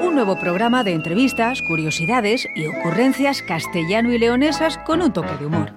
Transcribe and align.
Un 0.00 0.14
nuevo 0.14 0.38
programa 0.38 0.82
de 0.82 0.92
entrevistas, 0.92 1.60
curiosidades 1.62 2.48
y 2.54 2.66
ocurrencias 2.66 3.42
castellano 3.42 4.12
y 4.12 4.18
leonesas 4.18 4.78
con 4.78 5.02
un 5.02 5.12
toque 5.12 5.36
de 5.38 5.46
humor. 5.46 5.72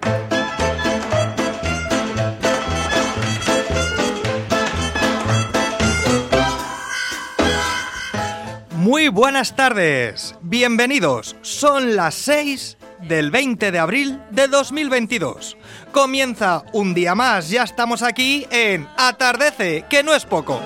Muy 8.77 9.09
buenas 9.09 9.55
tardes, 9.55 10.35
bienvenidos. 10.41 11.35
Son 11.41 11.95
las 11.95 12.15
6 12.15 12.77
del 13.01 13.31
20 13.31 13.71
de 13.71 13.79
abril 13.79 14.19
de 14.31 14.47
2022. 14.47 15.57
Comienza 15.91 16.63
un 16.73 16.93
día 16.93 17.13
más, 17.15 17.49
ya 17.49 17.63
estamos 17.63 18.01
aquí 18.01 18.47
en 18.51 18.87
Atardece, 18.97 19.85
que 19.89 20.03
no 20.03 20.13
es 20.13 20.25
poco. 20.25 20.59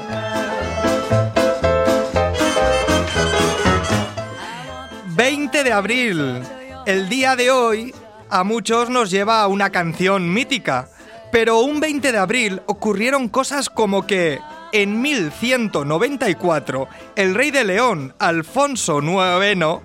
...20 5.28 5.64
de 5.64 5.74
abril. 5.74 6.42
El 6.86 7.10
día 7.10 7.36
de 7.36 7.52
hoy 7.52 7.94
a 8.30 8.46
muchos 8.46 8.90
nos 8.90 9.12
lleva 9.12 9.42
a 9.42 9.48
una 9.48 9.72
canción 9.72 10.34
mítica. 10.34 10.88
Pero 11.34 11.60
un 11.60 11.82
20 11.82 12.14
de 12.14 12.18
abril 12.18 12.62
ocurrieron 12.66 13.28
cosas 13.28 13.70
como 13.70 14.08
que 14.08 14.40
en 14.72 15.02
1194 15.02 16.88
el 17.18 17.36
rey 17.36 17.52
de 17.52 17.66
León, 17.66 18.16
Alfonso 18.20 19.02
IX, 19.02 19.82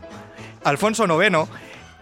Alfonso 0.62 1.20
IX, 1.20 1.50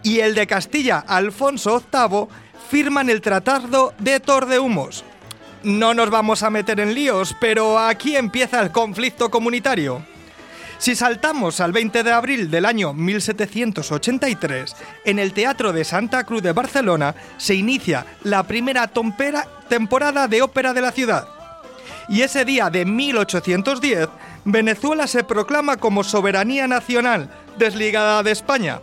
y 0.03 0.19
el 0.19 0.35
de 0.35 0.45
Castilla, 0.45 0.99
Alfonso 0.99 1.81
VIII, 1.91 2.27
firman 2.69 3.09
el 3.09 3.21
Tratado 3.21 3.95
de 3.97 4.19
Tordehumos. 4.19 5.03
No 5.63 5.95
nos 5.95 6.11
vamos 6.11 6.43
a 6.43 6.51
meter 6.51 6.79
en 6.79 6.93
líos, 6.93 7.35
pero 7.41 7.79
aquí 7.79 8.15
empieza 8.15 8.61
el 8.61 8.71
conflicto 8.71 9.31
comunitario. 9.31 10.10
Si 10.81 10.95
saltamos 10.95 11.59
al 11.59 11.71
20 11.73 12.01
de 12.01 12.11
abril 12.11 12.49
del 12.49 12.65
año 12.65 12.91
1783, 12.93 14.75
en 15.05 15.19
el 15.19 15.31
Teatro 15.31 15.73
de 15.73 15.83
Santa 15.85 16.23
Cruz 16.23 16.41
de 16.41 16.53
Barcelona 16.53 17.13
se 17.37 17.53
inicia 17.53 18.07
la 18.23 18.41
primera 18.41 18.87
tompera- 18.87 19.47
temporada 19.69 20.27
de 20.27 20.41
ópera 20.41 20.73
de 20.73 20.81
la 20.81 20.91
ciudad. 20.91 21.27
Y 22.09 22.23
ese 22.23 22.45
día 22.45 22.71
de 22.71 22.85
1810, 22.85 24.09
Venezuela 24.43 25.05
se 25.05 25.23
proclama 25.23 25.77
como 25.77 26.03
soberanía 26.03 26.67
nacional, 26.67 27.29
desligada 27.59 28.23
de 28.23 28.31
España. 28.31 28.81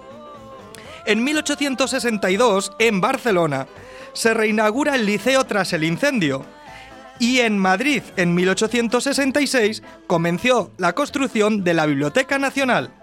En 1.04 1.24
1862, 1.24 2.74
en 2.78 3.00
Barcelona, 3.00 3.66
se 4.12 4.34
reinaugura 4.34 4.94
el 4.94 5.04
liceo 5.04 5.42
tras 5.46 5.72
el 5.72 5.82
incendio. 5.82 6.46
Y 7.18 7.40
en 7.40 7.58
Madrid, 7.58 8.02
en 8.16 8.34
1866, 8.34 9.82
comenzó 10.06 10.72
la 10.78 10.94
construcción 10.94 11.64
de 11.64 11.74
la 11.74 11.86
Biblioteca 11.86 12.38
Nacional. 12.38 12.94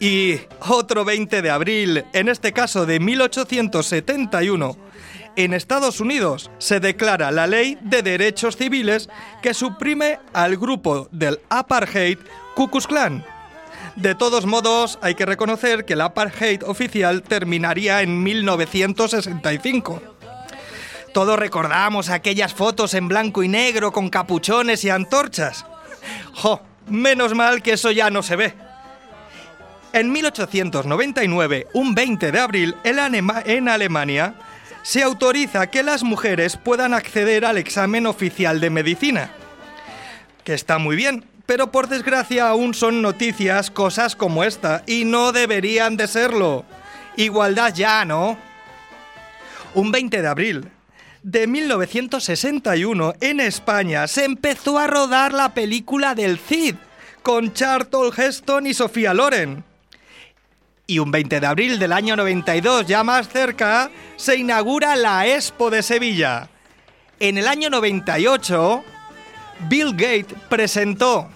Y 0.00 0.36
otro 0.68 1.04
20 1.04 1.42
de 1.42 1.50
abril, 1.50 2.04
en 2.12 2.28
este 2.28 2.52
caso 2.52 2.86
de 2.86 3.00
1871, 3.00 4.76
en 5.34 5.54
Estados 5.54 6.00
Unidos 6.00 6.50
se 6.58 6.78
declara 6.78 7.30
la 7.32 7.46
Ley 7.46 7.78
de 7.80 8.02
Derechos 8.02 8.56
Civiles 8.56 9.08
que 9.42 9.54
suprime 9.54 10.20
al 10.32 10.56
grupo 10.56 11.08
del 11.10 11.40
apartheid 11.48 12.18
Ku 12.54 12.68
Klux 12.68 12.86
Klan. 12.86 13.24
De 13.96 14.14
todos 14.14 14.46
modos, 14.46 14.98
hay 15.02 15.16
que 15.16 15.26
reconocer 15.26 15.84
que 15.84 15.94
el 15.94 16.00
apartheid 16.00 16.62
oficial 16.64 17.22
terminaría 17.22 18.02
en 18.02 18.22
1965. 18.22 20.17
Todos 21.12 21.38
recordamos 21.38 22.10
aquellas 22.10 22.52
fotos 22.54 22.94
en 22.94 23.08
blanco 23.08 23.42
y 23.42 23.48
negro 23.48 23.92
con 23.92 24.10
capuchones 24.10 24.84
y 24.84 24.90
antorchas. 24.90 25.64
¡Jo! 26.34 26.60
Menos 26.86 27.34
mal 27.34 27.62
que 27.62 27.72
eso 27.72 27.90
ya 27.90 28.10
no 28.10 28.22
se 28.22 28.36
ve. 28.36 28.54
En 29.92 30.12
1899, 30.12 31.68
un 31.72 31.94
20 31.94 32.32
de 32.32 32.40
abril, 32.40 32.76
en, 32.84 33.68
Alemania, 33.68 34.34
se 34.82 35.02
autoriza 35.02 35.68
que 35.68 35.82
las 35.82 36.02
mujeres 36.02 36.56
puedan 36.56 36.94
acceder 36.94 37.44
al 37.44 37.58
examen 37.58 38.06
oficial 38.06 38.60
de 38.60 38.70
medicina. 38.70 39.30
Que 40.44 40.54
está 40.54 40.78
muy 40.78 40.96
bien, 40.96 41.24
pero 41.46 41.70
por 41.72 41.88
desgracia 41.88 42.48
aún 42.48 42.74
son 42.74 43.02
noticias 43.02 43.70
cosas 43.70 44.14
como 44.14 44.44
esta, 44.44 44.82
y 44.86 45.04
no 45.04 45.32
deberían 45.32 45.96
de 45.96 46.06
serlo. 46.06 46.64
Igualdad 47.16 47.74
ya, 47.74 48.04
¿no? 48.04 48.38
Un 49.74 49.90
20 49.90 50.22
de 50.22 50.28
abril 50.28 50.70
de 51.30 51.46
1961, 51.46 53.12
en 53.20 53.40
España, 53.40 54.06
se 54.06 54.24
empezó 54.24 54.78
a 54.78 54.86
rodar 54.86 55.34
la 55.34 55.52
película 55.52 56.14
del 56.14 56.38
Cid, 56.38 56.76
con 57.22 57.52
Charlton 57.52 58.10
Heston 58.16 58.66
y 58.66 58.72
Sofía 58.72 59.12
Loren. 59.12 59.62
Y 60.86 61.00
un 61.00 61.10
20 61.10 61.40
de 61.40 61.46
abril 61.46 61.78
del 61.78 61.92
año 61.92 62.16
92, 62.16 62.86
ya 62.86 63.04
más 63.04 63.28
cerca, 63.28 63.90
se 64.16 64.36
inaugura 64.36 64.96
la 64.96 65.26
Expo 65.26 65.68
de 65.68 65.82
Sevilla. 65.82 66.48
En 67.20 67.36
el 67.36 67.46
año 67.46 67.68
98, 67.68 68.82
Bill 69.68 69.92
Gates 69.92 70.34
presentó, 70.48 71.28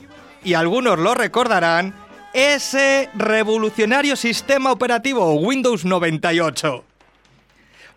y 0.42 0.54
algunos 0.54 0.98
lo 0.98 1.14
recordarán, 1.14 1.94
ese 2.32 3.10
revolucionario 3.12 4.16
sistema 4.16 4.72
operativo 4.72 5.34
Windows 5.34 5.84
98. 5.84 6.82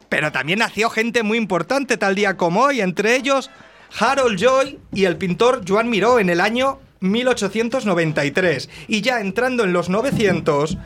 Pero 0.09 0.31
también 0.31 0.59
nació 0.59 0.89
gente 0.89 1.23
muy 1.23 1.37
importante 1.37 1.97
tal 1.97 2.15
día 2.15 2.37
como 2.37 2.61
hoy, 2.61 2.81
entre 2.81 3.15
ellos 3.15 3.49
Harold 3.99 4.39
Joy 4.39 4.79
y 4.93 5.05
el 5.05 5.17
pintor 5.17 5.61
Joan 5.67 5.89
Miró 5.89 6.19
en 6.19 6.29
el 6.29 6.41
año 6.41 6.79
1893. 6.99 8.69
Y 8.87 9.01
ya 9.01 9.19
entrando 9.19 9.63
en 9.63 9.73
los 9.73 9.89
900, 9.89 10.77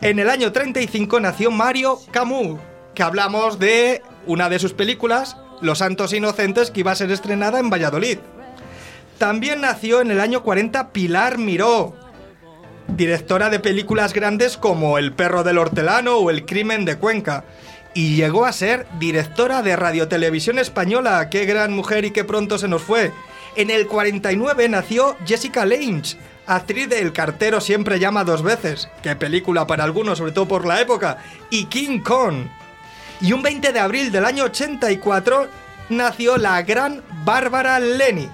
en 0.00 0.18
el 0.18 0.30
año 0.30 0.52
35 0.52 1.20
nació 1.20 1.50
Mario 1.50 1.98
Camus, 2.10 2.60
que 2.94 3.02
hablamos 3.02 3.58
de 3.58 4.02
una 4.26 4.48
de 4.48 4.58
sus 4.58 4.72
películas, 4.72 5.36
Los 5.60 5.78
Santos 5.78 6.12
Inocentes, 6.12 6.70
que 6.70 6.80
iba 6.80 6.92
a 6.92 6.96
ser 6.96 7.10
estrenada 7.10 7.58
en 7.58 7.70
Valladolid. 7.70 8.18
También 9.18 9.60
nació 9.60 10.00
en 10.00 10.10
el 10.10 10.20
año 10.20 10.42
40 10.42 10.92
Pilar 10.92 11.38
Miró, 11.38 11.94
directora 12.88 13.48
de 13.48 13.60
películas 13.60 14.12
grandes 14.12 14.56
como 14.56 14.98
El 14.98 15.12
perro 15.12 15.44
del 15.44 15.58
hortelano 15.58 16.16
o 16.16 16.30
El 16.30 16.44
crimen 16.44 16.84
de 16.84 16.98
Cuenca. 16.98 17.44
Y 17.94 18.16
llegó 18.16 18.44
a 18.44 18.52
ser 18.52 18.86
directora 18.98 19.62
de 19.62 19.76
Radiotelevisión 19.76 20.58
Española, 20.58 21.30
qué 21.30 21.46
gran 21.46 21.72
mujer 21.72 22.04
y 22.04 22.10
qué 22.10 22.24
pronto 22.24 22.58
se 22.58 22.66
nos 22.66 22.82
fue. 22.82 23.12
En 23.54 23.70
el 23.70 23.86
49 23.86 24.68
nació 24.68 25.16
Jessica 25.24 25.64
Lange, 25.64 26.16
actriz 26.44 26.88
de 26.88 26.98
El 26.98 27.12
cartero 27.12 27.60
siempre 27.60 28.00
llama 28.00 28.24
dos 28.24 28.42
veces, 28.42 28.88
qué 29.00 29.14
película 29.14 29.68
para 29.68 29.84
algunos, 29.84 30.18
sobre 30.18 30.32
todo 30.32 30.48
por 30.48 30.66
la 30.66 30.80
época, 30.80 31.18
y 31.50 31.66
King 31.66 32.00
Kong. 32.00 32.46
Y 33.20 33.32
un 33.32 33.42
20 33.42 33.72
de 33.72 33.78
abril 33.78 34.10
del 34.10 34.24
año 34.24 34.44
84 34.44 35.48
nació 35.88 36.36
la 36.36 36.62
gran 36.62 37.00
Bárbara 37.24 37.78
Lenny. 37.78 38.28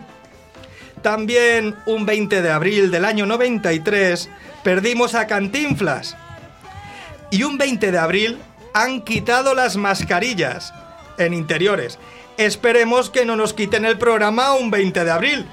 También 1.02 1.76
un 1.84 2.06
20 2.06 2.40
de 2.40 2.50
abril 2.50 2.90
del 2.90 3.04
año 3.04 3.26
93 3.26 4.30
perdimos 4.62 5.14
a 5.14 5.26
Cantinflas. 5.26 6.16
Y 7.30 7.42
un 7.42 7.58
20 7.58 7.92
de 7.92 7.98
abril 7.98 8.38
han 8.74 9.02
quitado 9.02 9.54
las 9.54 9.76
mascarillas 9.76 10.72
en 11.18 11.34
interiores. 11.34 11.98
Esperemos 12.36 13.10
que 13.10 13.24
no 13.24 13.36
nos 13.36 13.52
quiten 13.52 13.84
el 13.84 13.98
programa 13.98 14.54
un 14.54 14.70
20 14.70 15.04
de 15.04 15.10
abril. 15.10 15.46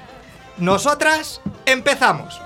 Nosotras 0.56 1.40
empezamos. 1.66 2.40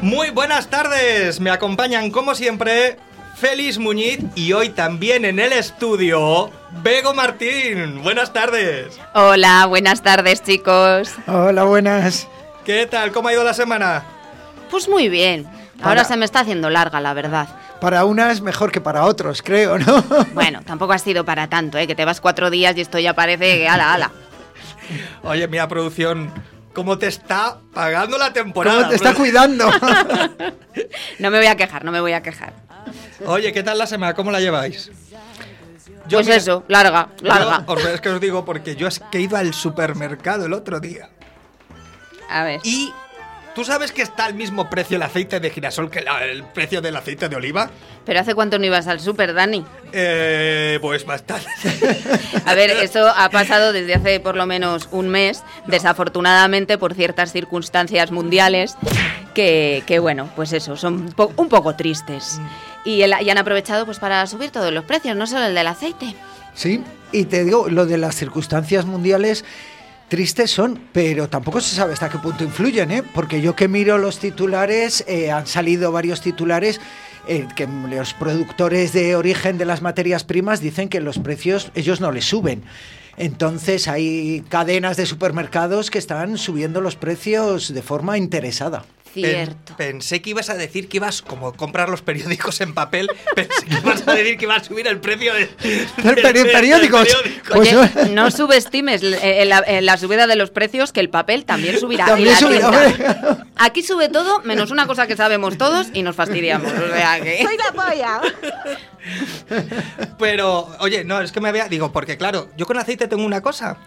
Muy 0.00 0.30
buenas 0.30 0.68
tardes, 0.68 1.40
me 1.40 1.50
acompañan 1.50 2.12
como 2.12 2.36
siempre 2.36 2.96
Félix 3.36 3.76
Muñiz 3.78 4.20
y 4.36 4.52
hoy 4.52 4.68
también 4.68 5.24
en 5.24 5.40
el 5.40 5.52
estudio 5.52 6.50
Bego 6.82 7.12
Martín. 7.12 8.02
Buenas 8.02 8.32
tardes. 8.32 8.98
Hola, 9.14 9.66
buenas 9.66 10.02
tardes 10.02 10.42
chicos. 10.44 11.12
Hola, 11.26 11.64
buenas. 11.64 12.28
¿Qué 12.64 12.86
tal? 12.86 13.12
¿Cómo 13.12 13.28
ha 13.28 13.32
ido 13.32 13.42
la 13.42 13.52
semana? 13.52 14.04
Pues 14.70 14.88
muy 14.88 15.08
bien. 15.08 15.46
Ahora 15.82 16.04
se 16.04 16.16
me 16.16 16.24
está 16.24 16.40
haciendo 16.40 16.70
larga, 16.70 17.00
la 17.00 17.14
verdad. 17.14 17.48
Para 17.80 18.04
unas 18.04 18.40
mejor 18.40 18.72
que 18.72 18.80
para 18.80 19.04
otros, 19.04 19.42
creo, 19.42 19.78
¿no? 19.78 20.02
Bueno, 20.34 20.62
tampoco 20.64 20.92
ha 20.92 20.98
sido 20.98 21.24
para 21.24 21.48
tanto, 21.48 21.78
¿eh? 21.78 21.86
Que 21.86 21.94
te 21.94 22.04
vas 22.04 22.20
cuatro 22.20 22.50
días 22.50 22.76
y 22.76 22.80
esto 22.80 22.98
ya 22.98 23.14
parece 23.14 23.58
que 23.58 23.68
ala, 23.68 23.92
ala. 23.92 24.10
Oye, 25.22 25.46
mira, 25.48 25.68
producción, 25.68 26.32
¿cómo 26.72 26.96
te 26.96 27.08
está 27.08 27.58
pagando 27.74 28.16
la 28.16 28.32
temporada? 28.32 28.78
¿Cómo 28.78 28.88
te 28.90 28.96
está 28.96 29.14
cuidando? 29.14 29.70
no 31.18 31.30
me 31.30 31.38
voy 31.38 31.46
a 31.46 31.56
quejar, 31.56 31.84
no 31.84 31.92
me 31.92 32.00
voy 32.00 32.12
a 32.12 32.22
quejar. 32.22 32.54
Oye, 33.26 33.52
¿qué 33.52 33.62
tal 33.62 33.78
la 33.78 33.86
semana? 33.86 34.14
¿Cómo 34.14 34.30
la 34.30 34.40
lleváis? 34.40 34.90
pues 36.08 36.28
eso, 36.28 36.64
larga, 36.68 37.08
larga. 37.20 37.64
es 37.92 38.00
que 38.00 38.10
os 38.10 38.20
digo 38.20 38.44
porque 38.44 38.76
yo 38.76 38.86
es 38.86 39.00
que 39.10 39.18
he 39.18 39.22
ido 39.22 39.36
al 39.36 39.52
supermercado 39.52 40.46
el 40.46 40.52
otro 40.52 40.78
día. 40.80 41.10
A 42.30 42.44
ver. 42.44 42.60
Y 42.64 42.92
¿Tú 43.56 43.64
sabes 43.64 43.90
que 43.90 44.02
está 44.02 44.26
al 44.26 44.34
mismo 44.34 44.68
precio 44.68 44.98
el 44.98 45.02
aceite 45.02 45.40
de 45.40 45.48
girasol 45.48 45.90
que 45.90 46.04
el 46.30 46.44
precio 46.44 46.82
del 46.82 46.94
aceite 46.94 47.30
de 47.30 47.36
oliva? 47.36 47.70
¿Pero 48.04 48.20
hace 48.20 48.34
cuánto 48.34 48.58
no 48.58 48.66
ibas 48.66 48.86
al 48.86 49.00
súper, 49.00 49.32
Dani? 49.32 49.64
Eh, 49.94 50.78
pues 50.82 51.06
bastante. 51.06 51.48
A 52.44 52.54
ver, 52.54 52.68
eso 52.68 53.08
ha 53.08 53.30
pasado 53.30 53.72
desde 53.72 53.94
hace 53.94 54.20
por 54.20 54.36
lo 54.36 54.44
menos 54.44 54.90
un 54.92 55.08
mes, 55.08 55.42
desafortunadamente 55.66 56.76
por 56.76 56.92
ciertas 56.92 57.32
circunstancias 57.32 58.10
mundiales 58.10 58.76
que, 59.32 59.98
bueno, 60.02 60.28
pues 60.36 60.52
eso, 60.52 60.76
son 60.76 61.14
un 61.16 61.48
poco 61.48 61.76
tristes. 61.76 62.38
Mm. 62.38 62.46
Y, 62.84 63.04
y 63.04 63.30
han 63.30 63.38
aprovechado 63.38 63.86
pues 63.86 63.98
para 63.98 64.26
subir 64.26 64.50
todos 64.50 64.70
los 64.70 64.84
precios, 64.84 65.16
no 65.16 65.26
solo 65.26 65.46
el 65.46 65.54
del 65.54 65.66
aceite. 65.66 66.14
Sí, 66.52 66.84
y 67.10 67.24
te 67.24 67.42
digo, 67.44 67.70
lo 67.70 67.86
de 67.86 67.96
las 67.96 68.16
circunstancias 68.16 68.84
mundiales 68.84 69.46
Tristes 70.08 70.52
son, 70.52 70.80
pero 70.92 71.28
tampoco 71.28 71.60
se 71.60 71.74
sabe 71.74 71.92
hasta 71.92 72.08
qué 72.08 72.18
punto 72.18 72.44
influyen, 72.44 72.92
¿eh? 72.92 73.02
porque 73.12 73.40
yo 73.40 73.56
que 73.56 73.66
miro 73.66 73.98
los 73.98 74.20
titulares, 74.20 75.04
eh, 75.08 75.32
han 75.32 75.48
salido 75.48 75.90
varios 75.90 76.20
titulares 76.20 76.80
eh, 77.26 77.48
que 77.56 77.66
los 77.66 78.14
productores 78.14 78.92
de 78.92 79.16
origen 79.16 79.58
de 79.58 79.64
las 79.64 79.82
materias 79.82 80.22
primas 80.22 80.60
dicen 80.60 80.88
que 80.88 81.00
los 81.00 81.18
precios 81.18 81.72
ellos 81.74 82.00
no 82.00 82.12
les 82.12 82.24
suben. 82.24 82.62
Entonces 83.16 83.88
hay 83.88 84.44
cadenas 84.48 84.96
de 84.96 85.06
supermercados 85.06 85.90
que 85.90 85.98
están 85.98 86.38
subiendo 86.38 86.80
los 86.80 86.94
precios 86.94 87.74
de 87.74 87.82
forma 87.82 88.16
interesada. 88.16 88.84
Cierto. 89.12 89.76
pensé 89.76 90.20
que 90.20 90.30
ibas 90.30 90.50
a 90.50 90.54
decir 90.54 90.88
que 90.88 90.98
ibas, 90.98 91.22
como 91.22 91.54
comprar 91.54 91.88
los 91.88 92.02
periódicos 92.02 92.60
en 92.60 92.74
papel, 92.74 93.08
pensé 93.34 93.64
que 93.66 93.74
ibas 93.74 94.06
a 94.06 94.14
decir 94.14 94.36
que 94.36 94.44
ibas 94.44 94.62
a 94.62 94.64
subir 94.64 94.86
el 94.86 95.00
precio 95.00 95.32
de, 95.34 95.46
periódicos. 96.52 97.08
Pues 97.52 97.74
no 98.10 98.30
subestimes 98.30 99.02
eh, 99.02 99.44
la, 99.46 99.96
subida 99.96 100.26
de 100.26 100.36
los 100.36 100.50
precios, 100.50 100.92
que 100.92 101.00
el 101.00 101.08
papel 101.08 101.44
también 101.44 101.78
subirá. 101.80 102.06
Aquí 103.56 103.82
sube 103.82 104.08
todo, 104.08 104.40
menos 104.42 104.70
una 104.70 104.86
cosa 104.86 105.06
que 105.06 105.16
sabemos 105.16 105.56
todos 105.56 105.88
y 105.94 106.02
nos 106.02 106.14
fastidiamos. 106.14 106.70
O 106.72 106.88
sea 106.88 107.20
que... 107.20 107.42
¡Soy 107.42 107.56
la 107.56 107.72
polla! 107.72 108.20
Pero, 110.18 110.68
oye, 110.80 111.04
no, 111.04 111.20
es 111.20 111.32
que 111.32 111.40
me 111.40 111.48
había... 111.48 111.68
Digo, 111.68 111.92
porque 111.92 112.16
claro, 112.16 112.50
yo 112.56 112.66
con 112.66 112.76
aceite 112.76 113.08
tengo 113.08 113.24
una 113.24 113.40
cosa, 113.40 113.78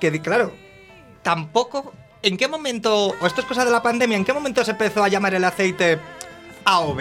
que 0.00 0.20
claro, 0.20 0.54
tampoco 1.22 1.92
¿en 2.22 2.36
qué 2.36 2.48
momento, 2.48 3.14
o 3.20 3.26
esto 3.26 3.40
es 3.40 3.46
cosa 3.46 3.64
de 3.64 3.70
la 3.70 3.82
pandemia, 3.82 4.16
en 4.16 4.24
qué 4.24 4.32
momento 4.32 4.64
se 4.64 4.72
empezó 4.72 5.02
a 5.04 5.08
llamar 5.08 5.34
el 5.34 5.44
aceite 5.44 5.98
AOV? 6.64 7.00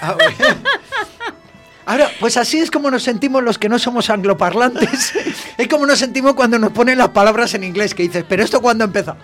Ahora, 1.86 2.10
pues 2.18 2.36
así 2.36 2.58
es 2.58 2.70
como 2.70 2.90
nos 2.90 3.04
sentimos 3.04 3.44
los 3.44 3.58
que 3.58 3.68
no 3.68 3.78
somos 3.78 4.10
angloparlantes. 4.10 5.14
es 5.58 5.68
como 5.68 5.86
nos 5.86 6.00
sentimos 6.00 6.34
cuando 6.34 6.58
nos 6.58 6.72
ponen 6.72 6.98
las 6.98 7.10
palabras 7.10 7.54
en 7.54 7.62
inglés, 7.62 7.94
que 7.94 8.02
dices, 8.02 8.24
pero 8.28 8.42
esto 8.42 8.60
cuándo 8.60 8.84
empezó. 8.84 9.16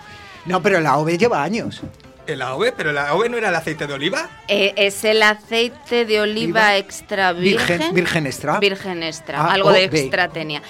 No, 0.45 0.61
pero 0.61 0.77
el 0.77 0.85
AOV 0.85 1.17
lleva 1.17 1.43
años. 1.43 1.81
¿El 2.25 2.41
AOV? 2.41 2.73
¿Pero 2.77 2.91
el 2.91 2.97
AOV 2.97 3.29
no 3.29 3.37
era 3.37 3.49
el 3.49 3.55
aceite 3.55 3.85
de 3.85 3.93
oliva? 3.93 4.29
Eh, 4.47 4.73
es 4.77 5.03
el 5.03 5.21
aceite 5.21 6.05
de 6.05 6.21
oliva 6.21 6.77
extra 6.77 7.33
virgen. 7.33 7.93
Virgen, 7.93 8.25
extra. 8.25 8.59
Virgen 8.59 9.03
extra. 9.03 9.41
Ah, 9.41 9.53
algo 9.53 9.71
de 9.71 9.83
extra 9.85 10.29
tenía. 10.29 10.61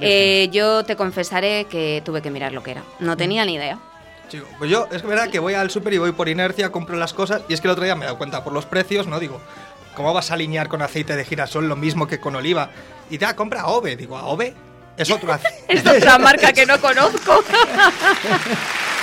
Eh, 0.00 0.48
yo 0.52 0.84
te 0.84 0.96
confesaré 0.96 1.66
que 1.70 2.02
tuve 2.04 2.20
que 2.20 2.30
mirar 2.30 2.52
lo 2.52 2.62
que 2.62 2.72
era. 2.72 2.82
No 3.00 3.16
tenía 3.16 3.44
ni 3.44 3.54
idea. 3.54 3.78
Chico, 4.28 4.46
pues 4.58 4.70
yo, 4.70 4.86
es 4.92 5.02
verdad 5.02 5.30
que 5.30 5.38
voy 5.38 5.54
al 5.54 5.70
súper 5.70 5.94
y 5.94 5.98
voy 5.98 6.12
por 6.12 6.28
inercia, 6.28 6.70
compro 6.70 6.96
las 6.96 7.14
cosas, 7.14 7.40
y 7.48 7.54
es 7.54 7.62
que 7.62 7.68
el 7.68 7.72
otro 7.72 7.84
día 7.84 7.94
me 7.94 8.02
he 8.02 8.06
dado 8.06 8.18
cuenta 8.18 8.44
por 8.44 8.52
los 8.52 8.66
precios, 8.66 9.06
¿no? 9.06 9.18
Digo, 9.18 9.40
¿cómo 9.94 10.12
vas 10.12 10.30
a 10.30 10.34
alinear 10.34 10.68
con 10.68 10.82
aceite 10.82 11.16
de 11.16 11.24
girasol 11.24 11.66
lo 11.66 11.76
mismo 11.76 12.06
que 12.06 12.20
con 12.20 12.36
oliva? 12.36 12.68
Y 13.08 13.16
te 13.16 13.34
compra 13.34 13.62
AOVE. 13.62 13.96
Digo, 13.96 14.18
¿AOVE? 14.18 14.52
Es 14.98 15.10
otro 15.10 15.32
aceite. 15.32 15.64
es 15.68 15.86
otra 15.86 16.18
marca 16.18 16.52
que 16.52 16.66
no 16.66 16.78
conozco. 16.78 17.42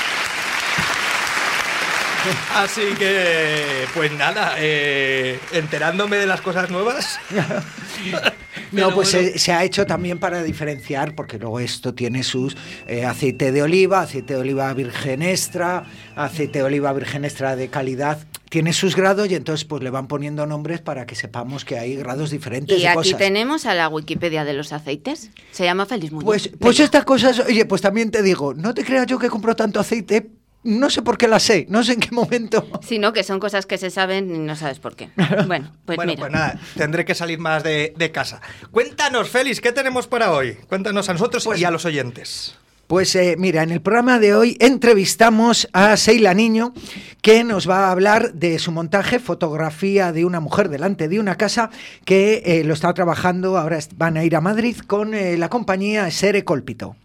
Así 2.56 2.82
que, 2.98 3.86
pues 3.94 4.12
nada, 4.14 4.56
eh, 4.58 5.40
enterándome 5.52 6.18
de 6.18 6.28
las 6.28 6.42
cosas 6.42 6.70
nuevas. 6.70 7.20
No, 8.72 8.94
pues 8.94 9.10
se, 9.10 9.54
ha 9.54 9.64
hecho 9.64 9.86
también 9.86 10.20
para 10.20 10.44
diferenciar, 10.44 11.16
porque 11.16 11.38
luego 11.38 11.60
esto 11.60 11.94
tiene 11.94 12.24
sus 12.24 12.58
eh, 12.88 13.06
aceite 13.06 13.52
de 13.54 13.62
oliva, 13.62 14.02
aceite 14.02 14.34
de 14.34 14.40
oliva 14.42 14.74
virgen 14.74 15.22
extra, 15.22 15.86
aceite 16.16 16.60
de 16.60 16.66
oliva 16.66 16.92
virgen 16.92 17.24
extra 17.24 17.56
de 17.56 17.70
calidad. 17.70 18.20
Tiene 18.50 18.74
sus 18.74 18.96
grados 18.96 19.30
y 19.30 19.36
entonces 19.36 19.66
pues 19.66 19.82
le 19.82 19.92
van 19.92 20.08
poniendo 20.08 20.46
nombres 20.46 20.82
para 20.82 21.06
que 21.06 21.16
sepamos 21.16 21.64
que 21.64 21.78
hay 21.78 21.96
grados 21.96 22.32
diferentes. 22.32 22.78
Y 22.78 22.86
aquí 22.86 23.14
tenemos 23.14 23.66
a 23.66 23.76
la 23.76 23.88
Wikipedia 23.88 24.44
de 24.44 24.54
los 24.54 24.74
aceites. 24.74 25.30
Se 25.52 25.64
llama 25.64 25.86
Feliz 25.86 26.12
Muñoz. 26.12 26.26
Pues, 26.26 26.52
pues 26.60 26.80
estas 26.80 27.06
cosas, 27.06 27.40
oye, 27.40 27.66
pues 27.66 27.82
también 27.82 28.12
te 28.12 28.24
digo, 28.24 28.54
no 28.54 28.74
te 28.74 28.84
creas 28.84 29.08
yo 29.08 29.20
que 29.20 29.30
compro 29.30 29.56
tanto 29.56 29.80
aceite 29.80 30.32
no 30.66 30.90
sé 30.90 31.02
por 31.02 31.18
qué 31.18 31.28
la 31.28 31.40
sé, 31.40 31.68
no 31.70 31.84
sé 31.84 31.94
en 31.94 32.00
qué 32.00 32.12
momento. 32.12 32.68
Sino 32.82 33.14
que 33.14 33.24
son 33.24 33.40
cosas 33.40 33.66
que 33.66 33.78
se 33.78 33.90
saben 33.90 34.34
y 34.36 34.40
no 34.40 34.56
sabes 34.56 34.80
por 34.80 34.96
qué. 34.96 35.10
Bueno, 35.48 35.72
pues 35.86 35.96
bueno, 35.96 36.14
pues 36.18 36.32
nada, 36.32 36.60
tendré 36.76 37.06
que 37.06 37.16
salir 37.16 37.40
más 37.40 37.64
de, 37.64 38.12
casa. 38.14 38.42
Cuéntanos, 38.72 39.30
Félix, 39.30 39.62
¿qué 39.62 39.72
tenemos 39.72 40.08
para 40.08 40.32
hoy? 40.32 40.54
Cuéntanos 40.68 41.10
a 41.10 41.14
nosotros 41.14 41.44
y 41.44 41.48
pues 41.48 41.64
a 41.64 41.72
los 41.72 41.86
oyentes. 41.86 42.56
Pues 42.88 43.16
eh, 43.16 43.36
mira, 43.38 43.64
en 43.64 43.72
el 43.72 43.82
programa 43.82 44.20
de 44.20 44.36
hoy 44.36 44.58
entrevistamos 44.60 45.68
a 45.74 45.98
Seila 45.98 46.36
Niño, 46.36 46.74
que 47.22 47.44
nos 47.44 47.68
va 47.68 47.88
a 47.88 47.92
hablar 47.92 48.34
de 48.34 48.60
su 48.60 48.72
montaje, 48.72 49.18
fotografía 49.18 50.12
de 50.12 50.24
una 50.24 50.40
mujer 50.40 50.70
delante 50.70 51.08
de 51.08 51.20
una 51.20 51.36
casa, 51.36 51.72
que 52.06 52.44
eh, 52.46 52.64
lo 52.64 52.76
está 52.76 52.94
trabajando, 52.94 53.58
ahora 53.58 53.80
van 53.96 54.18
a 54.18 54.24
ir 54.24 54.36
a 54.36 54.42
Madrid 54.42 54.78
con 54.86 55.16
eh, 55.16 55.36
la 55.36 55.50
compañía 55.50 56.10
Sere 56.12 56.46
Colpito. 56.46 56.96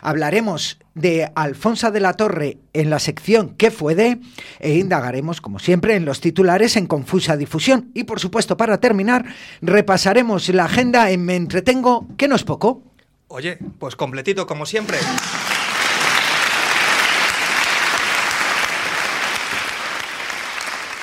Hablaremos 0.00 0.78
de 0.94 1.30
Alfonso 1.34 1.90
de 1.90 2.00
la 2.00 2.14
Torre 2.14 2.58
en 2.72 2.90
la 2.90 2.98
sección 2.98 3.54
¿Qué 3.56 3.70
fue 3.70 3.94
de? 3.94 4.18
e 4.58 4.74
indagaremos, 4.74 5.40
como 5.40 5.58
siempre, 5.58 5.94
en 5.96 6.04
los 6.04 6.20
titulares 6.20 6.76
en 6.76 6.86
confusa 6.86 7.36
difusión. 7.36 7.90
Y 7.94 8.04
por 8.04 8.20
supuesto, 8.20 8.56
para 8.56 8.78
terminar, 8.80 9.24
repasaremos 9.62 10.48
la 10.48 10.64
agenda 10.64 11.10
en 11.10 11.24
Me 11.24 11.36
Entretengo, 11.36 12.06
que 12.16 12.28
no 12.28 12.36
es 12.36 12.44
poco. 12.44 12.82
Oye, 13.28 13.58
pues 13.78 13.94
completito 13.94 14.46
como 14.46 14.64
siempre. 14.66 14.98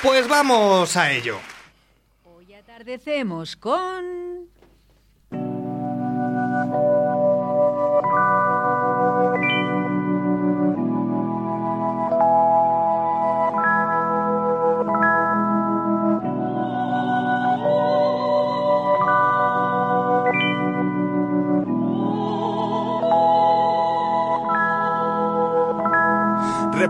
Pues 0.02 0.28
vamos 0.28 0.96
a 0.96 1.10
ello. 1.10 1.38
Hoy 2.24 2.54
atardecemos 2.54 3.56
con... 3.56 4.48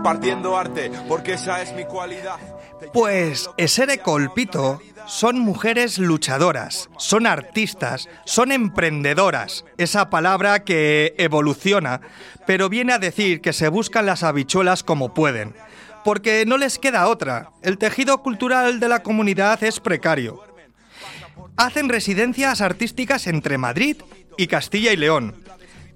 repartiendo 0.07 0.57
arte, 0.57 0.89
porque 1.09 1.33
esa 1.33 1.61
es 1.61 1.73
mi 1.73 1.83
cualidad. 1.83 2.37
Pues 2.93 3.49
Esere 3.57 3.97
Colpito 3.97 4.79
son 5.05 5.39
mujeres 5.39 5.97
luchadoras, 5.97 6.89
son 6.97 7.27
artistas, 7.27 8.07
son 8.23 8.53
emprendedoras. 8.53 9.65
Esa 9.77 10.09
palabra 10.09 10.63
que 10.63 11.13
evoluciona, 11.17 11.99
pero 12.45 12.69
viene 12.69 12.93
a 12.93 12.99
decir 12.99 13.41
que 13.41 13.51
se 13.51 13.67
buscan 13.67 14.05
las 14.05 14.23
habichuelas 14.23 14.81
como 14.81 15.13
pueden. 15.13 15.53
Porque 16.05 16.45
no 16.45 16.57
les 16.57 16.79
queda 16.79 17.09
otra. 17.09 17.49
El 17.61 17.77
tejido 17.77 18.23
cultural 18.23 18.79
de 18.79 18.87
la 18.87 19.03
comunidad 19.03 19.61
es 19.61 19.81
precario. 19.81 20.41
Hacen 21.57 21.89
residencias 21.89 22.61
artísticas 22.61 23.27
entre 23.27 23.57
Madrid 23.57 23.97
y 24.37 24.47
Castilla 24.47 24.93
y 24.93 24.97
León. 24.97 25.35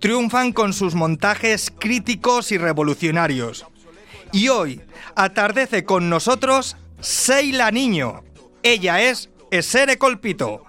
Triunfan 0.01 0.51
con 0.51 0.73
sus 0.73 0.95
montajes 0.95 1.71
críticos 1.79 2.51
y 2.51 2.57
revolucionarios 2.57 3.67
Y 4.31 4.47
hoy 4.47 4.81
atardece 5.15 5.83
con 5.83 6.09
nosotros 6.09 6.77
Seila 6.99 7.71
Niño. 7.71 8.21
Ella 8.63 9.01
es 9.01 9.29
Esere 9.51 9.97
Colpito. 9.97 10.63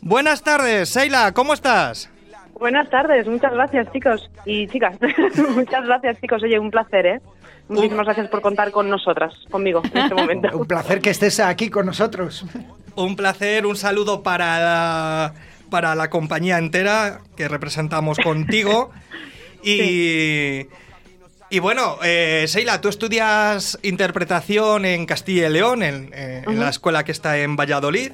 Buenas 0.00 0.42
tardes, 0.42 0.88
Seila, 0.88 1.32
¿cómo 1.32 1.54
estás? 1.54 2.10
Buenas 2.58 2.88
tardes, 2.90 3.26
muchas 3.26 3.52
gracias 3.52 3.90
chicos 3.92 4.30
y 4.44 4.66
chicas. 4.68 4.96
muchas 5.54 5.84
gracias 5.84 6.20
chicos, 6.20 6.42
oye, 6.42 6.58
un 6.58 6.70
placer, 6.70 7.06
¿eh? 7.06 7.20
Muchísimas 7.68 8.04
gracias 8.04 8.28
por 8.28 8.42
contar 8.42 8.70
con 8.70 8.90
nosotras, 8.90 9.32
conmigo, 9.50 9.82
en 9.92 9.96
este 9.96 10.14
momento. 10.14 10.48
Un 10.58 10.66
placer 10.66 11.00
que 11.00 11.08
estés 11.08 11.40
aquí 11.40 11.70
con 11.70 11.86
nosotros. 11.86 12.44
Un 12.94 13.16
placer, 13.16 13.64
un 13.64 13.76
saludo 13.76 14.22
para 14.22 14.60
la, 14.60 15.34
para 15.70 15.94
la 15.94 16.10
compañía 16.10 16.58
entera 16.58 17.20
que 17.36 17.48
representamos 17.48 18.18
contigo. 18.18 18.90
Y, 19.66 20.66
y 21.50 21.58
bueno, 21.58 21.98
eh, 22.02 22.44
Seila, 22.48 22.80
tú 22.80 22.88
estudias 22.88 23.78
interpretación 23.82 24.84
en 24.84 25.06
Castilla 25.06 25.48
y 25.48 25.52
León, 25.52 25.82
en, 25.82 26.10
eh, 26.14 26.42
en 26.46 26.58
la 26.60 26.68
escuela 26.70 27.04
que 27.04 27.12
está 27.12 27.38
en 27.38 27.56
Valladolid. 27.56 28.12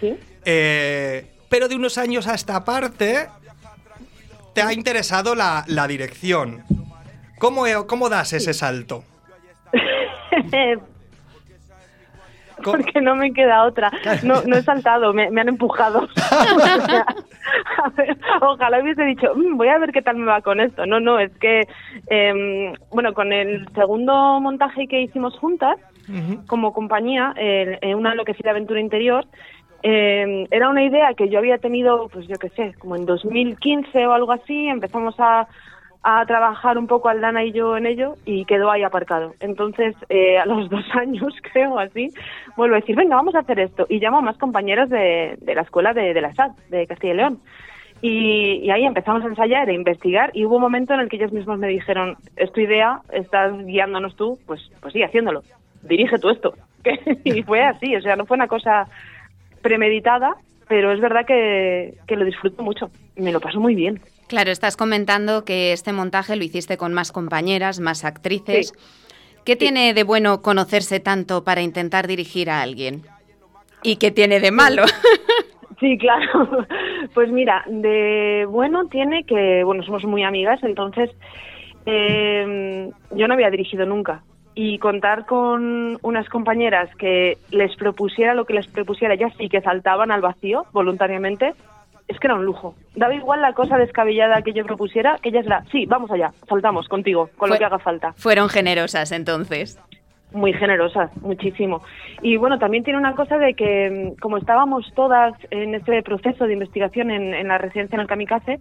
¿Sí? 0.00 0.16
Eh, 0.44 1.26
pero 1.48 1.68
de 1.68 1.76
unos 1.76 1.98
años 1.98 2.26
a 2.26 2.34
esta 2.34 2.64
parte 2.64 3.28
te 4.54 4.62
ha 4.62 4.72
interesado 4.72 5.34
la, 5.34 5.64
la 5.68 5.86
dirección. 5.86 6.64
¿Cómo, 7.38 7.66
eh, 7.66 7.74
¿Cómo 7.86 8.08
das 8.08 8.32
ese 8.32 8.54
salto? 8.54 9.04
Porque 12.64 13.00
no 13.00 13.14
me 13.16 13.32
queda 13.32 13.64
otra. 13.64 13.90
No, 14.22 14.42
no 14.42 14.56
he 14.56 14.62
saltado, 14.62 15.12
me, 15.12 15.30
me 15.30 15.40
han 15.40 15.48
empujado. 15.48 16.00
O 16.04 16.08
sea, 16.86 17.06
a 17.84 17.88
ver, 17.90 18.16
ojalá 18.40 18.80
hubiese 18.80 19.04
dicho, 19.04 19.32
"Mm, 19.34 19.56
voy 19.56 19.68
a 19.68 19.78
ver 19.78 19.92
qué 19.92 20.02
tal 20.02 20.16
me 20.16 20.26
va 20.26 20.40
con 20.40 20.60
esto. 20.60 20.86
No, 20.86 21.00
no, 21.00 21.18
es 21.18 21.32
que, 21.38 21.66
em, 22.08 22.72
bueno, 22.90 23.12
con 23.14 23.32
el 23.32 23.66
segundo 23.74 24.40
montaje 24.40 24.86
que 24.86 25.02
hicimos 25.02 25.38
juntas, 25.38 25.78
como 26.46 26.72
compañía, 26.72 27.32
en 27.36 27.96
una 27.96 28.10
enloquecida 28.10 28.50
aventura 28.50 28.80
interior, 28.80 29.24
eh, 29.84 30.46
era 30.50 30.68
una 30.68 30.84
idea 30.84 31.14
que 31.14 31.28
yo 31.28 31.38
había 31.38 31.58
tenido, 31.58 32.08
pues 32.08 32.26
yo 32.28 32.36
qué 32.36 32.48
sé, 32.50 32.74
como 32.78 32.96
en 32.96 33.04
2015 33.06 34.06
o 34.06 34.12
algo 34.12 34.32
así, 34.32 34.68
empezamos 34.68 35.14
a, 35.18 35.46
a 36.02 36.26
trabajar 36.26 36.78
un 36.78 36.88
poco 36.88 37.08
Aldana 37.08 37.44
y 37.44 37.52
yo 37.52 37.76
en 37.76 37.86
ello 37.86 38.16
y 38.24 38.44
quedó 38.44 38.70
ahí 38.70 38.82
aparcado. 38.82 39.34
Entonces, 39.40 39.94
eh, 40.08 40.38
a 40.38 40.46
los 40.46 40.68
dos 40.70 40.84
años, 40.94 41.34
creo, 41.52 41.78
así, 41.78 42.08
vuelvo 42.56 42.74
a 42.74 42.80
decir, 42.80 42.96
venga, 42.96 43.16
vamos 43.16 43.34
a 43.34 43.40
hacer 43.40 43.60
esto. 43.60 43.86
Y 43.88 44.00
llamo 44.00 44.18
a 44.18 44.22
más 44.22 44.38
compañeros 44.38 44.90
de, 44.90 45.36
de 45.40 45.54
la 45.54 45.62
escuela 45.62 45.92
de, 45.92 46.12
de 46.12 46.20
la 46.20 46.34
SAD, 46.34 46.52
de 46.70 46.86
Castilla 46.86 47.12
y 47.12 47.16
León. 47.16 47.38
Y, 48.00 48.54
y 48.64 48.70
ahí 48.70 48.84
empezamos 48.84 49.22
a 49.24 49.28
ensayar 49.28 49.70
e 49.70 49.74
investigar 49.74 50.30
y 50.34 50.44
hubo 50.44 50.56
un 50.56 50.62
momento 50.62 50.92
en 50.92 51.00
el 51.00 51.08
que 51.08 51.16
ellos 51.16 51.32
mismos 51.32 51.60
me 51.60 51.68
dijeron, 51.68 52.16
es 52.34 52.50
idea, 52.56 53.00
estás 53.12 53.56
guiándonos 53.64 54.16
tú, 54.16 54.38
pues, 54.44 54.60
pues 54.80 54.92
sí, 54.92 55.04
haciéndolo. 55.04 55.42
Dirige 55.82 56.18
tú 56.18 56.30
esto. 56.30 56.54
y 57.24 57.44
fue 57.44 57.62
así, 57.62 57.94
o 57.94 58.00
sea, 58.00 58.16
no 58.16 58.26
fue 58.26 58.36
una 58.36 58.48
cosa 58.48 58.88
premeditada, 59.62 60.34
pero 60.66 60.90
es 60.90 61.00
verdad 61.00 61.24
que, 61.24 61.94
que 62.08 62.16
lo 62.16 62.24
disfruto 62.24 62.64
mucho. 62.64 62.90
Me 63.14 63.30
lo 63.30 63.38
paso 63.38 63.60
muy 63.60 63.76
bien. 63.76 64.00
Claro, 64.32 64.50
estás 64.50 64.78
comentando 64.78 65.44
que 65.44 65.74
este 65.74 65.92
montaje 65.92 66.36
lo 66.36 66.42
hiciste 66.42 66.78
con 66.78 66.94
más 66.94 67.12
compañeras, 67.12 67.80
más 67.80 68.02
actrices. 68.02 68.68
Sí. 68.68 69.36
¿Qué 69.44 69.56
tiene 69.56 69.92
de 69.92 70.04
bueno 70.04 70.40
conocerse 70.40 71.00
tanto 71.00 71.44
para 71.44 71.60
intentar 71.60 72.06
dirigir 72.06 72.48
a 72.48 72.62
alguien? 72.62 73.02
¿Y 73.82 73.96
qué 73.96 74.10
tiene 74.10 74.40
de 74.40 74.50
malo? 74.50 74.84
Sí, 75.80 75.98
claro. 75.98 76.66
Pues 77.12 77.30
mira, 77.30 77.62
de 77.66 78.46
bueno 78.48 78.86
tiene 78.86 79.24
que, 79.24 79.64
bueno, 79.64 79.82
somos 79.82 80.04
muy 80.04 80.22
amigas, 80.22 80.62
entonces 80.62 81.10
eh, 81.84 82.88
yo 83.10 83.28
no 83.28 83.34
había 83.34 83.50
dirigido 83.50 83.84
nunca. 83.84 84.22
Y 84.54 84.78
contar 84.78 85.26
con 85.26 85.98
unas 86.00 86.26
compañeras 86.30 86.88
que 86.96 87.36
les 87.50 87.76
propusiera 87.76 88.32
lo 88.32 88.46
que 88.46 88.54
les 88.54 88.66
propusiera, 88.66 89.12
ellas 89.12 89.34
sí 89.36 89.50
que 89.50 89.60
saltaban 89.60 90.10
al 90.10 90.22
vacío 90.22 90.64
voluntariamente, 90.72 91.52
es 92.08 92.18
que 92.18 92.26
era 92.26 92.34
un 92.34 92.44
lujo. 92.44 92.74
Daba 92.94 93.14
igual 93.14 93.40
la 93.40 93.52
cosa 93.52 93.76
descabellada 93.78 94.42
que 94.42 94.52
yo 94.52 94.64
propusiera, 94.64 95.18
que 95.22 95.30
ellas 95.30 95.46
la, 95.46 95.64
sí, 95.70 95.86
vamos 95.86 96.10
allá, 96.10 96.32
saltamos 96.48 96.88
contigo, 96.88 97.30
con 97.36 97.50
lo 97.50 97.58
que 97.58 97.64
haga 97.64 97.78
falta. 97.78 98.12
Fueron 98.14 98.48
generosas 98.48 99.12
entonces. 99.12 99.80
Muy 100.32 100.54
generosas, 100.54 101.14
muchísimo. 101.18 101.82
Y 102.22 102.38
bueno, 102.38 102.58
también 102.58 102.84
tiene 102.84 102.98
una 102.98 103.14
cosa 103.14 103.36
de 103.36 103.52
que 103.54 104.14
mm, 104.16 104.20
como 104.20 104.38
estábamos 104.38 104.90
todas 104.94 105.34
en 105.50 105.74
este 105.74 106.02
proceso 106.02 106.46
de 106.46 106.54
investigación 106.54 107.10
en, 107.10 107.34
en 107.34 107.48
la 107.48 107.58
residencia 107.58 107.96
en 107.96 108.00
el 108.00 108.06
Kamikaze, 108.06 108.58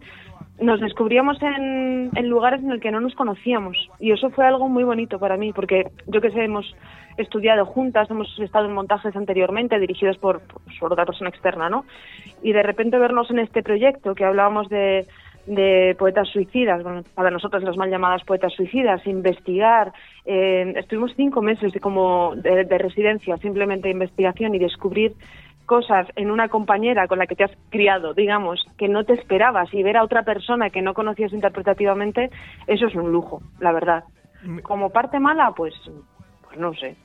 nos 0.61 0.79
descubríamos 0.79 1.41
en, 1.41 2.11
en 2.15 2.29
lugares 2.29 2.61
en 2.61 2.71
el 2.71 2.79
que 2.79 2.91
no 2.91 3.01
nos 3.01 3.15
conocíamos. 3.15 3.89
Y 3.99 4.11
eso 4.11 4.29
fue 4.29 4.45
algo 4.45 4.69
muy 4.69 4.83
bonito 4.83 5.19
para 5.19 5.37
mí, 5.37 5.51
porque 5.53 5.87
yo 6.07 6.21
que 6.21 6.31
sé, 6.31 6.43
hemos 6.43 6.75
estudiado 7.17 7.65
juntas, 7.65 8.09
hemos 8.09 8.39
estado 8.39 8.67
en 8.67 8.73
montajes 8.73 9.15
anteriormente 9.15 9.79
dirigidos 9.79 10.17
por, 10.17 10.41
por 10.79 10.93
otra 10.93 11.05
persona 11.05 11.29
externa, 11.29 11.69
¿no? 11.69 11.85
Y 12.41 12.53
de 12.53 12.63
repente 12.63 12.97
vernos 12.97 13.29
en 13.31 13.39
este 13.39 13.63
proyecto 13.63 14.15
que 14.15 14.23
hablábamos 14.23 14.69
de, 14.69 15.07
de 15.45 15.95
poetas 15.97 16.29
suicidas, 16.29 16.83
bueno, 16.83 17.03
para 17.15 17.31
nosotros 17.31 17.63
las 17.63 17.75
mal 17.75 17.89
llamadas 17.89 18.23
poetas 18.23 18.53
suicidas, 18.53 19.05
investigar. 19.07 19.91
eh, 20.25 20.73
estuvimos 20.77 21.13
cinco 21.15 21.41
meses 21.41 21.73
de, 21.73 21.79
como 21.79 22.33
de, 22.35 22.65
de 22.65 22.77
residencia, 22.77 23.35
simplemente 23.37 23.89
investigación 23.89 24.55
y 24.55 24.59
descubrir 24.59 25.13
cosas 25.65 26.07
en 26.15 26.31
una 26.31 26.49
compañera 26.49 27.07
con 27.07 27.19
la 27.19 27.27
que 27.27 27.35
te 27.35 27.43
has 27.43 27.51
criado, 27.69 28.13
digamos, 28.13 28.63
que 28.77 28.87
no 28.87 29.03
te 29.03 29.13
esperabas 29.13 29.73
y 29.73 29.83
ver 29.83 29.97
a 29.97 30.03
otra 30.03 30.23
persona 30.23 30.69
que 30.69 30.81
no 30.81 30.93
conocías 30.93 31.33
interpretativamente, 31.33 32.29
eso 32.67 32.87
es 32.87 32.95
un 32.95 33.11
lujo, 33.11 33.41
la 33.59 33.71
verdad. 33.71 34.03
Como 34.63 34.89
parte 34.89 35.19
mala, 35.19 35.51
pues, 35.55 35.73
pues 36.43 36.57
no 36.57 36.73
sé. 36.73 36.95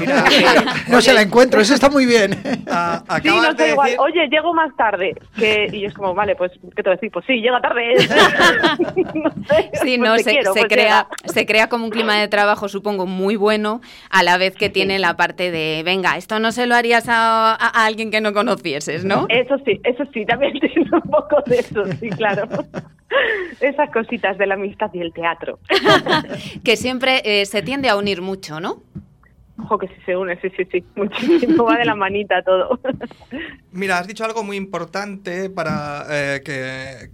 Mira, 0.00 0.24
No 0.88 1.00
se 1.00 1.12
la 1.12 1.22
encuentro, 1.22 1.60
eso 1.60 1.74
está 1.74 1.88
muy 1.90 2.06
bien. 2.06 2.32
a- 2.70 3.02
Sí, 3.22 3.28
no 3.28 3.52
de 3.54 3.64
sé, 3.64 3.70
igual. 3.70 3.88
decir- 3.90 4.00
Oye, 4.00 4.28
llego 4.28 4.52
más 4.54 4.74
tarde. 4.76 5.14
Que, 5.38 5.68
y 5.72 5.84
es 5.84 5.94
como, 5.94 6.14
vale, 6.14 6.34
pues, 6.36 6.52
¿qué 6.76 6.82
te 6.82 6.90
voy 6.90 6.92
a 6.92 6.96
decir? 6.96 7.10
Pues 7.12 7.24
sí, 7.26 7.34
llega 7.40 7.60
tarde. 7.60 7.94
no 9.14 9.30
sé. 9.48 9.70
Sí, 9.84 9.98
pues 9.98 10.10
no, 10.10 10.16
te 10.16 10.22
se, 10.24 10.30
quiero, 10.30 10.52
se 10.54 10.60
pues 10.60 10.72
crea, 10.72 11.06
llega. 11.08 11.32
se 11.32 11.46
crea 11.46 11.68
como 11.68 11.84
un 11.84 11.90
clima 11.90 12.16
de 12.18 12.28
trabajo, 12.28 12.68
supongo, 12.68 13.06
muy 13.06 13.36
bueno, 13.36 13.80
a 14.10 14.22
la 14.22 14.36
vez 14.38 14.54
que 14.56 14.70
tiene 14.70 14.98
la 14.98 15.16
parte 15.16 15.50
de, 15.50 15.82
venga, 15.84 16.16
esto 16.16 16.38
no 16.38 16.52
se 16.52 16.66
lo 16.66 16.74
harías 16.74 17.08
a, 17.08 17.52
a- 17.52 17.54
a 17.54 17.84
alguien 17.86 18.10
que 18.10 18.20
no 18.20 18.32
conocieses, 18.32 19.04
¿no? 19.04 19.26
Eso 19.28 19.56
sí, 19.64 19.80
eso 19.84 20.04
sí, 20.12 20.24
también 20.24 20.52
tiene 20.60 20.86
un 20.92 21.10
poco 21.10 21.36
de 21.46 21.58
eso, 21.58 21.84
sí, 22.00 22.08
claro. 22.10 22.48
Esas 23.60 23.90
cositas 23.90 24.36
de 24.38 24.46
la 24.46 24.54
amistad 24.54 24.90
y 24.92 25.00
el 25.00 25.12
teatro. 25.12 25.58
que 26.64 26.76
siempre 26.76 27.22
eh, 27.24 27.46
se 27.46 27.62
tiende 27.62 27.88
a 27.88 27.96
unir 27.96 28.22
mucho, 28.22 28.58
¿no? 28.60 28.78
Ojo 29.58 29.78
que 29.78 29.88
sí 29.88 29.94
se 30.04 30.16
une, 30.16 30.40
sí, 30.40 30.50
sí, 30.56 30.64
sí. 30.70 30.84
Muchísimo, 30.96 31.64
va 31.64 31.78
de 31.78 31.84
la 31.84 31.94
manita 31.94 32.42
todo. 32.42 32.80
Mira, 33.72 33.98
has 33.98 34.06
dicho 34.06 34.24
algo 34.24 34.42
muy 34.42 34.56
importante 34.56 35.48
para 35.50 36.06
eh, 36.10 36.42
que, 36.44 37.10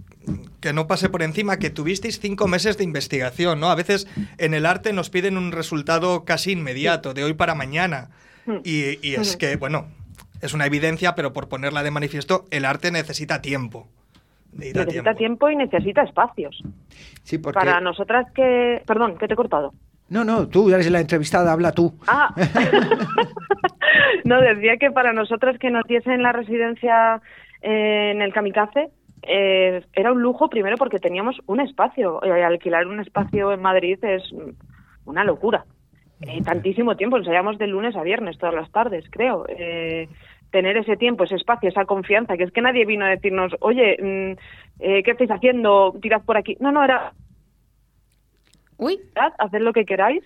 que 0.59 0.73
no 0.73 0.87
pase 0.87 1.09
por 1.09 1.21
encima, 1.21 1.57
que 1.57 1.69
tuvisteis 1.69 2.19
cinco 2.19 2.47
meses 2.47 2.77
de 2.77 2.83
investigación, 2.83 3.59
¿no? 3.59 3.69
A 3.69 3.75
veces 3.75 4.07
en 4.37 4.53
el 4.53 4.65
arte 4.65 4.93
nos 4.93 5.09
piden 5.09 5.37
un 5.37 5.51
resultado 5.51 6.25
casi 6.25 6.51
inmediato, 6.51 7.13
de 7.13 7.23
hoy 7.23 7.33
para 7.33 7.55
mañana. 7.55 8.09
Y, 8.63 8.97
y 9.07 9.13
es 9.13 9.37
que, 9.37 9.55
bueno, 9.55 9.85
es 10.41 10.53
una 10.53 10.65
evidencia, 10.65 11.13
pero 11.15 11.31
por 11.31 11.47
ponerla 11.47 11.83
de 11.83 11.91
manifiesto, 11.91 12.45
el 12.49 12.65
arte 12.65 12.91
necesita 12.91 13.41
tiempo. 13.41 13.87
Necesita 14.53 14.85
Necesita 14.85 15.13
tiempo 15.15 15.49
y 15.49 15.55
necesita 15.55 16.01
espacios. 16.01 16.61
Sí, 17.23 17.37
porque... 17.37 17.59
Para 17.59 17.79
nosotras 17.79 18.25
que... 18.33 18.81
Perdón, 18.85 19.17
que 19.17 19.27
te 19.27 19.33
he 19.33 19.37
cortado. 19.37 19.73
No, 20.11 20.25
no, 20.25 20.49
tú 20.49 20.69
eres 20.69 20.91
la 20.91 20.99
entrevistada, 20.99 21.53
habla 21.53 21.71
tú. 21.71 21.93
Ah, 22.05 22.35
no, 24.25 24.41
decía 24.41 24.75
que 24.75 24.91
para 24.91 25.13
nosotras 25.13 25.57
que 25.57 25.71
nos 25.71 25.85
diesen 25.85 26.21
la 26.21 26.33
residencia 26.33 27.21
eh, 27.61 28.11
en 28.13 28.21
el 28.21 28.33
Kamikaze 28.33 28.89
eh, 29.21 29.85
era 29.93 30.11
un 30.11 30.21
lujo 30.21 30.49
primero 30.49 30.75
porque 30.75 30.99
teníamos 30.99 31.37
un 31.45 31.61
espacio. 31.61 32.21
Eh, 32.25 32.43
alquilar 32.43 32.87
un 32.87 32.99
espacio 32.99 33.53
en 33.53 33.61
Madrid 33.61 34.03
es 34.03 34.23
una 35.05 35.23
locura. 35.23 35.63
Tantísimo 36.43 36.97
tiempo, 36.97 37.15
ensayamos 37.15 37.57
de 37.57 37.67
lunes 37.67 37.95
a 37.95 38.03
viernes 38.03 38.37
todas 38.37 38.53
las 38.53 38.69
tardes, 38.69 39.05
creo. 39.09 39.45
Tener 40.51 40.75
ese 40.75 40.97
tiempo, 40.97 41.23
ese 41.23 41.35
espacio, 41.35 41.69
esa 41.69 41.85
confianza, 41.85 42.35
que 42.35 42.43
es 42.43 42.51
que 42.51 42.61
nadie 42.61 42.85
vino 42.85 43.05
a 43.05 43.09
decirnos, 43.09 43.53
oye, 43.61 43.97
mm, 43.97 44.37
¿qué 44.77 45.09
estáis 45.11 45.31
haciendo? 45.31 45.95
Tirad 46.01 46.21
por 46.21 46.37
aquí. 46.37 46.57
No, 46.59 46.71
no, 46.71 46.83
era 46.83 47.13
Uy, 48.81 48.99
hacer 49.37 49.61
lo 49.61 49.71
que 49.73 49.85
queráis 49.85 50.23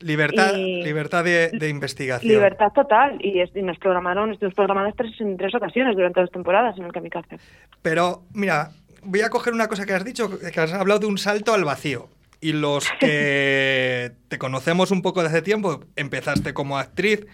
Libertad, 0.00 0.54
Y- 0.54 0.82
libertad 0.84 1.24
de, 1.24 1.48
de 1.52 1.68
investigación. 1.70 2.30
Libertad 2.30 2.70
total. 2.74 3.16
Y, 3.18 3.40
es- 3.40 3.50
y 3.56 3.62
nos 3.62 3.78
programaron, 3.78 4.30
estuvimos 4.30 4.54
programadas 4.54 4.92
tres, 4.94 5.18
en 5.20 5.38
tres 5.38 5.54
ocasiones 5.54 5.96
durante 5.96 6.20
dos 6.20 6.30
temporadas 6.30 6.76
en 6.76 6.84
el 6.84 6.92
Kamikaze. 6.92 7.38
Pero, 7.80 8.24
mira, 8.34 8.72
voy 9.02 9.22
a 9.22 9.30
coger 9.30 9.54
una 9.54 9.68
cosa 9.68 9.86
que 9.86 9.94
has 9.94 10.04
dicho, 10.04 10.28
que 10.38 10.60
has 10.60 10.74
hablado 10.74 11.00
de 11.00 11.06
un 11.06 11.16
salto 11.16 11.54
al 11.54 11.64
vacío. 11.64 12.10
Y 12.42 12.52
los 12.52 12.86
que 13.00 14.12
te 14.28 14.36
conocemos 14.36 14.90
un 14.90 15.00
poco 15.00 15.22
de 15.22 15.28
hace 15.28 15.40
tiempo, 15.40 15.80
empezaste 15.96 16.52
como 16.52 16.76
actriz 16.76 17.26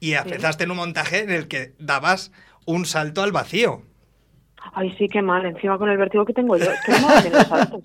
y 0.00 0.14
empezaste 0.14 0.64
en 0.64 0.72
un 0.72 0.78
montaje 0.78 1.20
en 1.22 1.30
el 1.30 1.46
que 1.46 1.74
dabas 1.78 2.32
un 2.66 2.86
salto 2.86 3.22
al 3.22 3.30
vacío. 3.30 3.82
Ay, 4.74 4.90
sí, 4.98 5.06
qué 5.08 5.22
mal. 5.22 5.46
Encima 5.46 5.78
con 5.78 5.88
el 5.88 5.96
vértigo 5.96 6.24
que 6.24 6.32
tengo 6.32 6.56
yo. 6.56 6.64
Es 6.72 6.80
que 6.84 6.92
no 6.92 7.08
me 7.22 7.30
los 7.38 7.46
saltos. 7.46 7.82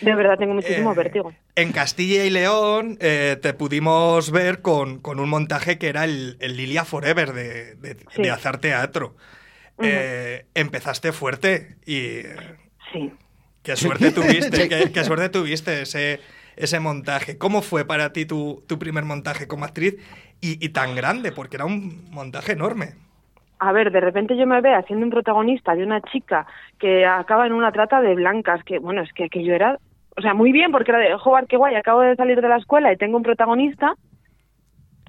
De 0.00 0.14
verdad, 0.14 0.38
tengo 0.38 0.54
muchísimo 0.54 0.92
Eh, 0.92 0.96
vértigo. 0.96 1.32
En 1.54 1.72
Castilla 1.72 2.24
y 2.24 2.30
León 2.30 2.98
eh, 3.00 3.36
te 3.40 3.54
pudimos 3.54 4.30
ver 4.30 4.60
con, 4.62 4.98
con 5.00 5.20
un 5.20 5.28
montaje 5.28 5.78
que 5.78 5.88
era 5.88 6.04
el, 6.04 6.36
el 6.40 6.56
Lilia 6.56 6.84
Forever 6.84 7.32
de, 7.32 7.74
de- 7.76 7.96
Sí. 8.14 8.22
de 8.22 8.30
hacer 8.30 8.58
teatro. 8.58 9.16
Eh, 9.82 10.44
empezaste 10.54 11.12
fuerte 11.12 11.76
y 11.86 12.20
Sí. 12.92 13.12
qué 13.62 13.74
suerte 13.76 14.12
tuviste, 14.12 14.68
qué, 14.68 14.92
qué 14.92 15.04
suerte 15.04 15.28
tuviste 15.28 15.82
ese, 15.82 16.20
ese 16.56 16.78
montaje. 16.80 17.38
¿Cómo 17.38 17.62
fue 17.62 17.84
para 17.84 18.12
ti 18.12 18.24
tu, 18.26 18.62
tu 18.66 18.78
primer 18.78 19.04
montaje 19.04 19.48
como 19.48 19.64
actriz 19.64 19.94
y, 20.40 20.64
y 20.64 20.68
tan 20.70 20.94
grande? 20.94 21.32
Porque 21.32 21.56
era 21.56 21.64
un 21.64 22.08
montaje 22.10 22.52
enorme. 22.52 22.94
A 23.64 23.70
ver, 23.70 23.92
de 23.92 24.00
repente 24.00 24.36
yo 24.36 24.44
me 24.44 24.60
veo 24.60 24.82
siendo 24.88 25.06
un 25.06 25.12
protagonista 25.12 25.76
de 25.76 25.84
una 25.84 26.00
chica 26.00 26.48
que 26.80 27.06
acaba 27.06 27.46
en 27.46 27.52
una 27.52 27.70
trata 27.70 28.00
de 28.00 28.16
blancas, 28.16 28.64
que 28.64 28.80
bueno, 28.80 29.02
es 29.02 29.12
que, 29.12 29.28
que 29.28 29.44
yo 29.44 29.54
era, 29.54 29.78
o 30.16 30.20
sea, 30.20 30.34
muy 30.34 30.50
bien 30.50 30.72
porque 30.72 30.90
era 30.90 30.98
de, 30.98 31.16
joder, 31.16 31.46
qué 31.46 31.56
guay, 31.56 31.76
acabo 31.76 32.00
de 32.00 32.16
salir 32.16 32.40
de 32.40 32.48
la 32.48 32.56
escuela 32.56 32.92
y 32.92 32.96
tengo 32.96 33.18
un 33.18 33.22
protagonista, 33.22 33.94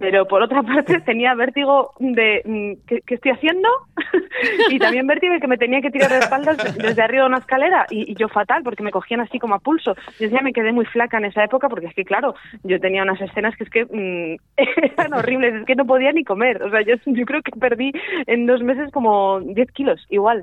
pero 0.04 0.28
por 0.28 0.42
otra 0.42 0.62
parte 0.64 1.00
tenía 1.00 1.34
vértigo 1.34 1.94
de, 1.98 2.42
mm, 2.44 2.86
¿qué, 2.86 3.00
qué 3.08 3.16
estoy 3.16 3.32
haciendo? 3.32 3.70
y 4.70 4.78
también 4.78 5.08
vértigo 5.08 5.34
de 5.34 5.40
que 5.40 5.48
me 5.48 5.58
tenía 5.58 5.80
que 5.80 5.92
tirar 5.92 6.12
de 6.12 6.18
espaldas 6.18 6.58
desde 6.76 7.02
arriba 7.02 7.24
de 7.24 7.30
una 7.30 7.38
escalera 7.38 7.86
y, 7.90 8.12
y 8.12 8.16
yo 8.16 8.28
fatal 8.28 8.64
porque 8.64 8.84
me 8.84 8.92
cogían 8.92 9.22
así 9.22 9.40
como 9.40 9.56
a 9.56 9.60
pulso. 9.60 9.96
Yo 10.20 10.28
ya 10.28 10.42
me 10.42 10.52
quedé 10.52 10.74
muy 10.74 10.84
flaca 10.84 11.20
en 11.20 11.26
esa 11.26 11.46
época 11.46 11.70
porque 11.70 11.86
es 11.86 11.94
que, 11.94 12.04
claro, 12.04 12.36
yo 12.64 12.82
tenía 12.82 13.04
unas 13.04 13.22
escenas 13.22 13.56
que 13.56 13.64
es 13.64 13.70
que 13.70 13.86
mm, 13.86 14.36
eran 14.98 15.14
horribles, 15.14 15.54
es 15.54 15.66
que 15.66 15.76
no 15.76 15.86
podía 15.86 16.12
ni 16.12 16.26
comer. 16.26 16.62
O 16.64 16.70
sea, 16.70 16.82
yo, 16.82 16.96
yo 17.06 17.26
creo 17.26 17.42
que 17.42 17.58
perdí 17.58 17.94
en 18.28 18.46
dos 18.46 18.62
meses 18.62 18.92
como 18.92 19.40
10 19.40 19.72
kilos, 19.72 20.06
igual. 20.10 20.42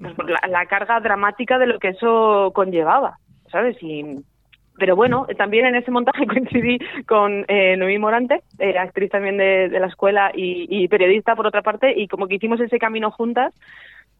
Pues 0.00 0.14
por 0.14 0.30
la, 0.30 0.38
la 0.48 0.66
carga 0.66 1.00
dramática 1.00 1.58
de 1.58 1.66
lo 1.66 1.80
que 1.80 1.88
eso 1.88 2.52
conllevaba, 2.54 3.18
¿sabes? 3.50 3.76
Y, 3.82 4.04
pero 4.78 4.96
bueno, 4.96 5.26
también 5.36 5.66
en 5.66 5.74
ese 5.76 5.90
montaje 5.90 6.26
coincidí 6.26 6.78
con 7.06 7.44
eh, 7.48 7.76
Noemí 7.76 7.98
Morante, 7.98 8.42
eh, 8.58 8.78
actriz 8.78 9.10
también 9.10 9.36
de, 9.36 9.68
de 9.68 9.80
la 9.80 9.86
escuela 9.88 10.30
y, 10.34 10.66
y 10.70 10.88
periodista 10.88 11.34
por 11.36 11.46
otra 11.46 11.62
parte, 11.62 11.92
y 11.96 12.08
como 12.08 12.26
que 12.28 12.36
hicimos 12.36 12.60
ese 12.60 12.78
camino 12.78 13.10
juntas 13.10 13.52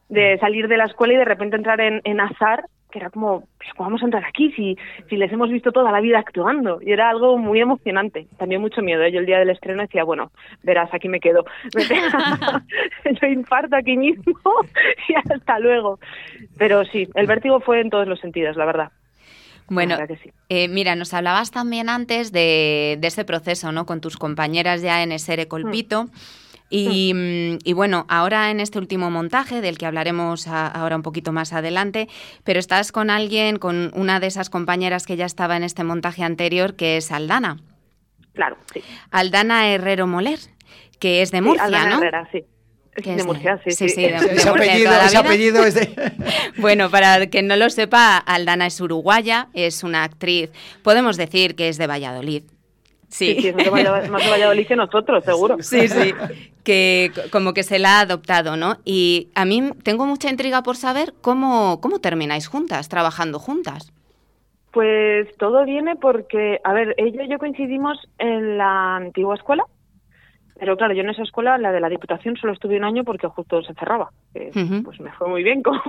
de 0.09 0.39
salir 0.39 0.69
de 0.69 0.77
la 0.79 0.85
escuela 0.85 1.15
y 1.15 1.17
de 1.17 1.25
repente 1.25 1.57
entrar 1.57 1.81
en, 1.81 2.01
en 2.05 2.21
Azar, 2.21 2.65
que 2.91 2.99
era 2.99 3.11
como, 3.11 3.41
"Pero 3.59 3.73
¿cómo 3.77 3.89
vamos 3.91 4.01
a 4.03 4.07
entrar 4.07 4.25
aquí 4.25 4.51
si, 4.53 4.79
si 5.11 5.17
les 5.19 5.31
hemos 5.31 5.51
visto 5.51 5.71
toda 5.73 5.93
la 5.93 6.01
vida 6.01 6.19
actuando? 6.19 6.81
Y 6.81 6.93
era 6.93 7.11
algo 7.11 7.37
muy 7.37 7.61
emocionante, 7.61 8.27
también 8.39 8.63
mucho 8.63 8.81
miedo. 8.81 9.03
¿eh? 9.03 9.13
Yo 9.13 9.21
el 9.21 9.27
día 9.27 9.39
del 9.39 9.51
estreno 9.51 9.83
decía, 9.83 10.05
bueno, 10.05 10.31
verás, 10.63 10.89
aquí 10.95 11.07
me 11.11 11.21
quedo. 11.21 11.45
Me 11.77 11.83
pega- 11.83 12.63
Yo 13.21 13.27
infarto 13.29 13.77
aquí 13.77 13.99
mismo 13.99 14.33
y 15.09 15.15
hasta 15.31 15.59
luego. 15.59 15.99
Pero 16.57 16.87
sí, 16.87 17.07
el 17.15 17.27
vértigo 17.27 17.61
fue 17.61 17.81
en 17.81 17.91
todos 17.91 18.09
los 18.09 18.19
sentidos, 18.21 18.57
la 18.57 18.65
verdad. 18.65 18.89
Bueno, 19.69 19.97
que 20.07 20.17
sí. 20.17 20.31
eh, 20.49 20.69
mira, 20.69 20.95
nos 20.97 21.13
hablabas 21.15 21.51
también 21.51 21.89
antes 21.89 22.33
de, 22.33 22.97
de 23.01 23.09
ese 23.09 23.25
proceso, 23.25 23.71
¿no? 23.73 23.85
Con 23.87 24.01
tus 24.01 24.17
compañeras 24.17 24.81
ya 24.83 25.03
en 25.03 25.13
Esere 25.13 25.47
Colpito. 25.49 26.09
Y, 26.71 27.15
mm, 27.15 27.59
y 27.65 27.73
bueno, 27.73 28.05
ahora 28.11 28.51
en 28.51 28.61
este 28.61 28.79
último 28.79 29.11
montaje, 29.11 29.63
del 29.63 29.79
que 29.79 29.87
hablaremos 29.87 30.47
a- 30.49 30.67
ahora 30.67 30.97
un 30.97 31.03
poquito 31.03 31.33
más 31.33 31.53
adelante, 31.55 32.09
pero 32.45 32.59
estás 32.61 32.93
con 32.93 33.09
alguien, 33.09 33.59
con 33.59 33.91
una 33.95 34.21
de 34.21 34.27
esas 34.27 34.51
compañeras 34.51 35.07
que 35.07 35.17
ya 35.17 35.25
estaba 35.25 35.57
en 35.57 35.63
este 35.65 35.83
montaje 35.85 36.25
anterior, 36.25 36.75
que 36.77 36.99
es 36.99 37.11
Aldana. 37.11 37.57
Claro, 38.35 38.59
sí. 38.73 38.83
Aldana 39.11 39.69
Herrero 39.69 40.07
Moler, 40.07 40.39
que 41.01 41.23
es 41.23 41.31
de 41.31 41.39
Sí, 41.39 41.45
Murcia, 41.45 41.65
Aldana 41.65 41.91
¿no? 41.91 41.97
Herrera, 41.99 42.29
sí. 42.33 42.45
Es 42.99 43.05
Que 43.05 43.15
de 43.17 43.25
Murcia, 43.25 43.61
sí, 43.65 43.71
sí, 43.71 43.89
sí. 43.89 43.95
sí, 43.95 44.01
de- 44.03 44.09
de 44.09 44.17
Ese 44.35 44.51
Murcia 44.51 44.73
de 45.11 45.17
apellido, 45.17 45.65
ese 45.65 45.83
es 45.83 45.97
de... 45.97 46.13
Bueno, 46.59 46.91
para 46.91 47.25
quien 47.29 47.47
no 47.47 47.55
lo 47.57 47.71
sepa, 47.71 48.17
Aldana 48.19 48.67
es 48.67 48.81
uruguaya, 48.81 49.49
es 49.55 49.85
una 49.85 50.03
actriz, 50.03 50.51
podemos 50.83 51.17
decir 51.17 51.55
que 51.55 51.69
es 51.69 51.79
de 51.79 51.87
Valladolid. 51.87 52.43
Sí, 53.09 53.39
sí, 53.41 53.49
es 53.49 53.55
más 54.11 54.23
de 54.23 54.31
Valladolid, 54.31 54.67
que 54.67 54.77
nosotros, 54.77 55.25
seguro. 55.25 55.57
Sí, 55.63 55.89
sí, 55.89 56.13
que 56.65 57.11
como 57.31 57.55
que 57.55 57.63
se 57.63 57.79
la 57.79 57.99
ha 57.99 58.01
adoptado, 58.01 58.57
¿no? 58.57 58.79
Y 58.85 59.29
a 59.35 59.45
mí 59.45 59.71
tengo 59.85 60.05
mucha 60.05 60.29
intriga 60.29 60.63
por 60.63 60.77
saber 60.77 61.15
cómo, 61.23 61.81
cómo 61.81 62.01
termináis 62.01 62.49
juntas, 62.49 62.89
trabajando 62.89 63.39
juntas. 63.39 63.93
Pues 64.73 65.29
todo 65.39 65.65
viene 65.65 65.97
porque, 65.97 66.61
a 66.65 66.73
ver, 66.75 66.95
ella 66.99 67.23
y 67.25 67.31
yo 67.31 67.39
coincidimos 67.39 67.97
en 68.19 68.59
la 68.59 68.97
antigua 68.97 69.35
escuela, 69.37 69.65
pero 70.59 70.77
claro, 70.77 70.93
yo 70.95 71.03
en 71.03 71.11
esa 71.11 71.23
escuela, 71.23 71.57
la 71.59 71.73
de 71.73 71.81
la 71.81 71.89
Diputación, 71.89 72.37
solo 72.37 72.53
estuve 72.53 72.77
un 72.77 72.85
año 72.85 73.05
porque 73.05 73.27
justo 73.29 73.63
se 73.63 73.75
cerraba. 73.75 74.11
Pues 74.33 75.01
me 75.01 75.13
fue 75.13 75.29
muy 75.29 75.43
bien, 75.43 75.63
como 75.65 75.81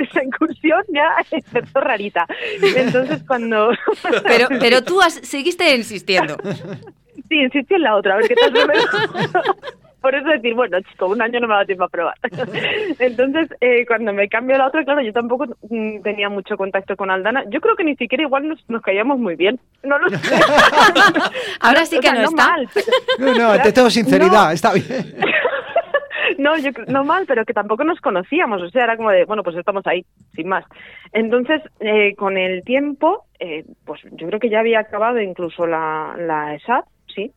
esa 0.00 0.22
incursión 0.24 0.82
ya 0.88 1.08
empezó 1.30 1.80
rarita. 1.80 2.26
Entonces 2.76 3.22
cuando... 3.26 3.70
Pero, 4.24 4.48
pero 4.60 4.82
tú 4.82 5.00
has- 5.00 5.20
seguiste 5.22 5.74
insistiendo. 5.76 6.36
Sí, 7.28 7.36
insistí 7.40 7.74
en 7.74 7.82
la 7.82 7.96
otra, 7.96 8.14
a 8.14 8.16
ver 8.18 8.28
qué 8.28 8.34
tal. 8.34 8.52
Por 10.00 10.14
eso 10.14 10.28
decir, 10.28 10.54
bueno, 10.54 10.78
chico, 10.82 11.06
un 11.06 11.20
año 11.20 11.40
no 11.40 11.48
me 11.48 11.54
da 11.54 11.64
tiempo 11.64 11.84
a 11.84 11.88
probar. 11.88 12.14
Entonces, 12.98 13.48
eh, 13.60 13.84
cuando 13.86 14.12
me 14.12 14.28
cambio 14.28 14.56
a 14.56 14.58
la 14.58 14.66
otra, 14.68 14.84
claro, 14.84 15.02
yo 15.02 15.12
tampoco 15.12 15.46
mm, 15.68 16.00
tenía 16.02 16.28
mucho 16.28 16.56
contacto 16.56 16.96
con 16.96 17.10
Aldana. 17.10 17.44
Yo 17.50 17.60
creo 17.60 17.76
que 17.76 17.84
ni 17.84 17.96
siquiera 17.96 18.22
igual 18.24 18.48
nos, 18.48 18.64
nos 18.68 18.82
caíamos 18.82 19.18
muy 19.18 19.36
bien. 19.36 19.60
No 19.82 19.98
lo 19.98 20.08
sé. 20.08 20.16
Ahora 21.60 21.84
sí 21.86 21.98
O 21.98 22.00
que 22.00 22.08
sea, 22.08 22.16
no 22.22 22.28
está. 22.30 22.48
mal, 22.48 22.68
pero- 22.72 22.86
No, 23.18 23.34
no, 23.34 23.50
ante 23.52 23.72
todo 23.72 23.90
sinceridad, 23.90 24.52
está 24.52 24.72
bien. 24.72 25.14
no, 26.38 26.56
yo 26.58 26.70
no 26.88 27.04
mal, 27.04 27.24
pero 27.26 27.44
que 27.44 27.52
tampoco 27.52 27.84
nos 27.84 28.00
conocíamos, 28.00 28.62
o 28.62 28.70
sea, 28.70 28.84
era 28.84 28.96
como 28.96 29.10
de, 29.10 29.24
bueno, 29.24 29.42
pues 29.42 29.56
estamos 29.56 29.86
ahí, 29.86 30.04
sin 30.34 30.48
más. 30.48 30.64
Entonces, 31.12 31.60
eh, 31.80 32.14
con 32.16 32.36
el 32.38 32.62
tiempo, 32.64 33.26
eh, 33.38 33.64
pues 33.84 34.00
yo 34.12 34.26
creo 34.28 34.40
que 34.40 34.48
ya 34.50 34.60
había 34.60 34.80
acabado 34.80 35.20
incluso 35.20 35.66
la, 35.66 36.14
la 36.18 36.54
ESAT, 36.54 36.84
sí, 37.14 37.32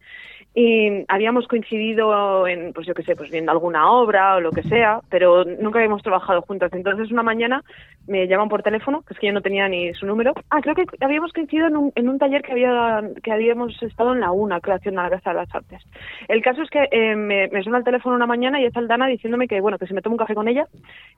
y 0.55 1.03
habíamos 1.07 1.47
coincidido 1.47 2.45
en, 2.47 2.73
pues 2.73 2.85
yo 2.85 2.93
qué 2.93 3.01
sé, 3.01 3.15
pues 3.15 3.31
viendo 3.31 3.51
alguna 3.51 3.89
obra 3.91 4.35
o 4.35 4.39
lo 4.39 4.51
que 4.51 4.61
sea, 4.61 4.99
pero 5.09 5.43
nunca 5.45 5.79
habíamos 5.79 6.03
trabajado 6.03 6.43
juntas. 6.43 6.71
Entonces, 6.73 7.11
una 7.11 7.23
mañana 7.23 7.63
me 8.05 8.27
llaman 8.27 8.49
por 8.49 8.61
teléfono, 8.61 9.01
que 9.01 9.13
es 9.15 9.19
que 9.19 9.27
yo 9.27 9.33
no 9.33 9.41
tenía 9.41 9.67
ni 9.67 9.93
su 9.95 10.05
número. 10.05 10.33
Ah, 10.51 10.61
creo 10.61 10.75
que 10.75 10.85
habíamos 11.01 11.33
coincidido 11.33 11.67
en 11.67 11.77
un, 11.77 11.91
en 11.95 12.07
un 12.07 12.19
taller 12.19 12.43
que 12.43 12.51
había 12.51 13.01
que 13.23 13.31
habíamos 13.31 13.81
estado 13.81 14.13
en 14.13 14.19
la 14.19 14.31
UNA, 14.31 14.61
creación 14.61 14.95
de 14.95 15.01
la 15.01 15.09
Casa 15.09 15.31
de 15.31 15.37
las 15.37 15.55
Artes. 15.55 15.81
El 16.27 16.43
caso 16.43 16.61
es 16.61 16.69
que 16.69 16.87
eh, 16.91 17.15
me, 17.15 17.47
me 17.47 17.63
suena 17.63 17.79
el 17.79 17.83
teléfono 17.83 18.15
una 18.15 18.27
mañana 18.27 18.61
y 18.61 18.65
es 18.65 18.77
Aldana 18.77 19.07
diciéndome 19.07 19.47
que, 19.47 19.59
bueno, 19.59 19.79
que 19.79 19.87
si 19.87 19.95
me 19.95 20.01
tomo 20.03 20.13
un 20.13 20.19
café 20.19 20.35
con 20.35 20.47
ella, 20.47 20.67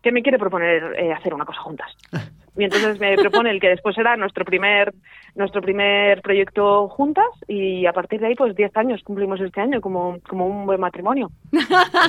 que 0.01 0.13
me 0.13 0.23
quiere 0.23 0.39
proponer 0.39 0.95
eh, 0.97 1.11
hacer 1.11 1.33
una 1.33 1.45
cosa 1.45 1.59
juntas. 1.61 1.91
Y 2.57 2.63
entonces 2.63 2.99
me 2.99 3.17
propone 3.17 3.51
el 3.51 3.59
que 3.59 3.67
después 3.67 3.95
será 3.95 4.15
nuestro 4.15 4.45
primer 4.45 4.93
nuestro 5.35 5.61
primer 5.61 6.21
proyecto 6.21 6.87
juntas 6.89 7.25
y 7.47 7.85
a 7.85 7.93
partir 7.93 8.21
de 8.21 8.27
ahí, 8.27 8.35
pues 8.35 8.55
10 8.55 8.75
años 8.77 9.01
cumplimos 9.03 9.39
este 9.41 9.61
año 9.61 9.81
como, 9.81 10.17
como 10.27 10.47
un 10.47 10.65
buen 10.65 10.79
matrimonio. 10.79 11.31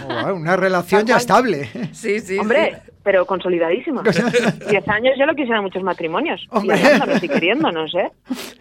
Oh, 0.08 0.34
una 0.34 0.56
relación 0.56 1.04
ya 1.06 1.16
estable. 1.16 1.68
Sí, 1.92 2.20
sí. 2.20 2.38
Hombre, 2.38 2.78
pero 3.02 3.26
consolidadísima. 3.26 4.02
10 4.70 4.88
años 4.88 5.14
yo 5.18 5.26
lo 5.26 5.34
quisiera 5.34 5.58
en 5.58 5.64
muchos 5.64 5.82
matrimonios. 5.82 6.46
Hombre. 6.50 6.78
Y 7.20 7.24
y 7.24 7.28
queriéndonos, 7.28 7.92
¿eh? 7.94 8.10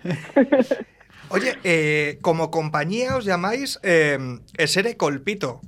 Oye, 1.30 1.54
eh, 1.64 2.18
como 2.22 2.50
compañía 2.52 3.16
os 3.16 3.26
llamáis 3.26 3.80
eh, 3.84 4.18
Esere 4.58 4.98
Colpito. 4.98 5.62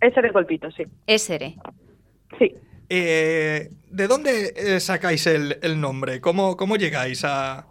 Ese 0.00 0.20
de 0.20 0.30
golpito, 0.30 0.70
sí. 0.72 0.84
Esere. 1.06 1.54
Sí. 2.38 2.52
Eh, 2.88 3.70
¿De 3.88 4.08
dónde 4.08 4.52
eh, 4.56 4.80
sacáis 4.80 5.26
el, 5.28 5.58
el 5.62 5.80
nombre? 5.80 6.20
¿Cómo, 6.20 6.56
¿Cómo 6.56 6.76
llegáis 6.76 7.24
a...? 7.24 7.66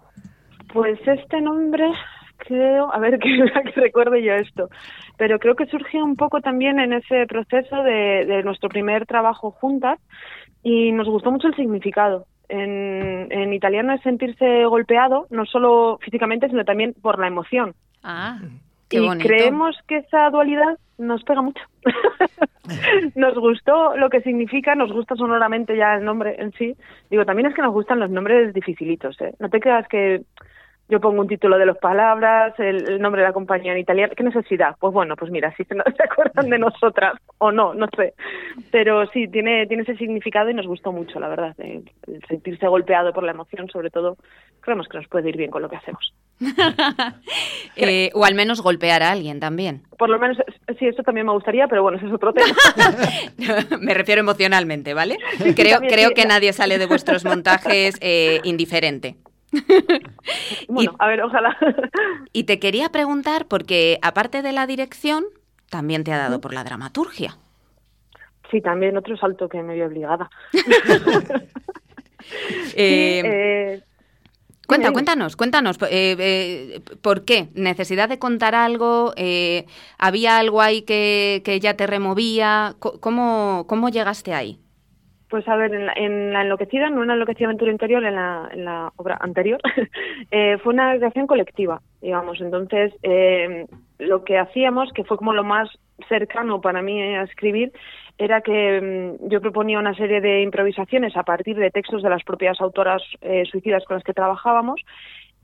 Pues 0.74 1.00
este 1.06 1.42
nombre, 1.42 1.92
creo, 2.38 2.94
a 2.94 3.00
ver 3.00 3.20
que, 3.20 3.30
que 3.74 3.82
recuerde 3.82 4.24
yo 4.24 4.34
esto, 4.34 4.70
pero 5.18 5.40
creo 5.40 5.56
que 5.56 5.66
surgió 5.66 6.04
un 6.04 6.16
poco 6.16 6.42
también 6.42 6.80
en 6.80 6.94
ese 6.94 7.26
proceso 7.28 7.84
de, 7.84 8.26
de 8.26 8.44
nuestro 8.44 8.70
primer 8.70 9.06
trabajo 9.06 9.52
juntas 9.52 10.00
y 10.64 10.92
nos 10.92 11.08
gustó 11.08 11.32
mucho 11.32 11.48
el 11.48 11.56
significado. 11.56 12.26
En, 12.50 13.28
en 13.32 13.54
italiano 13.54 13.94
es 13.94 14.02
sentirse 14.02 14.66
golpeado, 14.66 15.26
no 15.30 15.46
solo 15.46 16.00
físicamente, 16.02 16.50
sino 16.50 16.66
también 16.66 16.94
por 17.02 17.18
la 17.18 17.28
emoción. 17.28 17.74
Ah, 18.04 18.40
qué 18.90 18.98
y 18.98 19.08
bonito. 19.08 19.26
creemos 19.26 19.78
que 19.88 19.98
esa 19.98 20.30
dualidad 20.30 20.78
nos 20.98 21.24
pega 21.24 21.42
mucho. 21.42 21.64
nos 23.16 23.36
gustó 23.36 23.96
lo 23.96 24.10
que 24.10 24.22
significa, 24.22 24.76
nos 24.76 24.92
gusta 24.92 25.16
sonoramente 25.16 25.78
ya 25.78 25.96
el 25.96 26.04
nombre 26.04 26.36
en 26.40 26.52
sí. 26.54 26.76
Digo, 27.10 27.26
también 27.26 27.48
es 27.48 27.56
que 27.56 27.62
nos 27.62 27.74
gustan 27.74 28.00
los 28.00 28.10
nombres 28.10 28.54
dificilitos, 28.54 29.20
¿eh? 29.22 29.34
No 29.40 29.50
te 29.50 29.62
creas 29.62 29.88
que 29.88 30.22
yo 30.90 31.00
pongo 31.00 31.22
un 31.22 31.28
título 31.28 31.58
de 31.58 31.66
las 31.66 31.78
palabras, 31.78 32.54
el, 32.60 32.90
el 32.90 33.02
nombre 33.02 33.22
de 33.22 33.28
la 33.28 33.34
compañía 33.34 33.72
en 33.72 33.80
italiano. 33.80 34.14
¿Qué 34.16 34.24
necesidad? 34.24 34.76
Pues 34.80 34.94
bueno, 34.94 35.16
pues 35.16 35.32
mira, 35.32 35.54
si 35.56 35.64
se, 35.64 35.76
se 35.98 36.04
acuerdan 36.04 36.50
de 36.50 36.60
nosotras 36.60 37.14
o 37.38 37.52
no, 37.52 37.74
no 37.74 37.88
sé. 37.96 38.14
Pero 38.72 39.06
sí, 39.08 39.28
tiene, 39.28 39.68
tiene 39.68 39.84
ese 39.84 39.96
significado 39.96 40.50
y 40.50 40.54
nos 40.54 40.68
gustó 40.68 40.92
mucho, 40.92 41.20
la 41.20 41.30
verdad. 41.30 41.56
el 41.60 41.86
sentirse 42.28 42.68
golpeado 42.68 43.14
por 43.14 43.24
la 43.24 43.32
emoción, 43.32 43.70
sobre 43.70 43.90
todo, 43.90 44.18
creemos 44.60 44.88
que 44.88 44.98
nos 44.98 45.08
puede 45.08 45.30
ir 45.30 45.38
bien 45.38 45.52
con 45.52 45.62
lo 45.62 45.70
que 45.70 45.78
hacemos. 45.78 46.14
Eh, 47.78 48.12
o 48.14 48.26
al 48.26 48.36
menos 48.36 48.62
golpear 48.62 49.02
a 49.02 49.12
alguien 49.12 49.40
también. 49.40 49.84
Por 49.98 50.10
lo 50.10 50.20
menos, 50.20 50.38
sí, 50.78 50.86
eso 50.86 51.02
también 51.04 51.26
me 51.26 51.32
gustaría, 51.32 51.68
pero 51.68 51.82
bueno, 51.82 51.98
ese 51.98 52.08
es 52.08 52.14
otro 52.14 52.34
tema. 52.34 52.54
me 53.82 53.94
refiero 53.94 54.20
emocionalmente, 54.20 54.94
¿vale? 54.94 55.18
Creo, 55.56 55.80
también, 55.80 55.94
creo 55.94 56.10
sí. 56.10 56.14
que 56.14 56.26
nadie 56.26 56.52
sale 56.54 56.78
de 56.78 56.86
vuestros 56.86 57.24
montajes 57.24 57.98
eh, 58.02 58.40
indiferente. 58.44 59.16
bueno, 60.68 60.96
a 61.00 61.08
ver, 61.08 61.22
ojalá. 61.22 61.58
Y 62.34 62.44
te 62.46 62.60
quería 62.60 62.90
preguntar, 62.90 63.48
porque 63.48 64.00
aparte 64.02 64.42
de 64.42 64.52
la 64.54 64.68
dirección, 64.68 65.26
también 65.70 66.04
te 66.04 66.14
ha 66.14 66.18
dado 66.18 66.42
por 66.42 66.54
la 66.54 66.64
dramaturgia. 66.64 67.38
Sí, 68.50 68.62
también 68.62 68.98
otro 68.98 69.16
salto 69.18 69.48
que 69.48 69.64
me 69.64 69.76
vi 69.76 69.82
obligada. 69.82 70.30
Eh, 72.76 73.22
Eh, 73.24 73.82
Cuenta, 74.68 74.92
cuéntanos, 74.94 75.36
cuéntanos, 75.36 75.78
eh, 75.84 76.16
eh, 76.18 76.82
¿por 77.02 77.26
qué? 77.26 77.50
¿Necesidad 77.56 78.08
de 78.08 78.20
contar 78.20 78.56
algo? 78.56 79.14
¿Había 79.98 80.38
algo 80.38 80.62
ahí 80.62 80.84
que, 80.84 81.42
que 81.44 81.60
ya 81.60 81.76
te 81.76 81.88
removía? 81.88 82.76
¿Cómo, 82.80 83.66
¿Cómo 83.68 83.90
llegaste 83.90 84.34
ahí? 84.34 84.60
Pues 85.32 85.48
a 85.48 85.56
ver, 85.56 85.74
en 85.74 85.86
la, 85.86 85.94
en 85.96 86.34
la 86.34 86.42
enloquecida, 86.42 86.90
no 86.90 87.04
en 87.04 87.08
la 87.08 87.14
enloquecida 87.14 87.48
aventura 87.48 87.72
interior, 87.72 88.04
en 88.04 88.16
la, 88.16 88.50
en 88.52 88.66
la 88.66 88.92
obra 88.98 89.18
anterior, 89.22 89.62
eh, 90.32 90.58
fue 90.62 90.74
una 90.74 90.94
creación 90.98 91.26
colectiva, 91.26 91.82
digamos. 92.02 92.42
Entonces, 92.42 92.94
eh, 93.02 93.66
lo 93.98 94.26
que 94.26 94.38
hacíamos, 94.38 94.92
que 94.92 95.06
fue 95.06 95.16
como 95.16 95.32
lo 95.32 95.46
más 95.46 95.70
cercano 96.10 96.60
para 96.60 96.82
mí 96.82 97.02
a 97.02 97.22
escribir, 97.24 97.72
era 98.18 98.42
que 98.42 98.82
mm, 99.22 99.30
yo 99.30 99.40
proponía 99.40 99.80
una 99.80 99.96
serie 99.96 100.20
de 100.20 100.42
improvisaciones 100.42 101.16
a 101.16 101.24
partir 101.24 101.56
de 101.56 101.72
textos 101.72 102.04
de 102.04 102.10
las 102.10 102.24
propias 102.26 102.60
autoras 102.60 103.02
eh, 103.22 103.46
suicidas 103.50 103.86
con 103.86 103.96
las 103.96 104.04
que 104.04 104.14
trabajábamos 104.14 104.82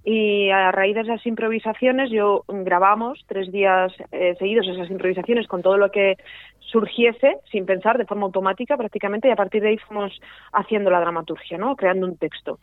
y 0.09 0.49
a 0.51 0.71
raíz 0.71 0.95
de 0.95 1.01
esas 1.01 1.25
improvisaciones 1.25 2.09
yo 2.09 2.45
grabamos 2.47 3.25
tres 3.27 3.51
días 3.51 3.91
eh, 4.13 4.35
seguidos 4.39 4.65
esas 4.65 4.89
improvisaciones 4.89 5.47
con 5.47 5.61
todo 5.61 5.75
lo 5.75 5.91
que 5.91 6.15
surgiese 6.59 7.39
sin 7.51 7.65
pensar 7.65 7.97
de 7.97 8.05
forma 8.05 8.23
automática 8.23 8.77
prácticamente 8.77 9.27
y 9.27 9.31
a 9.31 9.35
partir 9.35 9.61
de 9.61 9.67
ahí 9.67 9.77
fuimos 9.79 10.17
haciendo 10.53 10.89
la 10.89 11.01
dramaturgia, 11.01 11.57
¿no? 11.57 11.75
creando 11.75 12.07
un 12.07 12.15
texto. 12.15 12.59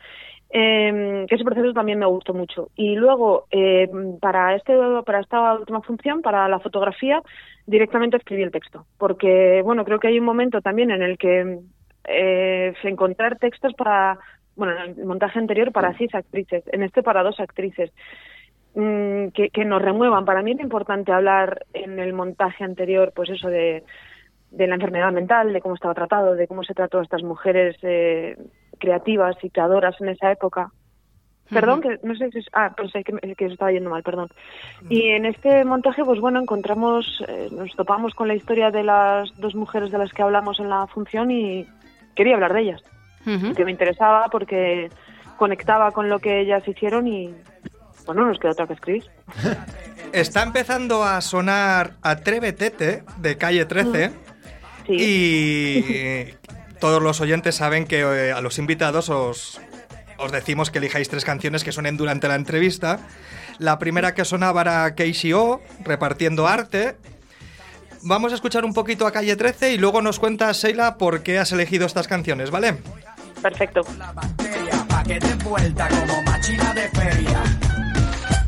Eh, 0.49 1.27
que 1.29 1.35
ese 1.35 1.45
proceso 1.45 1.75
también 1.75 1.99
me 1.99 2.07
gustó 2.07 2.33
mucho. 2.33 2.71
Y 2.77 2.95
luego, 2.95 3.45
eh, 3.51 3.91
para, 4.23 4.55
este, 4.55 4.73
para 5.05 5.21
esta 5.21 5.55
última 5.55 5.83
función, 5.83 6.23
para 6.23 6.49
la 6.49 6.61
fotografía, 6.61 7.21
directamente 7.67 8.17
escribí 8.17 8.43
el 8.43 8.53
texto. 8.53 8.87
Porque, 8.97 9.61
bueno, 9.63 9.85
creo 9.85 9.99
que 9.99 10.09
hay 10.09 10.19
un 10.19 10.25
momento 10.25 10.63
también 10.63 10.91
en 10.93 11.03
el 11.03 11.19
que 11.19 11.59
eh, 12.05 12.73
encontrar 12.85 13.39
textos 13.39 13.75
para, 13.75 14.19
bueno, 14.57 14.73
en 14.85 14.99
el 14.99 15.07
montaje 15.07 15.39
anterior 15.39 15.73
para 15.73 15.97
seis 15.97 16.15
actrices, 16.15 16.65
en 16.73 16.83
este 16.83 17.03
para 17.03 17.23
dos 17.23 17.41
actrices, 17.41 17.93
mm, 18.75 19.29
que, 19.29 19.51
que 19.51 19.65
nos 19.65 19.83
remuevan. 19.83 20.25
Para 20.25 20.43
mí 20.43 20.53
es 20.53 20.61
importante 20.61 21.13
hablar 21.13 21.67
en 21.73 21.99
el 21.99 22.13
montaje 22.13 22.65
anterior, 22.65 23.13
pues 23.15 23.31
eso 23.31 23.49
de, 23.49 23.85
de 24.51 24.67
la 24.67 24.77
enfermedad 24.77 25.13
mental, 25.13 25.53
de 25.53 25.61
cómo 25.61 25.75
estaba 25.75 25.95
tratado, 25.95 26.35
de 26.35 26.47
cómo 26.47 26.63
se 26.63 26.75
trató 26.75 27.01
a 27.01 27.03
estas 27.03 27.23
mujeres 27.23 27.77
eh, 27.83 28.37
creativas 28.79 29.37
y 29.43 29.51
creadoras 29.51 30.01
en 30.01 30.09
esa 30.09 30.31
época. 30.31 30.71
Perdón, 31.51 31.83
que 31.83 31.99
no 32.03 32.15
sé 32.15 32.31
si 32.31 32.39
es, 32.39 32.47
ah, 32.55 32.73
pensé 32.75 33.05
que, 33.05 33.13
que 33.35 33.45
estaba 33.47 33.71
yendo 33.71 33.91
mal, 33.91 34.03
perdón. 34.03 34.29
Y 34.89 35.09
en 35.09 35.27
este 35.27 35.65
montaje, 35.65 36.03
pues 36.03 36.19
bueno, 36.19 36.41
encontramos, 36.41 37.23
eh, 37.29 37.49
nos 37.53 37.71
topamos 37.77 38.15
con 38.15 38.29
la 38.29 38.35
historia 38.35 38.71
de 38.71 38.83
las 38.83 39.37
dos 39.39 39.55
mujeres 39.55 39.91
de 39.91 39.99
las 39.99 40.13
que 40.13 40.23
hablamos 40.23 40.59
en 40.59 40.71
la 40.71 40.87
función 40.87 41.31
y 41.31 41.67
quería 42.15 42.35
hablar 42.35 42.55
de 42.55 42.61
ellas, 42.63 42.85
Que 43.25 43.65
me 43.65 43.71
interesaba 43.71 44.29
porque 44.31 44.91
conectaba 45.39 45.91
con 45.93 46.09
lo 46.09 46.19
que 46.19 46.41
ellas 46.41 46.63
hicieron 46.69 47.09
y, 47.09 47.35
bueno, 48.07 48.27
nos 48.27 48.39
quedó 48.39 48.53
otra 48.53 48.67
que 48.67 48.75
escribir. 48.75 49.05
Está 50.13 50.43
empezando 50.43 51.03
a 51.03 51.21
sonar 51.21 51.95
Atrévetete 52.03 53.03
de 53.19 53.37
Calle 53.37 53.65
13 53.65 54.11
Sí. 54.87 54.97
y 55.01 56.35
todos 56.79 57.03
los 57.03 57.21
oyentes 57.23 57.55
saben 57.55 57.87
que 57.87 58.01
eh, 58.01 58.33
a 58.33 58.43
los 58.43 58.59
invitados 58.59 59.09
os, 59.09 59.59
os 60.19 60.31
decimos 60.31 60.71
que 60.71 60.77
elijáis 60.79 61.09
tres 61.09 61.25
canciones 61.25 61.65
que 61.65 61.73
suenen 61.73 61.97
durante 61.97 62.29
la 62.29 62.35
entrevista. 62.35 62.99
La 63.59 63.79
primera 63.79 64.13
que 64.15 64.27
sonaba 64.27 64.61
era 64.61 64.95
Casey 64.95 65.33
O, 65.33 65.63
repartiendo 65.85 66.47
arte. 66.47 66.97
Vamos 68.03 68.33
a 68.33 68.35
escuchar 68.35 68.67
un 68.67 68.75
poquito 68.75 69.07
a 69.07 69.13
Calle 69.13 69.35
13 69.37 69.73
y 69.73 69.79
luego 69.79 70.03
nos 70.03 70.19
cuentas, 70.21 70.59
Sheila, 70.63 70.99
por 70.99 71.23
qué 71.23 71.39
has 71.39 71.51
elegido 71.53 71.87
estas 71.87 72.07
canciones, 72.07 72.51
¿vale? 72.51 72.77
Perfecto. 73.45 73.83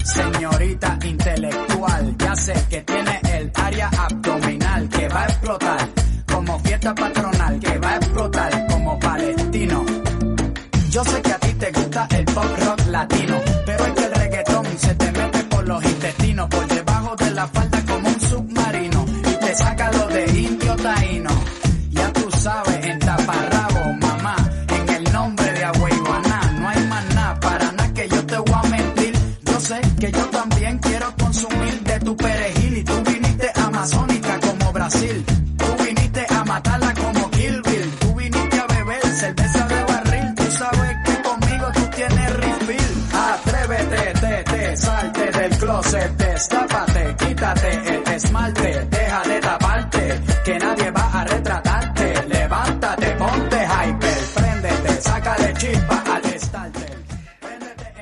Señorita 0.04 0.98
intelectual, 1.04 2.16
ya 2.16 2.34
sé 2.34 2.54
que 2.70 2.80
tiene 2.80 3.20
el 3.34 3.52
área 3.54 3.88
abdominal 3.88 4.88
que 4.88 5.08
va 5.08 5.22
a 5.22 5.26
explotar 5.26 5.88
como 6.32 6.58
fiesta 6.60 6.94
patronal, 6.94 7.60
que 7.60 7.78
va 7.78 7.90
a 7.90 7.96
explotar 7.96 8.66
como 8.68 8.98
palestino. 8.98 9.84
Yo 10.88 11.04
sé 11.04 11.20
que 11.20 11.32
a 11.32 11.38
ti 11.40 11.52
te 11.52 11.72
gusta 11.72 12.08
el 12.12 12.24
pop 12.24 12.58
rock 12.64 12.86
latino, 12.86 13.40
pero 13.66 13.84
es 13.84 13.92
que 13.92 14.04
el 14.04 14.14
reggaetón 14.14 14.66
se 14.78 14.94
te 14.94 15.12
mete 15.12 15.44
por 15.44 15.68
los 15.68 15.84
intestinos, 15.84 16.48
por 16.48 16.66
debajo 16.68 17.16
de 17.16 17.30
la 17.32 17.46
falda 17.48 17.84
como 17.84 18.08
un 18.08 18.20
submarino 18.20 19.04
y 19.30 19.44
te 19.44 19.54
saca 19.56 19.92
lo 19.92 20.06
de 20.06 20.38
indio 20.38 20.76
taíno. 20.76 21.30
Ya 21.90 22.12
tú 22.14 22.30
sabes, 22.30 22.85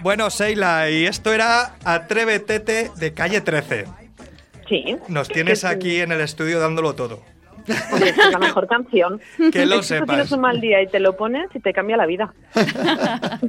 Bueno, 0.05 0.29
Sheila, 0.29 0.91
y 0.91 1.07
esto 1.07 1.33
era 1.33 1.77
Atrévetete 1.83 2.91
de 2.95 3.15
Calle 3.15 3.41
13. 3.41 3.87
Sí. 4.69 4.97
Nos 5.09 5.29
tienes 5.29 5.65
aquí 5.65 6.01
en 6.01 6.13
el 6.13 6.21
estudio 6.21 6.61
dándolo 6.61 6.95
todo. 6.95 7.23
Esta 7.67 8.09
es 8.09 8.31
la 8.33 8.39
mejor 8.39 8.67
canción. 8.69 9.19
Que 9.53 9.65
lo 9.65 9.83
sepas. 9.83 10.09
tienes 10.09 10.31
un 10.33 10.43
mal 10.43 10.61
día 10.61 10.83
y 10.83 10.89
te 10.89 11.01
lo 11.01 11.17
pones 11.17 11.49
y 11.55 11.61
te 11.61 11.73
cambia 11.73 11.97
la 11.97 12.05
vida. 12.07 12.35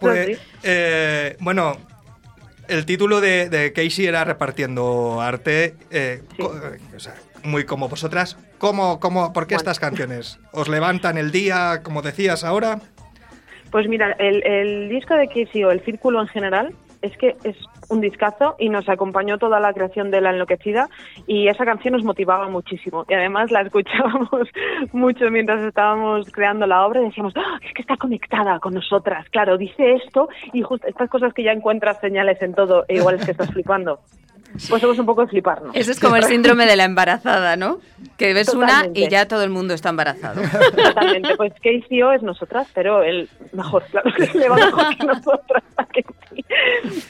Pues, 0.00 0.38
eh, 0.64 1.36
bueno, 1.40 1.76
el 2.68 2.84
título 2.84 3.20
de, 3.22 3.48
de 3.48 3.72
Casey 3.72 4.04
era 4.06 4.22
Repartiendo 4.22 5.20
Arte. 5.22 5.74
eh, 5.90 6.22
Sí. 6.36 6.42
co- 6.42 6.54
eh, 6.56 6.78
o 6.94 7.00
sea, 7.00 7.14
muy 7.42 7.64
como 7.64 7.88
vosotras. 7.88 8.36
¿Cómo, 8.58 9.00
cómo, 9.00 9.32
¿Por 9.32 9.46
qué 9.46 9.54
Bueno. 9.54 9.60
estas 9.70 9.80
canciones? 9.80 10.38
¿Os 10.52 10.68
levantan 10.68 11.16
el 11.16 11.32
día, 11.32 11.80
como 11.82 12.02
decías 12.02 12.44
ahora? 12.44 12.80
Pues 13.70 13.88
mira, 13.88 14.12
el, 14.18 14.42
el 14.46 14.88
disco 14.88 15.14
de 15.14 15.28
Casey 15.28 15.64
o 15.64 15.70
el 15.70 15.80
círculo 15.84 16.20
en 16.20 16.28
general 16.28 16.74
es 17.02 17.16
que 17.16 17.36
es 17.44 17.56
un 17.88 18.00
discazo 18.00 18.56
y 18.58 18.68
nos 18.68 18.88
acompañó 18.88 19.38
toda 19.38 19.60
la 19.60 19.72
creación 19.72 20.10
de 20.10 20.20
La 20.20 20.30
Enloquecida 20.30 20.88
y 21.26 21.48
esa 21.48 21.64
canción 21.64 21.92
nos 21.92 22.04
motivaba 22.04 22.48
muchísimo 22.48 23.04
y 23.08 23.14
además 23.14 23.50
la 23.50 23.62
escuchábamos 23.62 24.30
mucho 24.92 25.30
mientras 25.30 25.60
estábamos 25.62 26.26
creando 26.32 26.66
la 26.66 26.84
obra 26.86 27.00
y 27.00 27.06
decíamos, 27.06 27.34
"Ah, 27.36 27.58
es 27.62 27.72
que 27.74 27.82
está 27.82 27.96
conectada 27.96 28.58
con 28.58 28.74
nosotras, 28.74 29.26
claro, 29.30 29.56
dice 29.56 29.94
esto 29.94 30.28
y 30.52 30.62
justo 30.62 30.86
estas 30.86 31.08
cosas 31.08 31.32
que 31.32 31.44
ya 31.44 31.52
encuentras 31.52 32.00
señales 32.00 32.40
en 32.42 32.54
todo 32.54 32.84
e 32.88 32.96
igual 32.96 33.16
es 33.16 33.24
que 33.24 33.32
estás 33.32 33.52
flipando. 33.52 34.00
Pues 34.68 34.80
somos 34.80 34.98
un 34.98 35.06
poco 35.06 35.22
de 35.22 35.28
fliparnos. 35.28 35.74
Eso 35.76 35.90
es 35.92 36.00
como 36.00 36.16
el 36.16 36.24
síndrome 36.24 36.66
de 36.66 36.74
la 36.76 36.84
embarazada, 36.84 37.56
¿no? 37.56 37.80
Que 38.16 38.32
ves 38.34 38.48
una 38.54 38.86
y 38.94 39.08
ya 39.08 39.28
todo 39.28 39.42
el 39.44 39.50
mundo 39.50 39.74
está 39.74 39.90
embarazado. 39.90 40.40
Totalmente, 40.74 41.36
pues 41.36 41.52
Casey 41.54 42.02
O 42.02 42.12
es 42.12 42.22
nosotras, 42.22 42.66
pero 42.74 43.02
él 43.02 43.28
mejor, 43.52 43.84
claro, 43.90 44.10
que 44.16 44.38
le 44.38 44.48
va 44.48 44.56
mejor 44.56 44.96
que 44.96 45.04
nosotras 45.06 45.62
a 45.76 45.84
Casey. 45.86 46.44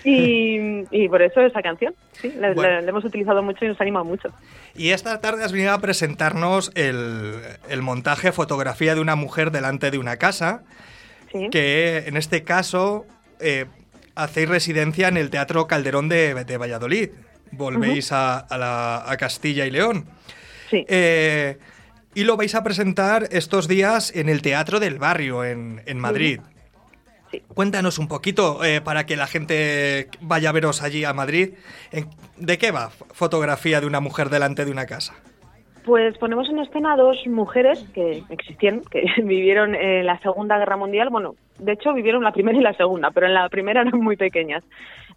Y, 0.04 0.84
y 0.90 1.08
por 1.08 1.22
eso 1.22 1.40
esa 1.40 1.62
canción, 1.62 1.94
sí, 2.12 2.32
la, 2.38 2.52
Bueno. 2.52 2.62
la- 2.74 2.80
la 2.82 2.88
hemos 2.90 3.04
utilizado 3.04 3.42
mucho 3.42 3.64
y 3.64 3.68
nos 3.68 3.80
anima 3.80 4.02
mucho. 4.04 4.28
Y 4.74 4.90
esta 4.90 5.20
tarde 5.20 5.44
has 5.44 5.52
venido 5.52 5.72
a 5.72 5.78
presentarnos 5.80 6.70
el, 6.74 7.34
el 7.68 7.82
montaje 7.82 8.32
fotografía 8.32 8.94
de 8.94 9.00
una 9.00 9.16
mujer 9.16 9.50
delante 9.50 9.90
de 9.90 9.98
una 9.98 10.16
casa, 10.16 10.62
Sí, 11.32 11.48
que 11.50 12.04
en 12.06 12.16
este 12.16 12.42
caso 12.42 13.04
eh, 13.38 13.66
hacéis 14.14 14.48
residencia 14.48 15.08
en 15.08 15.16
el 15.18 15.28
Teatro 15.30 15.66
Calderón 15.66 16.08
de, 16.08 16.44
de 16.44 16.56
Valladolid. 16.56 17.10
Volvéis 17.52 18.12
a, 18.12 18.38
a 18.38 18.58
la- 18.58 19.04
a 19.10 19.16
Castilla 19.16 19.66
y 19.66 19.70
León. 19.70 20.06
sí. 20.70 20.84
Eh, 20.88 21.58
y 22.14 22.24
lo 22.24 22.36
vais 22.36 22.54
a 22.56 22.64
presentar 22.64 23.28
estos 23.30 23.68
días 23.68 24.12
en 24.16 24.28
el 24.28 24.42
Teatro 24.42 24.80
del 24.80 24.98
Barrio, 24.98 25.44
en, 25.44 25.82
en 25.86 25.98
Madrid. 26.00 26.40
Cuéntanos 27.54 27.98
un 27.98 28.08
poquito 28.08 28.64
eh, 28.64 28.80
para 28.80 29.04
que 29.06 29.14
la 29.14 29.26
gente 29.26 30.08
vaya 30.20 30.48
a 30.48 30.52
veros 30.52 30.82
allí 30.82 31.04
a 31.04 31.12
Madrid. 31.12 31.50
¿De 32.38 32.58
qué 32.58 32.70
va 32.70 32.90
fotografía 33.12 33.80
de 33.80 33.86
una 33.86 34.00
mujer 34.00 34.30
delante 34.30 34.64
de 34.64 34.70
una 34.72 34.86
casa? 34.86 35.14
Pues 35.88 36.18
ponemos 36.18 36.50
en 36.50 36.58
escena 36.58 36.98
dos 36.98 37.16
mujeres 37.26 37.82
que 37.94 38.22
existían, 38.28 38.82
que 38.90 39.06
vivieron 39.24 39.74
en 39.74 40.04
la 40.04 40.18
Segunda 40.18 40.58
Guerra 40.58 40.76
Mundial. 40.76 41.08
Bueno, 41.08 41.34
de 41.58 41.72
hecho 41.72 41.94
vivieron 41.94 42.22
la 42.22 42.32
primera 42.32 42.58
y 42.58 42.60
la 42.60 42.74
segunda, 42.74 43.10
pero 43.10 43.24
en 43.24 43.32
la 43.32 43.48
primera 43.48 43.80
eran 43.80 43.98
muy 43.98 44.18
pequeñas. 44.18 44.62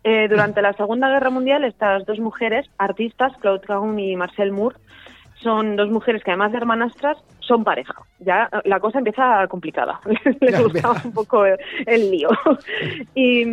Eh, 0.06 0.30
durante 0.30 0.62
la 0.62 0.72
Segunda 0.72 1.10
Guerra 1.10 1.30
Mundial, 1.30 1.66
estas 1.66 2.06
dos 2.06 2.20
mujeres, 2.20 2.70
artistas, 2.78 3.34
Claude 3.42 3.68
Cahun 3.68 4.00
y 4.00 4.16
Marcel 4.16 4.54
Moore, 4.54 4.78
son 5.44 5.76
dos 5.76 5.90
mujeres 5.90 6.24
que 6.24 6.32
además 6.32 6.54
de 6.54 6.60
hermanastras 6.60 7.18
son 7.42 7.66
pareja. 7.66 8.04
Ya 8.20 8.50
la 8.64 8.80
cosa 8.80 9.00
empieza 9.00 9.46
complicada. 9.50 10.00
Les 10.40 10.64
gustaba 10.64 10.96
un 11.04 11.12
poco 11.12 11.44
el, 11.44 12.12
lío. 12.12 12.30
y, 13.14 13.44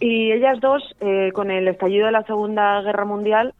ellas 0.00 0.58
dos, 0.58 0.82
eh, 0.98 1.30
con 1.32 1.52
el 1.52 1.68
estallido 1.68 2.06
de 2.06 2.12
la 2.12 2.24
Segunda 2.24 2.82
Guerra 2.82 3.04
Mundial, 3.04 3.54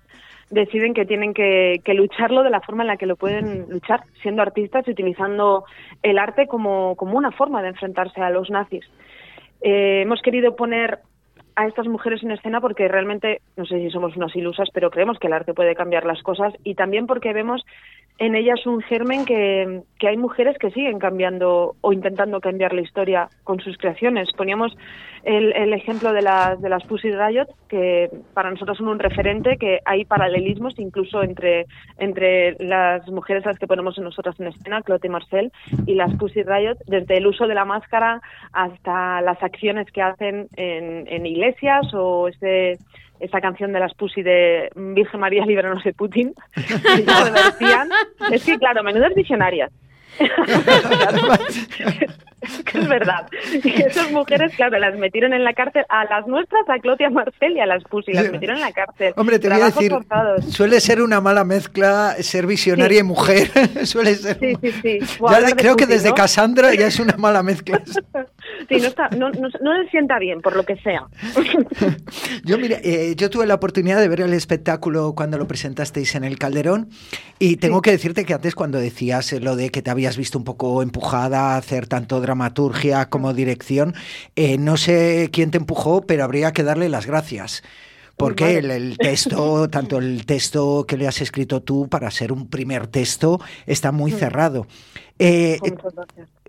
deciden 0.51 0.95
que 0.95 1.05
tienen 1.05 1.35
que, 1.35 1.81
lucharlo 1.95 2.43
de 2.43 2.51
la 2.51 2.61
forma 2.61 2.83
en 2.83 2.89
la 2.89 2.97
que 2.97 3.07
lo 3.07 3.17
pueden 3.17 3.67
luchar, 3.69 4.03
siendo 4.23 4.43
artistas 4.43 4.87
y 4.87 4.93
utilizando 4.93 5.65
el 6.03 6.19
arte 6.19 6.47
como, 6.47 6.97
como 6.97 7.17
una 7.17 7.33
forma 7.33 7.63
de 7.63 7.69
enfrentarse 7.69 8.21
a 8.21 8.31
los 8.31 8.51
nazis. 8.51 8.85
Eh, 9.61 10.03
hemos 10.03 10.23
querido 10.23 10.57
poner 10.57 11.01
a 11.57 11.67
estas 11.67 11.89
mujeres 11.89 12.23
en 12.23 12.31
escena 12.31 12.61
porque 12.61 12.87
realmente, 12.87 13.41
no 13.57 13.67
sé 13.67 13.79
si 13.81 13.91
somos 13.91 14.17
unas 14.17 14.35
ilusas, 14.37 14.69
pero 14.73 14.91
creemos 14.91 15.19
que 15.19 15.27
el 15.27 15.33
arte 15.33 15.55
puede 15.55 15.75
cambiar 15.75 16.05
las 16.05 16.23
cosas 16.23 16.55
y 16.63 16.77
también 16.77 17.07
porque 17.09 17.33
vemos 17.33 17.65
en 18.19 18.35
ellas 18.35 18.67
un 18.67 18.83
germen 18.83 19.25
que, 19.25 19.83
hay 20.07 20.17
mujeres 20.17 20.59
que 20.59 20.71
siguen 20.71 20.99
cambiando 20.99 21.77
o 21.81 21.93
intentando 21.93 22.41
cambiar 22.41 22.73
la 22.73 22.81
historia 22.81 23.29
con 23.45 23.61
sus 23.61 23.77
creaciones. 23.79 24.29
Poníamos 24.37 24.77
el, 25.23 25.73
ejemplo 25.73 26.13
de 26.13 26.23
las, 26.23 26.61
de 26.61 26.69
las 26.69 26.85
Pussy 26.85 27.13
Riot, 27.13 27.47
que 27.69 28.11
para 28.35 28.51
nosotros 28.51 28.79
son 28.79 28.89
un 28.89 28.99
referente, 28.99 29.57
que 29.57 29.79
hay 29.85 30.05
paralelismos 30.05 30.79
incluso 30.79 31.23
entre, 31.23 31.67
entre 31.99 32.57
las 32.59 33.07
mujeres 33.09 33.47
a 33.47 33.51
las 33.51 33.59
que 33.59 33.69
ponemos 33.69 33.97
nosotras 33.99 34.39
en 34.41 34.49
escena, 34.49 34.83
Clote 34.83 35.07
y 35.07 35.11
Marcel, 35.11 35.53
y 35.87 35.95
las 35.95 36.13
Pussy 36.17 36.43
Riot, 36.43 36.77
desde 36.87 37.19
el 37.19 37.27
uso 37.27 37.47
de 37.47 37.55
la 37.55 37.65
máscara 37.65 38.21
hasta 38.53 39.21
las 39.21 39.41
acciones 39.43 39.91
que 39.93 40.03
hacen 40.03 40.49
en, 40.57 41.07
en 41.07 41.27
iglesias 41.27 41.95
o 41.95 42.29
ese 42.29 42.79
esa 43.21 43.41
canción 43.41 43.73
de 43.73 43.81
las 43.81 43.95
Pussy 43.95 44.23
de 44.23 44.71
Virgen 44.75 45.21
María, 45.21 45.45
líbranos 45.47 45.85
de 45.85 45.93
Putin, 45.93 46.35
Es 48.31 48.45
que, 48.45 48.59
claro, 48.59 48.83
menudas 48.83 49.15
visionarias. 49.15 49.71
es 52.75 52.89
verdad. 52.89 53.29
Y 53.63 53.83
esas 53.83 54.11
mujeres, 54.11 54.55
claro, 54.57 54.79
las 54.79 54.97
metieron 54.97 55.33
en 55.33 55.45
la 55.45 55.53
cárcel. 55.55 55.85
A 55.89 56.05
las 56.05 56.27
nuestras, 56.27 56.69
a 56.69 56.79
Clotia 56.81 57.11
Marcel 57.11 57.57
y 57.57 57.61
a 57.61 57.67
las 57.67 57.85
Pussy, 57.85 58.13
las 58.13 58.31
metieron 58.31 58.57
en 58.57 58.63
la 58.63 58.73
cárcel. 58.73 59.13
Hombre, 59.17 59.39
te 59.39 59.49
voy 59.49 59.61
a 59.61 59.67
decir, 59.67 59.93
suele 60.49 60.81
ser 60.81 61.03
una 61.03 61.21
mala 61.21 61.45
mezcla 61.45 62.15
ser 62.21 62.47
visionaria 62.47 63.01
y 63.01 63.03
mujer. 63.03 63.51
suele 63.85 64.15
ser. 64.15 64.39
Sí, 64.39 64.57
sí, 64.61 64.73
sí. 64.83 64.99
creo 65.57 65.77
que 65.77 65.87
desde 65.87 66.13
Cassandra 66.15 66.75
ya 66.75 66.87
es 66.87 67.01
una 67.01 67.17
mala 67.17 67.43
mezcla. 67.43 67.81
sí, 68.69 68.77
no, 68.81 68.87
está, 68.89 69.09
no, 69.11 69.31
no, 69.31 69.83
le 69.83 69.89
sienta 69.91 70.19
bien, 70.19 70.41
por 70.41 70.57
lo 70.57 70.65
que 70.65 70.77
sea. 70.77 71.07
yo, 72.45 72.59
mira, 72.59 72.79
eh, 72.83 73.15
yo 73.17 73.31
tuve 73.31 73.47
la 73.47 73.55
oportunidad 73.55 74.01
de 74.01 74.09
ver 74.09 74.21
el 74.21 74.33
espectáculo 74.33 75.15
cuando 75.15 75.39
lo 75.39 75.47
presentasteis 75.47 76.15
en 76.15 76.25
el 76.25 76.39
Calderón 76.39 76.89
y 77.39 77.57
tengo 77.57 77.83
que 77.83 77.91
decirte 77.91 78.25
que 78.25 78.35
antes 78.35 78.55
cuando 78.55 78.79
decías 78.79 79.33
lo 79.33 79.57
de 79.57 79.71
que 79.71 79.83
te 79.83 79.91
habías 79.91 80.17
visto 80.17 80.39
un 80.39 80.45
poco 80.45 80.83
empujada 80.83 81.55
a 81.55 81.57
hacer 81.57 81.87
tanto 81.87 82.21
dramaturgia 82.21 83.09
como 83.09 83.33
dirección. 83.35 83.95
Eh, 84.37 84.59
no 84.59 84.77
sé 84.77 85.31
quién 85.33 85.51
te 85.51 85.59
empujó, 85.59 86.03
pero 86.03 86.25
habría 86.25 86.53
que 86.53 86.63
darle 86.63 86.89
las 86.89 87.07
gracias. 87.07 87.63
Porque 88.19 88.59
el, 88.59 88.99
texto, 88.99 89.69
tanto 89.71 89.99
el 89.99 90.27
texto 90.27 90.85
que 90.87 90.97
le 90.97 91.07
has 91.07 91.21
escrito 91.21 91.63
tú 91.63 91.89
para 91.89 92.11
ser 92.11 92.33
un 92.33 92.49
primer 92.49 92.87
texto, 92.89 93.41
está 93.67 93.93
muy 93.93 94.11
cerrado. 94.13 94.67
Eh, 95.19 95.59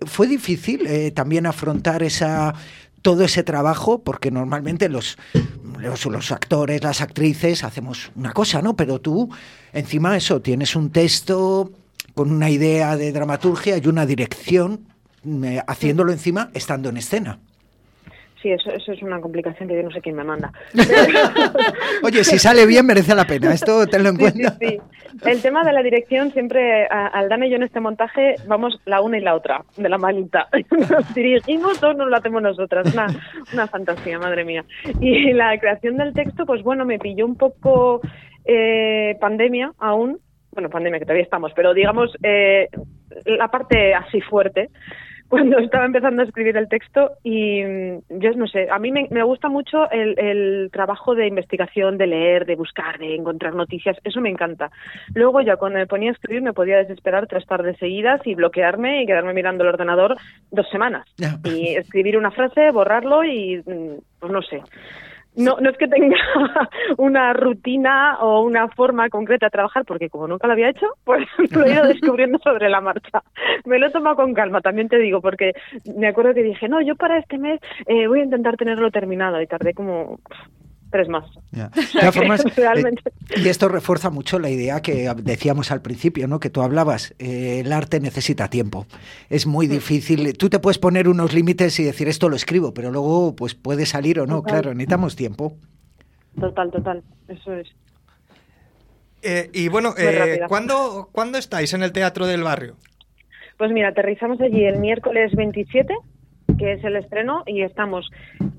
fue 0.06 0.26
difícil 0.26 0.86
eh, 0.86 1.10
también 1.10 1.46
afrontar 1.46 2.02
esa 2.02 2.54
todo 3.02 3.24
ese 3.24 3.42
trabajo, 3.42 4.02
porque 4.02 4.30
normalmente 4.30 4.90
los, 4.90 5.16
los, 5.78 6.04
los, 6.04 6.32
actores, 6.32 6.82
las 6.82 7.00
actrices, 7.00 7.64
hacemos 7.64 8.10
una 8.14 8.32
cosa, 8.32 8.60
¿no? 8.60 8.76
Pero 8.76 9.00
tú, 9.00 9.30
encima 9.72 10.16
eso, 10.18 10.42
tienes 10.42 10.76
un 10.76 10.90
texto 10.90 11.72
con 12.14 12.30
una 12.30 12.50
idea 12.50 12.96
de 12.96 13.12
dramaturgia 13.12 13.78
y 13.78 13.86
una 13.86 14.04
dirección 14.04 14.86
haciéndolo 15.66 16.12
encima 16.12 16.50
estando 16.54 16.88
en 16.88 16.96
escena. 16.96 17.38
Sí, 18.40 18.50
eso, 18.50 18.70
eso 18.70 18.92
es 18.92 19.02
una 19.02 19.20
complicación 19.20 19.68
que 19.68 19.76
yo 19.76 19.82
no 19.82 19.90
sé 19.90 20.00
quién 20.00 20.16
me 20.16 20.24
manda. 20.24 20.50
Oye, 22.02 22.24
si 22.24 22.38
sale 22.38 22.64
bien 22.64 22.86
merece 22.86 23.14
la 23.14 23.26
pena, 23.26 23.52
esto 23.52 23.86
tenlo 23.86 24.08
en 24.08 24.16
cuenta. 24.16 24.56
Sí, 24.58 24.78
El 25.26 25.42
tema 25.42 25.62
de 25.62 25.74
la 25.74 25.82
dirección, 25.82 26.32
siempre, 26.32 26.86
Aldana 26.86 27.46
y 27.46 27.50
yo 27.50 27.56
en 27.56 27.64
este 27.64 27.80
montaje 27.80 28.36
vamos 28.46 28.80
la 28.86 29.02
una 29.02 29.18
y 29.18 29.20
la 29.20 29.34
otra, 29.34 29.62
de 29.76 29.88
la 29.90 29.98
malita. 29.98 30.48
Nos 30.70 31.14
dirigimos, 31.14 31.78
todos 31.80 31.96
nos 31.96 32.08
lo 32.08 32.16
hacemos 32.16 32.40
nosotras, 32.40 32.92
una, 32.94 33.08
una 33.52 33.66
fantasía, 33.66 34.18
madre 34.18 34.44
mía. 34.44 34.64
Y 35.00 35.32
la 35.34 35.58
creación 35.58 35.98
del 35.98 36.14
texto, 36.14 36.46
pues 36.46 36.62
bueno, 36.62 36.86
me 36.86 36.98
pilló 36.98 37.26
un 37.26 37.36
poco 37.36 38.00
eh, 38.46 39.18
pandemia 39.20 39.72
aún, 39.78 40.18
bueno, 40.52 40.70
pandemia 40.70 40.98
que 40.98 41.04
todavía 41.04 41.24
estamos, 41.24 41.52
pero 41.54 41.74
digamos 41.74 42.10
eh, 42.22 42.68
la 43.26 43.48
parte 43.48 43.94
así 43.94 44.20
fuerte 44.22 44.70
cuando 45.30 45.58
estaba 45.60 45.86
empezando 45.86 46.22
a 46.22 46.24
escribir 46.24 46.56
el 46.56 46.68
texto 46.68 47.12
y 47.22 47.62
mm, 47.62 47.98
yo 48.18 48.32
no 48.32 48.48
sé, 48.48 48.68
a 48.68 48.80
mí 48.80 48.90
me, 48.90 49.22
gusta 49.22 49.48
mucho 49.48 49.88
el, 49.90 50.68
trabajo 50.72 51.14
de 51.14 51.28
investigación, 51.28 51.96
de 51.96 52.08
leer, 52.08 52.46
de 52.46 52.56
buscar, 52.56 52.98
de 52.98 53.14
encontrar 53.14 53.54
noticias, 53.54 53.96
eso 54.02 54.20
me 54.20 54.28
encanta. 54.28 54.72
Luego 55.14 55.40
ya 55.40 55.56
cuando 55.56 55.78
me 55.78 55.86
ponía 55.86 56.10
a 56.10 56.14
escribir 56.14 56.42
me 56.42 56.52
podía 56.52 56.78
desesperar 56.78 57.28
tres 57.28 57.46
tardes 57.46 57.78
seguidas 57.78 58.20
y 58.26 58.34
bloquearme 58.34 59.02
y 59.02 59.06
quedarme 59.06 59.32
mirando 59.32 59.62
el 59.62 59.70
ordenador 59.70 60.16
dos 60.50 60.68
semanas 60.68 61.06
y 61.44 61.76
escribir 61.76 62.18
una 62.18 62.32
frase, 62.32 62.72
borrarlo 62.72 63.22
y 63.24 63.62
mm, 63.64 64.00
pues 64.18 64.32
no 64.32 64.42
sé. 64.42 64.60
No, 65.36 65.58
no 65.60 65.70
es 65.70 65.78
que 65.78 65.86
tenga 65.86 66.16
una 66.98 67.32
rutina 67.32 68.18
o 68.20 68.42
una 68.42 68.68
forma 68.68 69.08
concreta 69.08 69.46
de 69.46 69.50
trabajar, 69.50 69.84
porque 69.84 70.10
como 70.10 70.26
nunca 70.26 70.46
lo 70.46 70.54
había 70.54 70.70
hecho, 70.70 70.86
pues 71.04 71.26
lo 71.52 71.64
he 71.64 71.72
ido 71.72 71.86
descubriendo 71.86 72.38
sobre 72.38 72.68
la 72.68 72.80
marcha. 72.80 73.22
Me 73.64 73.78
lo 73.78 73.86
he 73.86 73.90
tomado 73.90 74.16
con 74.16 74.34
calma, 74.34 74.60
también 74.60 74.88
te 74.88 74.98
digo, 74.98 75.20
porque 75.20 75.52
me 75.96 76.08
acuerdo 76.08 76.34
que 76.34 76.42
dije, 76.42 76.68
no, 76.68 76.80
yo 76.80 76.96
para 76.96 77.18
este 77.18 77.38
mes 77.38 77.60
eh, 77.86 78.06
voy 78.08 78.20
a 78.20 78.24
intentar 78.24 78.56
tenerlo 78.56 78.90
terminado 78.90 79.40
y 79.40 79.46
tardé 79.46 79.72
como 79.72 80.18
tres 80.90 81.08
más. 81.08 81.24
y 83.36 83.48
esto 83.48 83.68
refuerza 83.68 84.10
mucho 84.10 84.38
la 84.38 84.50
idea 84.50 84.80
que 84.80 85.12
decíamos 85.22 85.70
al 85.70 85.82
principio, 85.82 86.28
¿no? 86.28 86.40
Que 86.40 86.50
tú 86.50 86.62
hablabas, 86.62 87.14
eh, 87.18 87.60
el 87.64 87.72
arte 87.72 88.00
necesita 88.00 88.48
tiempo. 88.48 88.86
Es 89.28 89.46
muy 89.46 89.66
difícil. 89.66 90.36
Tú 90.36 90.50
te 90.50 90.58
puedes 90.58 90.78
poner 90.78 91.08
unos 91.08 91.32
límites 91.32 91.78
y 91.80 91.84
decir 91.84 92.08
esto 92.08 92.28
lo 92.28 92.36
escribo, 92.36 92.74
pero 92.74 92.90
luego 92.90 93.34
pues 93.34 93.54
puede 93.54 93.86
salir 93.86 94.20
o 94.20 94.26
no. 94.26 94.42
Claro, 94.42 94.70
necesitamos 94.74 95.16
tiempo. 95.16 95.56
Total, 96.38 96.70
total. 96.70 97.02
Eso 97.28 97.52
es. 97.54 97.68
Eh, 99.22 99.50
y 99.52 99.68
bueno, 99.68 99.94
eh, 99.98 100.40
¿cuándo, 100.48 101.10
¿cuándo 101.12 101.38
estáis 101.38 101.74
en 101.74 101.82
el 101.82 101.92
Teatro 101.92 102.26
del 102.26 102.42
Barrio? 102.42 102.76
Pues 103.58 103.70
mira, 103.72 103.88
aterrizamos 103.88 104.40
allí 104.40 104.64
el 104.64 104.78
miércoles 104.78 105.32
27 105.34 105.94
que 106.58 106.72
es 106.72 106.84
el 106.84 106.96
estreno, 106.96 107.42
y 107.46 107.62
estamos 107.62 108.10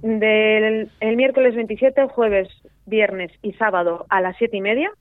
del 0.01 0.89
el 0.99 1.15
miércoles 1.15 1.55
27, 1.55 2.07
jueves, 2.07 2.49
viernes 2.85 3.31
y 3.41 3.53
sábado 3.53 4.05
a 4.09 4.21
las 4.21 4.35
siete 4.37 4.57
y 4.57 4.61
media, 4.61 4.91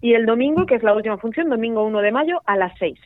y 0.00 0.14
el 0.14 0.26
domingo, 0.26 0.66
que 0.66 0.74
es 0.74 0.82
la 0.82 0.94
última 0.94 1.18
función, 1.18 1.48
domingo 1.48 1.84
1 1.84 2.00
de 2.00 2.12
mayo 2.12 2.40
a 2.46 2.56
las 2.56 2.72
6. 2.78 2.98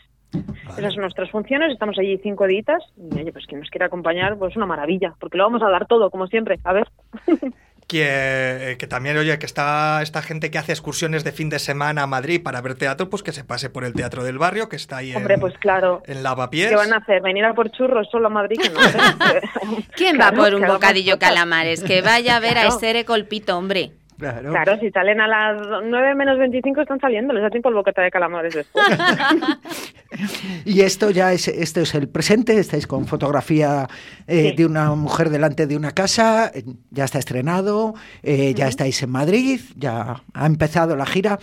Esas 0.76 0.92
son 0.92 1.02
nuestras 1.02 1.30
funciones, 1.30 1.72
estamos 1.72 1.98
allí 1.98 2.18
cinco 2.18 2.46
días 2.46 2.82
y 2.96 3.18
oye, 3.18 3.32
pues 3.32 3.46
quien 3.46 3.60
nos 3.60 3.70
quiera 3.70 3.86
acompañar, 3.86 4.36
pues 4.38 4.56
una 4.56 4.66
maravilla, 4.66 5.14
porque 5.18 5.38
lo 5.38 5.44
vamos 5.44 5.62
a 5.62 5.70
dar 5.70 5.86
todo, 5.86 6.10
como 6.10 6.26
siempre. 6.26 6.58
A 6.64 6.72
ver. 6.72 6.88
que, 7.88 8.76
que, 8.78 8.86
también, 8.86 9.16
oye, 9.16 9.38
que 9.38 9.46
está 9.46 10.02
esta 10.02 10.20
gente 10.20 10.50
que 10.50 10.58
hace 10.58 10.72
excursiones 10.72 11.24
de 11.24 11.32
fin 11.32 11.48
de 11.48 11.58
semana 11.58 12.02
a 12.02 12.06
Madrid 12.06 12.42
para 12.42 12.60
ver 12.60 12.74
teatro, 12.74 13.08
pues 13.08 13.22
que 13.22 13.32
se 13.32 13.44
pase 13.44 13.70
por 13.70 13.82
el 13.82 13.94
Teatro 13.94 14.22
del 14.22 14.38
Barrio, 14.38 14.68
que 14.68 14.76
está 14.76 14.98
ahí 14.98 15.16
Hombre, 15.16 15.34
en, 15.34 15.40
pues 15.40 15.56
claro. 15.58 16.02
en 16.06 16.22
Lavapiés. 16.22 16.68
¿Qué 16.68 16.76
van 16.76 16.92
a 16.92 16.98
hacer? 16.98 17.22
¿Venir 17.22 17.46
a 17.46 17.54
por 17.54 17.70
churros 17.70 18.06
solo 18.10 18.26
a 18.26 18.30
Madrid? 18.30 18.58
Que 18.60 18.68
no, 18.68 18.78
¿Quién 19.96 20.20
va 20.20 20.32
por 20.32 20.54
un 20.54 20.66
bocadillo 20.66 21.18
calamares? 21.18 21.82
Que 21.82 22.02
vaya 22.02 22.36
a 22.36 22.40
ver 22.40 22.58
a 22.58 22.66
ese 22.66 23.04
Colpito, 23.06 23.56
hombre. 23.56 23.92
Claro. 24.18 24.78
si 24.80 24.90
salen 24.90 25.20
a 25.20 25.28
las 25.28 25.62
9 25.84 26.14
menos 26.16 26.38
25 26.38 26.80
están 26.80 26.98
saliendo, 26.98 27.32
les 27.32 27.42
da 27.42 27.50
tiempo 27.50 27.68
el 27.68 27.76
bocata 27.76 28.02
de 28.02 28.10
calamares 28.10 28.52
después. 28.52 28.84
y 30.64 30.80
esto 30.80 31.10
ya 31.10 31.32
es, 31.32 31.46
esto 31.46 31.80
es 31.80 31.94
el 31.94 32.08
presente, 32.08 32.58
estáis 32.58 32.88
con 32.88 33.06
fotografía 33.06 33.86
eh, 34.26 34.54
de 34.56 34.66
una 34.66 34.92
mujer 34.96 35.30
delante 35.30 35.68
de 35.68 35.76
una 35.76 35.92
casa, 35.92 36.50
eh, 36.52 36.64
ya 36.90 37.04
está 37.04 37.20
estrenado, 37.20 37.94
eh, 38.24 38.54
ya 38.54 38.66
estáis 38.66 39.00
en 39.04 39.10
Madrid, 39.10 39.60
ya 39.76 40.22
ha 40.34 40.46
empezado 40.46 40.96
la 40.96 41.06
gira. 41.06 41.38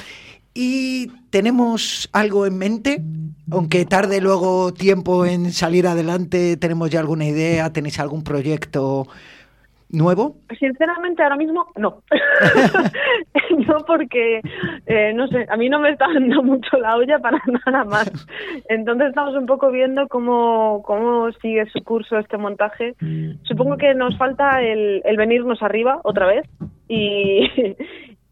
¿Y 0.53 1.07
tenemos 1.29 2.09
algo 2.13 2.45
en 2.45 2.57
mente? 2.57 3.01
Aunque 3.51 3.85
tarde 3.85 4.19
luego 4.19 4.73
tiempo 4.73 5.25
en 5.25 5.51
salir 5.51 5.87
adelante, 5.87 6.57
¿tenemos 6.57 6.89
ya 6.89 6.99
alguna 6.99 7.25
idea? 7.25 7.71
¿Tenéis 7.71 7.99
algún 7.99 8.23
proyecto 8.23 9.07
nuevo? 9.95 10.37
Sinceramente, 10.59 11.23
ahora 11.23 11.37
mismo 11.37 11.67
no. 11.75 12.01
no, 13.67 13.77
porque, 13.85 14.41
eh, 14.85 15.13
no 15.13 15.27
sé, 15.27 15.45
a 15.49 15.57
mí 15.57 15.69
no 15.69 15.79
me 15.79 15.91
está 15.91 16.07
dando 16.13 16.43
mucho 16.43 16.77
la 16.77 16.95
olla 16.95 17.19
para 17.19 17.41
nada 17.65 17.83
más. 17.85 18.11
Entonces 18.69 19.09
estamos 19.09 19.35
un 19.35 19.45
poco 19.45 19.71
viendo 19.71 20.07
cómo, 20.07 20.81
cómo 20.83 21.31
sigue 21.41 21.65
su 21.67 21.83
curso 21.83 22.17
este 22.17 22.37
montaje. 22.37 22.95
Supongo 23.43 23.77
que 23.77 23.93
nos 23.93 24.17
falta 24.17 24.61
el, 24.61 25.01
el 25.05 25.17
venirnos 25.17 25.61
arriba 25.61 25.99
otra 26.03 26.25
vez 26.25 26.45
y, 26.87 27.47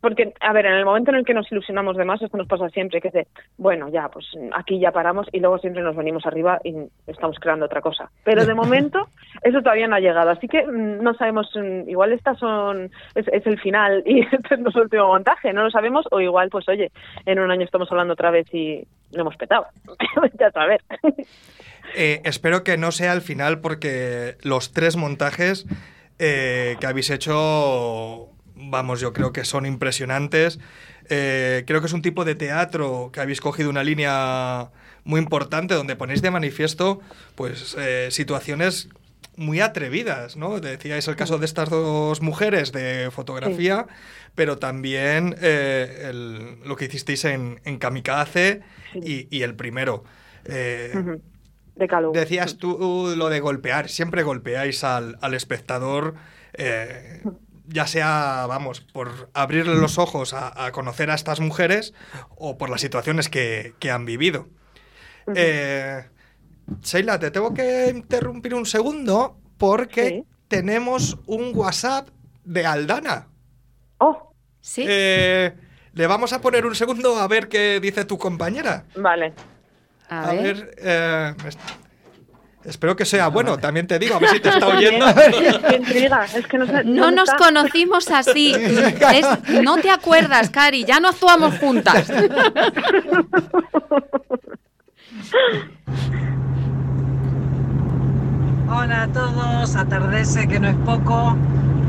porque, 0.04 0.34
a 0.42 0.52
ver, 0.52 0.66
en 0.66 0.74
el 0.74 0.84
momento 0.84 1.12
en 1.12 1.18
el 1.20 1.26
que 1.26 1.34
nos 1.34 1.50
ilusionamos 1.50 1.96
de 1.96 2.04
más, 2.04 2.22
esto 2.22 2.36
nos 2.36 2.46
pasa 2.46 2.68
siempre, 2.68 3.00
que 3.00 3.08
es 3.08 3.14
de, 3.14 3.28
bueno, 3.58 3.88
ya, 3.88 4.10
pues 4.10 4.26
aquí 4.54 4.78
ya 4.78 4.92
paramos 4.92 5.28
y 5.32 5.40
luego 5.40 5.60
siempre 5.60 5.82
nos 5.82 5.96
venimos 5.96 6.26
arriba 6.26 6.60
y 6.62 6.76
estamos 7.08 7.40
creando 7.40 7.68
otra 7.68 7.80
cosa. 7.80 8.12
Pero 8.26 8.46
de 8.46 8.54
momento 8.54 9.08
eso 9.44 9.62
todavía 9.62 9.88
no 9.88 9.96
ha 9.96 10.02
llegado, 10.02 10.32
así 10.32 10.50
que 10.50 10.68
mm, 10.68 11.02
no 11.02 11.14
sabemos, 11.14 11.50
mm, 11.56 11.88
igual 11.88 12.12
estas 12.12 12.38
son, 12.38 12.92
es, 13.16 13.30
es 13.30 13.48
el 13.48 13.58
final 13.62 14.04
y 14.06 14.20
este 14.32 14.56
es 14.56 14.60
nuestro 14.60 14.84
último 14.84 15.08
montaje, 15.08 15.54
no 15.54 15.64
lo 15.64 15.72
sabemos, 15.72 16.06
o 16.12 16.20
igual, 16.20 16.50
pues 16.50 16.68
oye, 16.68 16.92
en 17.26 17.40
un 17.40 17.50
año 17.50 17.64
estamos 17.64 17.90
hablando 17.90 18.12
otra 18.12 18.30
vez 18.30 18.54
y 18.54 18.86
lo 19.14 19.22
hemos 19.22 19.38
petado. 19.38 19.68
ya 20.38 20.48
a 20.48 20.52
saber. 20.52 20.82
Eh, 21.96 22.20
espero 22.26 22.66
que 22.66 22.76
no 22.76 22.92
sea 22.92 23.14
el 23.14 23.22
final 23.22 23.62
porque 23.62 24.36
los 24.42 24.74
tres 24.74 24.98
montajes 24.98 25.66
eh, 26.20 26.76
que 26.82 26.88
habéis 26.88 27.10
hecho 27.10 28.34
vamos, 28.56 29.00
yo 29.02 29.14
creo 29.14 29.32
que 29.34 29.46
son 29.46 29.66
impresionantes. 29.66 30.60
Eh, 31.10 31.64
creo 31.68 31.82
que 31.82 31.88
es 31.88 31.94
un 31.94 32.02
tipo 32.02 32.24
de 32.26 32.36
teatro 32.36 33.10
que 33.14 33.20
habéis 33.20 33.42
cogido 33.42 33.70
una 33.70 33.84
línea 33.84 34.70
muy 35.04 35.20
importante 35.20 35.74
donde 35.74 35.96
ponéis 35.98 36.22
de 36.22 36.32
manifiesto 36.32 37.02
pues 37.36 37.76
eh, 37.78 38.08
situaciones 38.10 38.88
muy 39.36 39.60
atrevidas, 39.60 40.38
¿no? 40.38 40.60
Decíais 40.60 41.08
el 41.08 41.16
caso 41.16 41.40
de 41.40 41.46
estas 41.46 41.70
dos 41.70 42.22
mujeres 42.22 42.72
de 42.72 43.10
fotografía, 43.12 43.88
pero 44.36 44.60
también 44.60 45.36
eh, 45.42 46.08
el- 46.10 46.60
lo 46.64 46.76
que 46.76 46.86
hicisteis 46.86 47.26
en, 47.26 47.60
en 47.66 47.80
Kamikaze 47.80 48.62
y, 48.94 49.28
y 49.36 49.42
el 49.42 49.56
primero. 49.56 50.04
Eh, 50.46 50.94
De 51.76 51.88
Calum. 51.88 52.14
Decías 52.14 52.58
tú 52.58 53.14
lo 53.18 53.30
de 53.30 53.40
golpear, 53.40 53.90
siempre 53.90 54.22
golpeáis 54.24 54.84
al, 54.84 55.18
al 55.22 55.34
espectador, 55.34 56.14
eh, 56.54 57.24
ya 57.68 57.88
sea, 57.88 58.46
vamos, 58.48 58.82
por 58.82 59.30
abrirle 59.34 59.76
los 59.76 59.98
ojos 59.98 60.34
a, 60.34 60.66
a 60.66 60.72
conocer 60.72 61.10
a 61.10 61.16
estas 61.16 61.40
mujeres 61.40 61.94
o 62.36 62.58
por 62.58 62.70
las 62.70 62.82
situaciones 62.82 63.30
que, 63.30 63.74
que 63.80 63.92
han 63.92 64.06
vivido. 64.06 64.48
Eh, 65.36 66.04
Sheila, 66.82 67.20
te 67.20 67.32
tengo 67.32 67.54
que 67.54 67.90
interrumpir 67.94 68.54
un 68.54 68.66
segundo 68.66 69.38
porque 69.58 70.08
Sí. 70.10 70.24
tenemos 70.48 71.18
un 71.26 71.52
WhatsApp 71.56 72.10
de 72.44 72.66
Aldana. 72.66 73.28
Oh, 74.00 74.34
Sí. 74.62 74.86
Eh, 74.88 75.54
le 75.94 76.08
vamos 76.08 76.34
a 76.34 76.42
poner 76.42 76.66
un 76.66 76.74
segundo 76.76 77.18
a 77.18 77.28
ver 77.28 77.48
qué 77.50 77.80
dice 77.82 78.06
tu 78.06 78.18
compañera. 78.18 78.86
vale. 78.96 79.34
a, 80.10 80.30
A, 80.30 80.34
ver. 80.34 80.44
ver, 80.44 80.76
eh, 80.80 81.34
espero 82.66 82.96
que 82.96 83.06
sea 83.06 83.28
bueno, 83.28 83.58
también 83.58 83.88
te 83.88 84.00
digo, 84.00 84.16
a 84.16 84.20
ver 84.20 84.30
si 84.32 84.40
te 84.40 84.50
está 84.50 84.68
oyendo. 84.68 85.06
No 86.54 86.68
sé. 86.68 86.84
No 86.86 87.04
¿dónde 87.06 87.16
nos 87.16 87.30
conocimos 87.32 88.10
así. 88.12 88.54
Es- 88.54 89.62
no 89.64 89.78
te 89.78 89.90
acuerdas, 89.90 90.50
Cari, 90.50 90.86
ya 90.86 91.00
no 91.00 91.10
actuamos 91.10 91.58
juntas. 91.60 92.12
Hola 98.70 99.04
a 99.04 99.08
todos, 99.08 99.76
atardece 99.76 100.48
que 100.48 100.60
no 100.60 100.70
es 100.70 100.76
poco. 100.86 101.36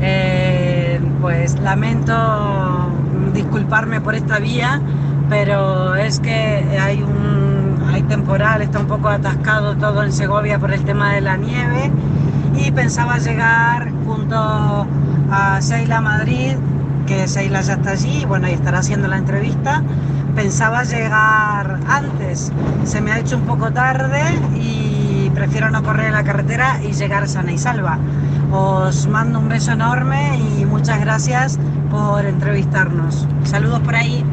Eh, 0.01 0.99
pues 1.21 1.57
lamento 1.59 2.13
disculparme 3.33 4.01
por 4.01 4.13
esta 4.15 4.39
vía, 4.39 4.81
pero 5.29 5.95
es 5.95 6.19
que 6.19 6.31
hay 6.79 7.01
un 7.01 7.54
hay 7.95 8.03
temporal, 8.03 8.61
está 8.61 8.79
un 8.79 8.87
poco 8.87 9.07
atascado 9.07 9.77
todo 9.77 10.03
en 10.03 10.11
Segovia 10.11 10.59
por 10.59 10.73
el 10.73 10.83
tema 10.83 11.13
de 11.13 11.21
la 11.21 11.37
nieve 11.37 11.89
y 12.57 12.69
pensaba 12.71 13.17
llegar 13.19 13.89
junto 14.05 14.35
a 14.35 15.59
Sheila 15.61 16.01
Madrid, 16.01 16.57
que 17.07 17.25
Sheila 17.25 17.61
ya 17.61 17.75
está 17.75 17.91
allí, 17.91 18.25
bueno, 18.25 18.49
y 18.49 18.51
estará 18.51 18.79
haciendo 18.79 19.07
la 19.07 19.17
entrevista. 19.17 19.81
Pensaba 20.35 20.83
llegar 20.83 21.79
antes, 21.87 22.51
se 22.83 22.99
me 22.99 23.13
ha 23.13 23.19
hecho 23.19 23.37
un 23.37 23.43
poco 23.43 23.71
tarde 23.71 24.21
y 24.55 25.31
prefiero 25.33 25.69
no 25.69 25.81
correr 25.81 26.07
en 26.07 26.13
la 26.13 26.25
carretera 26.25 26.81
y 26.83 26.91
llegar 26.91 27.29
sana 27.29 27.53
y 27.53 27.57
salva. 27.57 27.97
Os 28.51 29.07
mando 29.07 29.39
un 29.39 29.47
beso 29.47 29.71
enorme 29.71 30.37
y 30.59 30.65
muchas 30.65 30.99
gracias 30.99 31.57
por 31.89 32.25
entrevistarnos. 32.25 33.25
Saludos 33.45 33.79
por 33.79 33.95
ahí. 33.95 34.25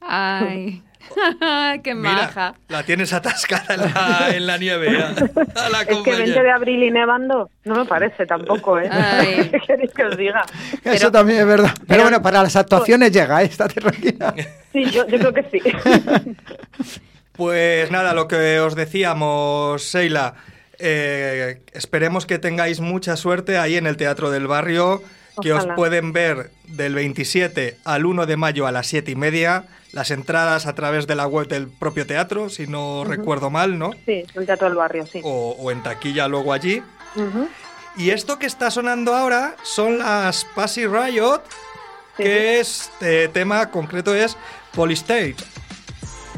Ay, 0.00 0.82
qué 1.82 1.94
Mira, 1.94 2.12
maja. 2.12 2.54
la 2.68 2.82
tienes 2.82 3.12
atascada 3.12 3.74
en 3.74 3.80
la, 3.80 4.28
en 4.36 4.46
la 4.46 4.58
nieve. 4.58 5.02
A, 5.02 5.08
a 5.66 5.68
la 5.70 5.80
Es 5.80 5.86
que 5.86 5.94
20 5.94 5.94
compañera. 5.94 6.42
de 6.42 6.50
abril 6.50 6.82
y 6.82 6.90
nevando 6.90 7.50
no 7.64 7.74
me 7.74 7.84
parece 7.84 8.26
tampoco, 8.26 8.78
¿eh? 8.78 8.88
Ay. 8.90 9.48
¿Qué 9.50 9.60
queréis 9.66 9.92
que 9.92 10.04
os 10.04 10.16
diga? 10.16 10.44
Eso 10.84 11.10
también 11.10 11.40
es 11.40 11.46
verdad. 11.46 11.74
Pero, 11.86 12.02
bueno, 12.02 12.22
para 12.22 12.42
las 12.42 12.56
actuaciones 12.56 13.10
llega, 13.12 13.42
¿eh? 13.42 13.46
estate 13.46 13.80
tranquila. 13.80 14.34
Sí, 14.72 14.84
yo, 14.90 15.06
yo 15.08 15.18
creo 15.18 15.32
que 15.34 15.42
sí. 15.50 15.60
Pues 17.32 17.90
nada, 17.90 18.14
lo 18.14 18.28
que 18.28 18.60
os 18.60 18.74
decíamos, 18.74 19.82
Sheila, 19.82 20.34
eh, 20.78 21.60
esperemos 21.72 22.24
que 22.24 22.38
tengáis 22.38 22.80
mucha 22.80 23.16
suerte 23.16 23.58
ahí 23.58 23.76
en 23.76 23.86
el 23.86 23.96
Teatro 23.98 24.30
del 24.30 24.46
Barrio, 24.46 25.02
que 25.40 25.52
os 25.52 25.66
pueden 25.76 26.12
ver 26.12 26.50
del 26.64 26.94
27 26.94 27.78
al 27.84 28.06
1 28.06 28.26
de 28.26 28.36
mayo 28.36 28.66
a 28.66 28.72
las 28.72 28.86
7 28.86 29.10
y 29.10 29.16
media. 29.16 29.64
Las 29.92 30.10
entradas 30.10 30.66
a 30.66 30.74
través 30.74 31.06
de 31.06 31.14
la 31.14 31.26
web 31.26 31.48
del 31.48 31.68
propio 31.68 32.06
teatro, 32.06 32.50
si 32.50 32.66
no 32.66 33.04
recuerdo 33.04 33.50
mal, 33.50 33.78
¿no? 33.78 33.92
Sí, 34.04 34.24
el 34.34 34.46
teatro 34.46 34.68
del 34.68 34.76
barrio, 34.76 35.06
sí. 35.06 35.20
O, 35.22 35.56
o 35.58 35.70
en 35.70 35.82
taquilla 35.82 36.28
luego 36.28 36.52
allí. 36.52 36.82
Y 37.96 38.10
esto 38.10 38.38
que 38.38 38.46
está 38.46 38.70
sonando 38.70 39.14
ahora 39.14 39.56
son 39.62 39.98
las 39.98 40.44
Passy 40.54 40.86
Riot, 40.86 41.42
Sí, 42.16 42.22
que 42.22 42.60
este 42.60 43.28
tema 43.28 43.70
concreto 43.70 44.14
es 44.14 44.36
Polystate. 44.74 45.36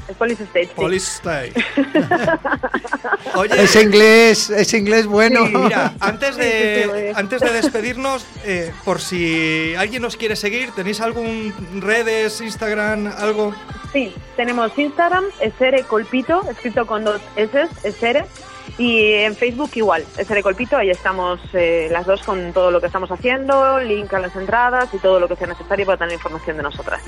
El 0.09 0.15
Police 0.15 0.43
State, 0.45 0.67
sí. 0.69 0.73
Polystate. 0.75 1.53
Oye, 3.35 3.63
Ese 3.63 3.83
inglés, 3.83 4.49
ese 4.51 4.79
inglés 4.79 5.07
bueno. 5.07 5.47
Sí, 5.47 5.53
mira, 5.55 5.95
antes 6.01 6.37
de, 6.37 7.13
antes 7.15 7.41
de 7.43 7.53
despedirnos, 7.53 8.25
eh, 8.45 8.73
por 8.85 9.01
si 9.01 9.75
alguien 9.77 10.03
nos 10.03 10.17
quiere 10.17 10.35
seguir, 10.35 10.73
¿tenéis 10.73 11.01
algún 11.01 11.53
redes, 11.81 12.41
Instagram, 12.41 13.13
algo? 13.19 13.55
Sí, 13.93 14.15
tenemos 14.37 14.77
Instagram, 14.79 15.25
Esere 15.41 15.83
Colpito, 15.83 16.43
escrito 16.51 16.87
con 16.87 17.05
dos 17.05 17.21
S, 17.37 17.69
Esere. 17.85 18.25
Y 18.77 19.13
en 19.15 19.35
Facebook 19.35 19.71
igual, 19.75 20.05
Esere 20.17 20.43
Colpito, 20.43 20.77
ahí 20.77 20.91
estamos 20.91 21.41
eh, 21.53 21.89
las 21.91 22.07
dos 22.07 22.23
con 22.23 22.53
todo 22.53 22.71
lo 22.71 22.81
que 22.81 22.87
estamos 22.87 23.11
haciendo, 23.11 23.81
link 23.81 24.13
a 24.15 24.21
las 24.21 24.37
entradas 24.37 24.89
y 24.93 24.99
todo 24.99 25.19
lo 25.19 25.27
que 25.29 25.37
sea 25.37 25.47
necesario 25.49 25.87
para 25.87 25.99
tener 25.99 26.15
información 26.15 26.57
de 26.57 26.63
nosotras. 26.63 27.03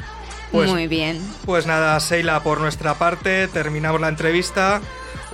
Pues- 0.50 0.70
Muy 0.70 0.88
bien. 0.88 1.20
Pues 1.46 1.66
nada, 1.66 1.98
Seila, 2.00 2.42
por 2.42 2.60
nuestra 2.60 2.94
parte, 2.94 3.46
terminamos 3.48 4.00
la 4.00 4.08
entrevista. 4.08 4.80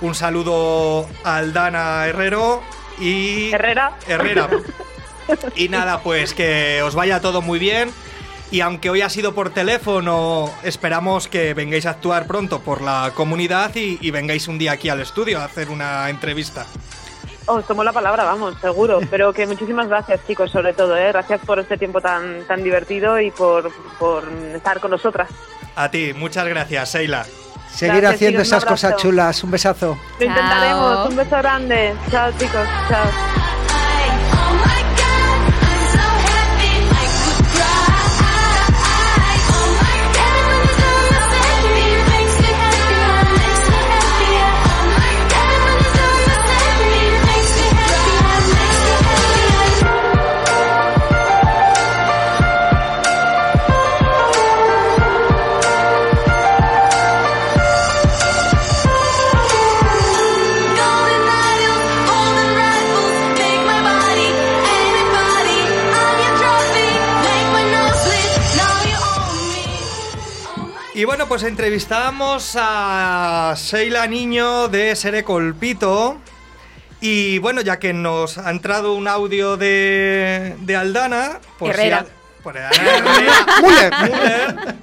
Un 0.01 0.13
saludo 0.13 1.07
a 1.23 1.37
Aldana 1.37 2.05
Herrero 2.05 2.61
y... 2.99 3.51
Herrera. 3.51 3.93
Herrera. 4.07 4.49
Y 5.57 5.67
nada, 5.67 5.99
pues 6.03 6.33
que 6.33 6.81
os 6.83 6.95
vaya 6.95 7.19
todo 7.19 7.41
muy 7.41 7.59
bien. 7.59 7.91
Y 8.49 8.61
aunque 8.61 8.89
hoy 8.89 9.01
ha 9.01 9.09
sido 9.09 9.35
por 9.35 9.49
teléfono, 9.49 10.49
esperamos 10.63 11.27
que 11.27 11.53
vengáis 11.53 11.85
a 11.85 11.91
actuar 11.91 12.27
pronto 12.27 12.59
por 12.61 12.81
la 12.81 13.11
comunidad 13.13 13.75
y, 13.75 13.97
y 14.01 14.11
vengáis 14.11 14.47
un 14.47 14.57
día 14.57 14.71
aquí 14.73 14.89
al 14.89 15.01
estudio 15.01 15.39
a 15.39 15.45
hacer 15.45 15.69
una 15.69 16.09
entrevista. 16.09 16.65
Os 17.47 17.65
tomo 17.65 17.83
la 17.83 17.93
palabra, 17.93 18.25
vamos, 18.25 18.55
seguro. 18.59 18.99
Pero 19.09 19.33
que 19.33 19.47
muchísimas 19.47 19.87
gracias, 19.87 20.19
chicos, 20.27 20.51
sobre 20.51 20.73
todo. 20.73 20.95
¿eh? 20.97 21.07
Gracias 21.07 21.41
por 21.45 21.59
este 21.59 21.77
tiempo 21.77 22.01
tan, 22.01 22.43
tan 22.45 22.63
divertido 22.63 23.19
y 23.19 23.31
por, 23.31 23.71
por 23.97 24.25
estar 24.53 24.79
con 24.79 24.91
nosotras. 24.91 25.29
A 25.75 25.89
ti, 25.89 26.13
muchas 26.13 26.45
gracias, 26.47 26.89
Seila. 26.89 27.25
Seguir 27.69 28.01
Gracias, 28.01 28.15
haciendo 28.15 28.43
chicos, 28.43 28.47
esas 28.47 28.65
cosas 28.65 28.95
chulas. 28.97 29.43
Un 29.43 29.51
besazo. 29.51 29.97
Lo 30.19 30.25
intentaremos. 30.25 31.09
Un 31.09 31.15
beso 31.15 31.37
grande. 31.37 31.93
Chao, 32.09 32.31
chicos. 32.37 32.67
Chao. 32.89 34.86
Bueno, 71.27 71.39
pues 71.41 71.51
entrevistamos 71.51 72.55
a 72.57 73.53
Sheila 73.57 74.07
Niño 74.07 74.69
de 74.69 74.95
Sere 74.95 75.25
Colpito. 75.25 76.19
Y 77.01 77.39
bueno, 77.39 77.59
ya 77.59 77.79
que 77.79 77.91
nos 77.91 78.37
ha 78.37 78.49
entrado 78.49 78.93
un 78.93 79.09
audio 79.09 79.57
de, 79.57 80.55
de 80.61 80.75
Aldana, 80.77 81.41
pues 81.59 81.73
Herrera. 81.73 82.05
por 82.41 82.55
Herrera, 82.55 83.01
Müller. 83.61 83.93
Müller, 84.03 84.75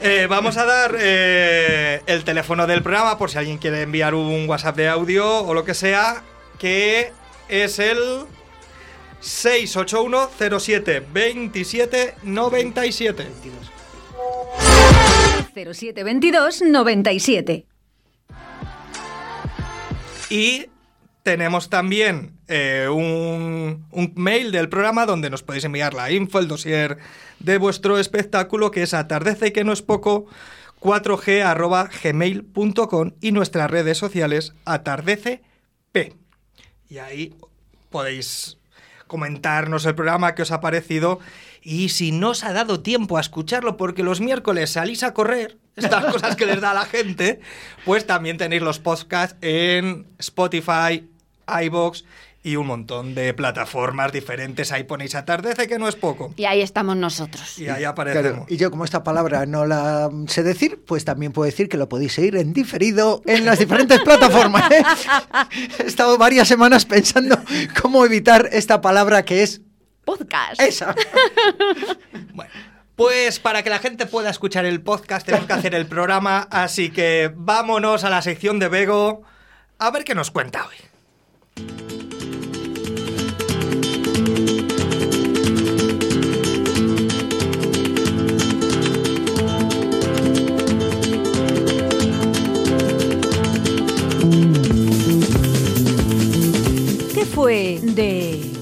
eh, 0.00 0.26
vamos 0.28 0.58
a 0.58 0.66
dar 0.66 0.94
eh, 0.98 2.02
el 2.06 2.22
teléfono 2.24 2.66
del 2.66 2.82
programa 2.82 3.16
por 3.16 3.30
si 3.30 3.38
alguien 3.38 3.56
quiere 3.56 3.80
enviar 3.80 4.14
un 4.14 4.46
WhatsApp 4.46 4.76
de 4.76 4.90
audio 4.90 5.38
o 5.38 5.54
lo 5.54 5.64
que 5.64 5.72
sea, 5.72 6.22
que 6.58 7.14
es 7.48 7.78
el 7.78 8.26
681 9.20 10.30
07 10.60 11.06
27 11.14 12.14
97. 12.24 13.26
0722 15.56 16.62
97. 16.62 17.66
Y 20.28 20.66
tenemos 21.22 21.70
también 21.70 22.32
eh, 22.48 22.88
un, 22.90 23.84
mail 24.14 24.52
del 24.52 24.68
programa 24.68 25.06
donde 25.06 25.30
nos 25.30 25.42
podéis 25.42 25.64
enviar 25.64 25.94
la 25.94 26.10
info, 26.10 26.38
el 26.38 26.48
dossier 26.48 26.98
de 27.40 27.58
vuestro 27.58 27.98
espectáculo, 27.98 28.70
que 28.70 28.82
es 28.82 28.94
atardece 28.94 29.52
que 29.52 29.64
no 29.64 29.72
es 29.72 29.82
poco 29.82 30.26
4g 30.80 31.42
arroba 31.42 31.88
gmail.com 32.02 33.12
y 33.20 33.32
nuestras 33.32 33.70
redes 33.70 33.98
sociales 33.98 34.54
atardece 34.64 35.42
p. 35.92 36.12
Y 36.88 36.98
ahí 36.98 37.34
podéis 37.90 38.58
comentarnos 39.06 39.86
el 39.86 39.94
programa 39.94 40.34
que 40.34 40.42
os 40.42 40.50
ha 40.50 40.60
parecido 40.60 41.20
y 41.66 41.88
si 41.88 42.12
no 42.12 42.30
os 42.30 42.44
ha 42.44 42.52
dado 42.52 42.78
tiempo 42.78 43.18
a 43.18 43.20
escucharlo 43.20 43.76
porque 43.76 44.04
los 44.04 44.20
miércoles 44.20 44.70
salís 44.70 45.02
a 45.02 45.12
correr, 45.12 45.58
estas 45.76 46.04
cosas 46.04 46.36
que 46.36 46.46
les 46.46 46.60
da 46.60 46.70
a 46.70 46.74
la 46.74 46.84
gente, 46.84 47.40
pues 47.84 48.06
también 48.06 48.38
tenéis 48.38 48.62
los 48.62 48.78
podcasts 48.78 49.36
en 49.40 50.06
Spotify, 50.18 51.08
iBox 51.64 52.04
y 52.44 52.54
un 52.54 52.68
montón 52.68 53.16
de 53.16 53.34
plataformas 53.34 54.12
diferentes. 54.12 54.70
Ahí 54.70 54.84
ponéis 54.84 55.16
atardece 55.16 55.66
que 55.66 55.80
no 55.80 55.88
es 55.88 55.96
poco. 55.96 56.32
Y 56.36 56.44
ahí 56.44 56.62
estamos 56.62 56.96
nosotros. 56.96 57.58
Y 57.58 57.68
ahí 57.68 57.82
aparecemos. 57.82 58.30
Claro, 58.30 58.46
y 58.48 58.56
yo 58.58 58.70
como 58.70 58.84
esta 58.84 59.02
palabra 59.02 59.44
no 59.46 59.66
la 59.66 60.08
sé 60.28 60.44
decir, 60.44 60.84
pues 60.86 61.04
también 61.04 61.32
puedo 61.32 61.46
decir 61.46 61.68
que 61.68 61.76
lo 61.76 61.88
podéis 61.88 62.12
seguir 62.12 62.36
en 62.36 62.52
diferido 62.52 63.22
en 63.26 63.44
las 63.44 63.58
diferentes 63.58 64.00
plataformas. 64.02 64.70
¿eh? 64.70 64.84
He 65.80 65.86
estado 65.88 66.16
varias 66.16 66.46
semanas 66.46 66.84
pensando 66.84 67.36
cómo 67.82 68.04
evitar 68.04 68.48
esta 68.52 68.80
palabra 68.80 69.24
que 69.24 69.42
es 69.42 69.62
Podcast. 70.06 70.62
esa. 70.62 70.94
Bueno, 72.32 72.50
pues 72.94 73.40
para 73.40 73.62
que 73.62 73.70
la 73.70 73.78
gente 73.78 74.06
pueda 74.06 74.30
escuchar 74.30 74.64
el 74.64 74.80
podcast 74.80 75.26
tenemos 75.26 75.46
que 75.46 75.52
hacer 75.52 75.74
el 75.74 75.86
programa, 75.86 76.46
así 76.50 76.90
que 76.90 77.32
vámonos 77.34 78.04
a 78.04 78.10
la 78.10 78.22
sección 78.22 78.58
de 78.58 78.68
Bego 78.68 79.22
a 79.78 79.90
ver 79.90 80.04
qué 80.04 80.14
nos 80.14 80.30
cuenta 80.30 80.66
hoy. 80.66 80.76
¿Qué 97.14 97.24
fue 97.26 97.80
de... 97.82 98.55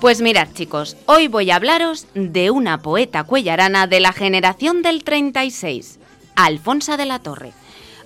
Pues 0.00 0.20
mirad 0.20 0.46
chicos, 0.54 0.96
hoy 1.06 1.26
voy 1.26 1.50
a 1.50 1.56
hablaros 1.56 2.06
de 2.14 2.52
una 2.52 2.82
poeta 2.82 3.24
cuellarana 3.24 3.88
de 3.88 3.98
la 3.98 4.12
generación 4.12 4.80
del 4.80 5.02
36, 5.02 5.98
Alfonsa 6.36 6.96
de 6.96 7.04
la 7.04 7.18
Torre. 7.18 7.50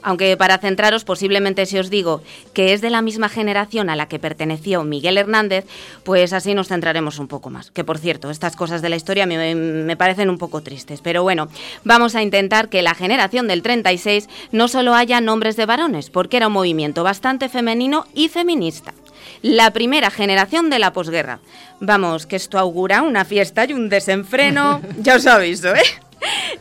Aunque 0.00 0.34
para 0.38 0.56
centraros 0.56 1.04
posiblemente 1.04 1.66
si 1.66 1.78
os 1.78 1.90
digo 1.90 2.22
que 2.54 2.72
es 2.72 2.80
de 2.80 2.88
la 2.88 3.02
misma 3.02 3.28
generación 3.28 3.90
a 3.90 3.94
la 3.94 4.08
que 4.08 4.18
perteneció 4.18 4.84
Miguel 4.84 5.18
Hernández, 5.18 5.66
pues 6.02 6.32
así 6.32 6.54
nos 6.54 6.68
centraremos 6.68 7.18
un 7.18 7.28
poco 7.28 7.50
más. 7.50 7.70
Que 7.70 7.84
por 7.84 7.98
cierto, 7.98 8.30
estas 8.30 8.56
cosas 8.56 8.80
de 8.80 8.88
la 8.88 8.96
historia 8.96 9.26
me, 9.26 9.54
me 9.54 9.96
parecen 9.96 10.30
un 10.30 10.38
poco 10.38 10.62
tristes. 10.62 11.02
Pero 11.02 11.22
bueno, 11.22 11.48
vamos 11.84 12.14
a 12.14 12.22
intentar 12.22 12.70
que 12.70 12.80
la 12.80 12.94
generación 12.94 13.48
del 13.48 13.60
36 13.60 14.30
no 14.50 14.66
solo 14.66 14.94
haya 14.94 15.20
nombres 15.20 15.56
de 15.56 15.66
varones, 15.66 16.08
porque 16.08 16.38
era 16.38 16.46
un 16.46 16.54
movimiento 16.54 17.04
bastante 17.04 17.50
femenino 17.50 18.06
y 18.14 18.30
feminista 18.30 18.94
la 19.42 19.72
primera 19.72 20.10
generación 20.10 20.70
de 20.70 20.78
la 20.78 20.92
posguerra. 20.92 21.40
Vamos, 21.80 22.26
que 22.26 22.36
esto 22.36 22.58
augura 22.58 23.02
una 23.02 23.24
fiesta 23.24 23.64
y 23.64 23.72
un 23.72 23.88
desenfreno, 23.88 24.80
ya 24.98 25.16
os 25.16 25.26
aviso, 25.26 25.74
¿eh? 25.74 25.82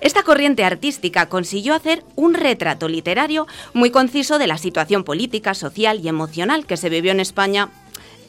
Esta 0.01 0.23
corriente 0.23 0.63
artística 0.63 1.27
consiguió 1.27 1.75
hacer 1.75 2.03
un 2.15 2.33
retrato 2.33 2.87
literario 2.87 3.45
muy 3.73 3.91
conciso 3.91 4.39
de 4.39 4.47
la 4.47 4.57
situación 4.57 5.03
política, 5.03 5.53
social 5.53 5.99
y 6.03 6.07
emocional 6.07 6.65
que 6.65 6.77
se 6.77 6.89
vivió 6.89 7.11
en 7.11 7.19
España 7.19 7.69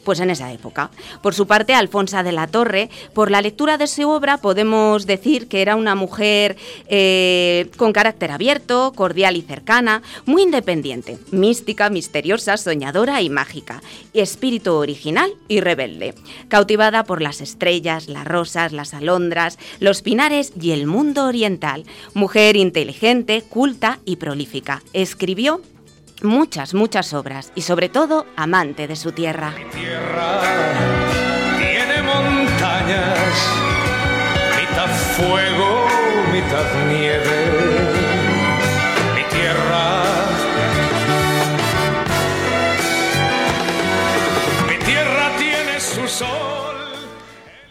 pues 0.03 0.19
en 0.19 0.29
esa 0.29 0.51
época. 0.51 0.91
Por 1.21 1.33
su 1.33 1.47
parte, 1.47 1.73
Alfonsa 1.73 2.23
de 2.23 2.31
la 2.31 2.47
Torre, 2.47 2.89
por 3.13 3.31
la 3.31 3.41
lectura 3.41 3.77
de 3.77 3.87
su 3.87 4.07
obra, 4.09 4.37
podemos 4.37 5.05
decir 5.05 5.47
que 5.47 5.61
era 5.61 5.75
una 5.75 5.95
mujer 5.95 6.57
eh, 6.87 7.69
con 7.77 7.93
carácter 7.93 8.31
abierto, 8.31 8.93
cordial 8.95 9.37
y 9.37 9.41
cercana, 9.41 10.01
muy 10.25 10.43
independiente, 10.43 11.17
mística, 11.31 11.89
misteriosa, 11.89 12.57
soñadora 12.57 13.21
y 13.21 13.29
mágica, 13.29 13.81
espíritu 14.13 14.73
original 14.73 15.33
y 15.47 15.59
rebelde, 15.59 16.13
cautivada 16.47 17.03
por 17.03 17.21
las 17.21 17.41
estrellas, 17.41 18.07
las 18.07 18.25
rosas, 18.25 18.71
las 18.71 18.93
alondras, 18.93 19.57
los 19.79 20.01
pinares 20.01 20.53
y 20.59 20.71
el 20.71 20.87
mundo 20.87 21.25
oriental. 21.25 21.85
Mujer 22.13 22.55
inteligente, 22.55 23.41
culta 23.41 23.99
y 24.05 24.17
prolífica. 24.17 24.83
Escribió 24.93 25.61
muchas, 26.21 26.73
muchas 26.73 27.13
obras 27.13 27.51
y 27.55 27.61
sobre 27.61 27.89
todo 27.89 28.25
amante 28.35 28.87
de 28.87 28.95
su 28.95 29.11
tierra. 29.11 29.53
tierra 29.73 30.41
tiene 31.57 32.01
montañas, 32.03 33.47
mitad 34.59 34.89
fuego, 34.89 35.87
mitad 36.31 36.65
nieve. 36.89 37.49
Mi 39.15 39.23
tierra, 39.37 40.03
mi 44.69 44.85
tierra 44.85 45.31
tiene 45.37 45.79
su 45.79 46.07
sol. 46.07 46.63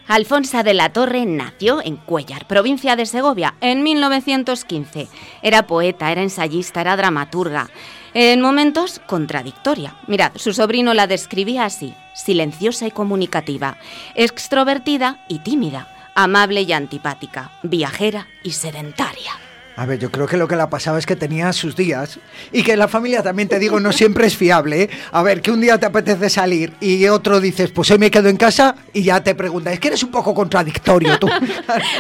Alfonsa 0.09 0.63
de 0.63 0.75
la 0.75 0.93
Torre 0.93 1.25
nació 1.25 1.81
en 1.83 1.97
Cuellar, 1.97 2.47
provincia 2.47 2.97
de 2.97 3.07
Segovia, 3.07 3.55
en 3.63 3.83
1915. 3.83 5.09
Era 5.41 5.67
poeta, 5.67 6.13
era 6.13 6.23
ensayista, 6.23 6.83
era 6.83 6.97
dramaturga. 6.97 7.71
En 8.15 8.41
momentos 8.43 9.01
contradictoria. 9.07 9.95
Mirad, 10.07 10.33
su 10.37 10.53
sobrino 10.53 10.93
la 10.93 11.07
describía 11.07 11.65
así, 11.65 11.95
silenciosa 12.13 12.87
y 12.87 12.91
comunicativa, 12.91 13.79
extrovertida 14.15 15.25
y 15.29 15.39
tímida, 15.39 15.89
amable 16.15 16.63
y 16.63 16.73
antipática, 16.73 17.53
viajera 17.63 18.27
y 18.43 18.51
sedentaria. 18.51 19.33
A 19.75 19.87
ver, 19.87 19.99
yo 19.99 20.11
creo 20.11 20.27
que 20.27 20.37
lo 20.37 20.47
que 20.47 20.57
la 20.57 20.69
pasaba 20.69 20.99
es 20.99 21.07
que 21.07 21.17
tenía 21.17 21.53
sus 21.53 21.77
días 21.77 22.19
y 22.53 22.63
que 22.63 22.77
la 22.77 22.89
familia 22.89 23.23
también 23.23 23.49
te 23.49 23.59
digo 23.59 23.81
no 23.81 23.93
siempre 23.93 24.27
es 24.27 24.37
fiable. 24.37 24.83
¿eh? 24.83 24.91
A 25.13 25.23
ver, 25.23 25.41
que 25.41 25.51
un 25.51 25.61
día 25.61 25.79
te 25.79 25.87
apetece 25.87 26.29
salir 26.29 26.75
y 26.81 27.07
otro 27.09 27.41
dices, 27.41 27.71
pues 27.71 27.91
hoy 27.91 27.99
me 27.99 28.11
quedo 28.11 28.29
en 28.29 28.37
casa 28.37 28.77
y 28.93 29.03
ya 29.03 29.23
te 29.23 29.35
pregunta, 29.35 29.73
es 29.73 29.81
que 29.81 29.89
eres 29.89 30.03
un 30.03 30.11
poco 30.11 30.35
contradictorio 30.35 31.19
tú. 31.19 31.29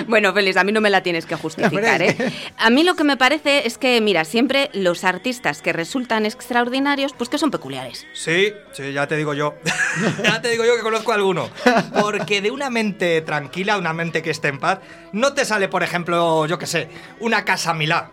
Bueno, 0.07 0.33
Félix, 0.33 0.57
a 0.57 0.64
mí 0.64 0.73
no 0.73 0.81
me 0.81 0.91
la 0.91 1.03
tienes 1.03 1.27
que 1.27 1.35
justificar, 1.37 2.03
¿eh? 2.03 2.16
A 2.59 2.70
mí 2.70 2.83
lo 2.83 2.95
que 2.95 3.05
me 3.05 3.16
parece 3.16 3.66
es 3.66 3.79
que, 3.79 4.01
mira, 4.01 4.25
siempre 4.25 4.70
los 4.73 5.05
artistas 5.05 5.62
que 5.62 5.73
resultan 5.73 6.27
extraordinarios, 6.27 7.12
pues 7.16 7.31
que 7.31 7.39
son 7.39 7.51
peculiares. 7.51 8.07
Sí, 8.12 8.53
sí, 8.73 8.93
ya 8.93 9.07
te 9.07 9.16
digo 9.16 9.35
yo. 9.35 9.55
ya 10.25 10.43
te 10.43 10.51
digo 10.51 10.64
yo 10.64 10.77
que 10.77 10.83
conozco 10.83 11.12
a 11.12 11.14
alguno. 11.14 11.49
Porque 12.01 12.43
de 12.43 12.51
una 12.51 12.70
mente 12.70 13.20
tranquila, 13.23 13.79
una 13.79 13.93
mente 13.93 14.23
que 14.23 14.31
esté 14.31 14.49
en 14.49 14.59
paz, 14.59 14.81
no 15.12 15.33
te 15.33 15.45
sale, 15.45 15.68
por 15.68 15.83
ejemplo, 15.83 16.47
yo 16.47 16.59
qué 16.59 16.66
sé, 16.66 16.89
una 17.20 17.45
casa 17.45 17.62
Milá. 17.73 18.11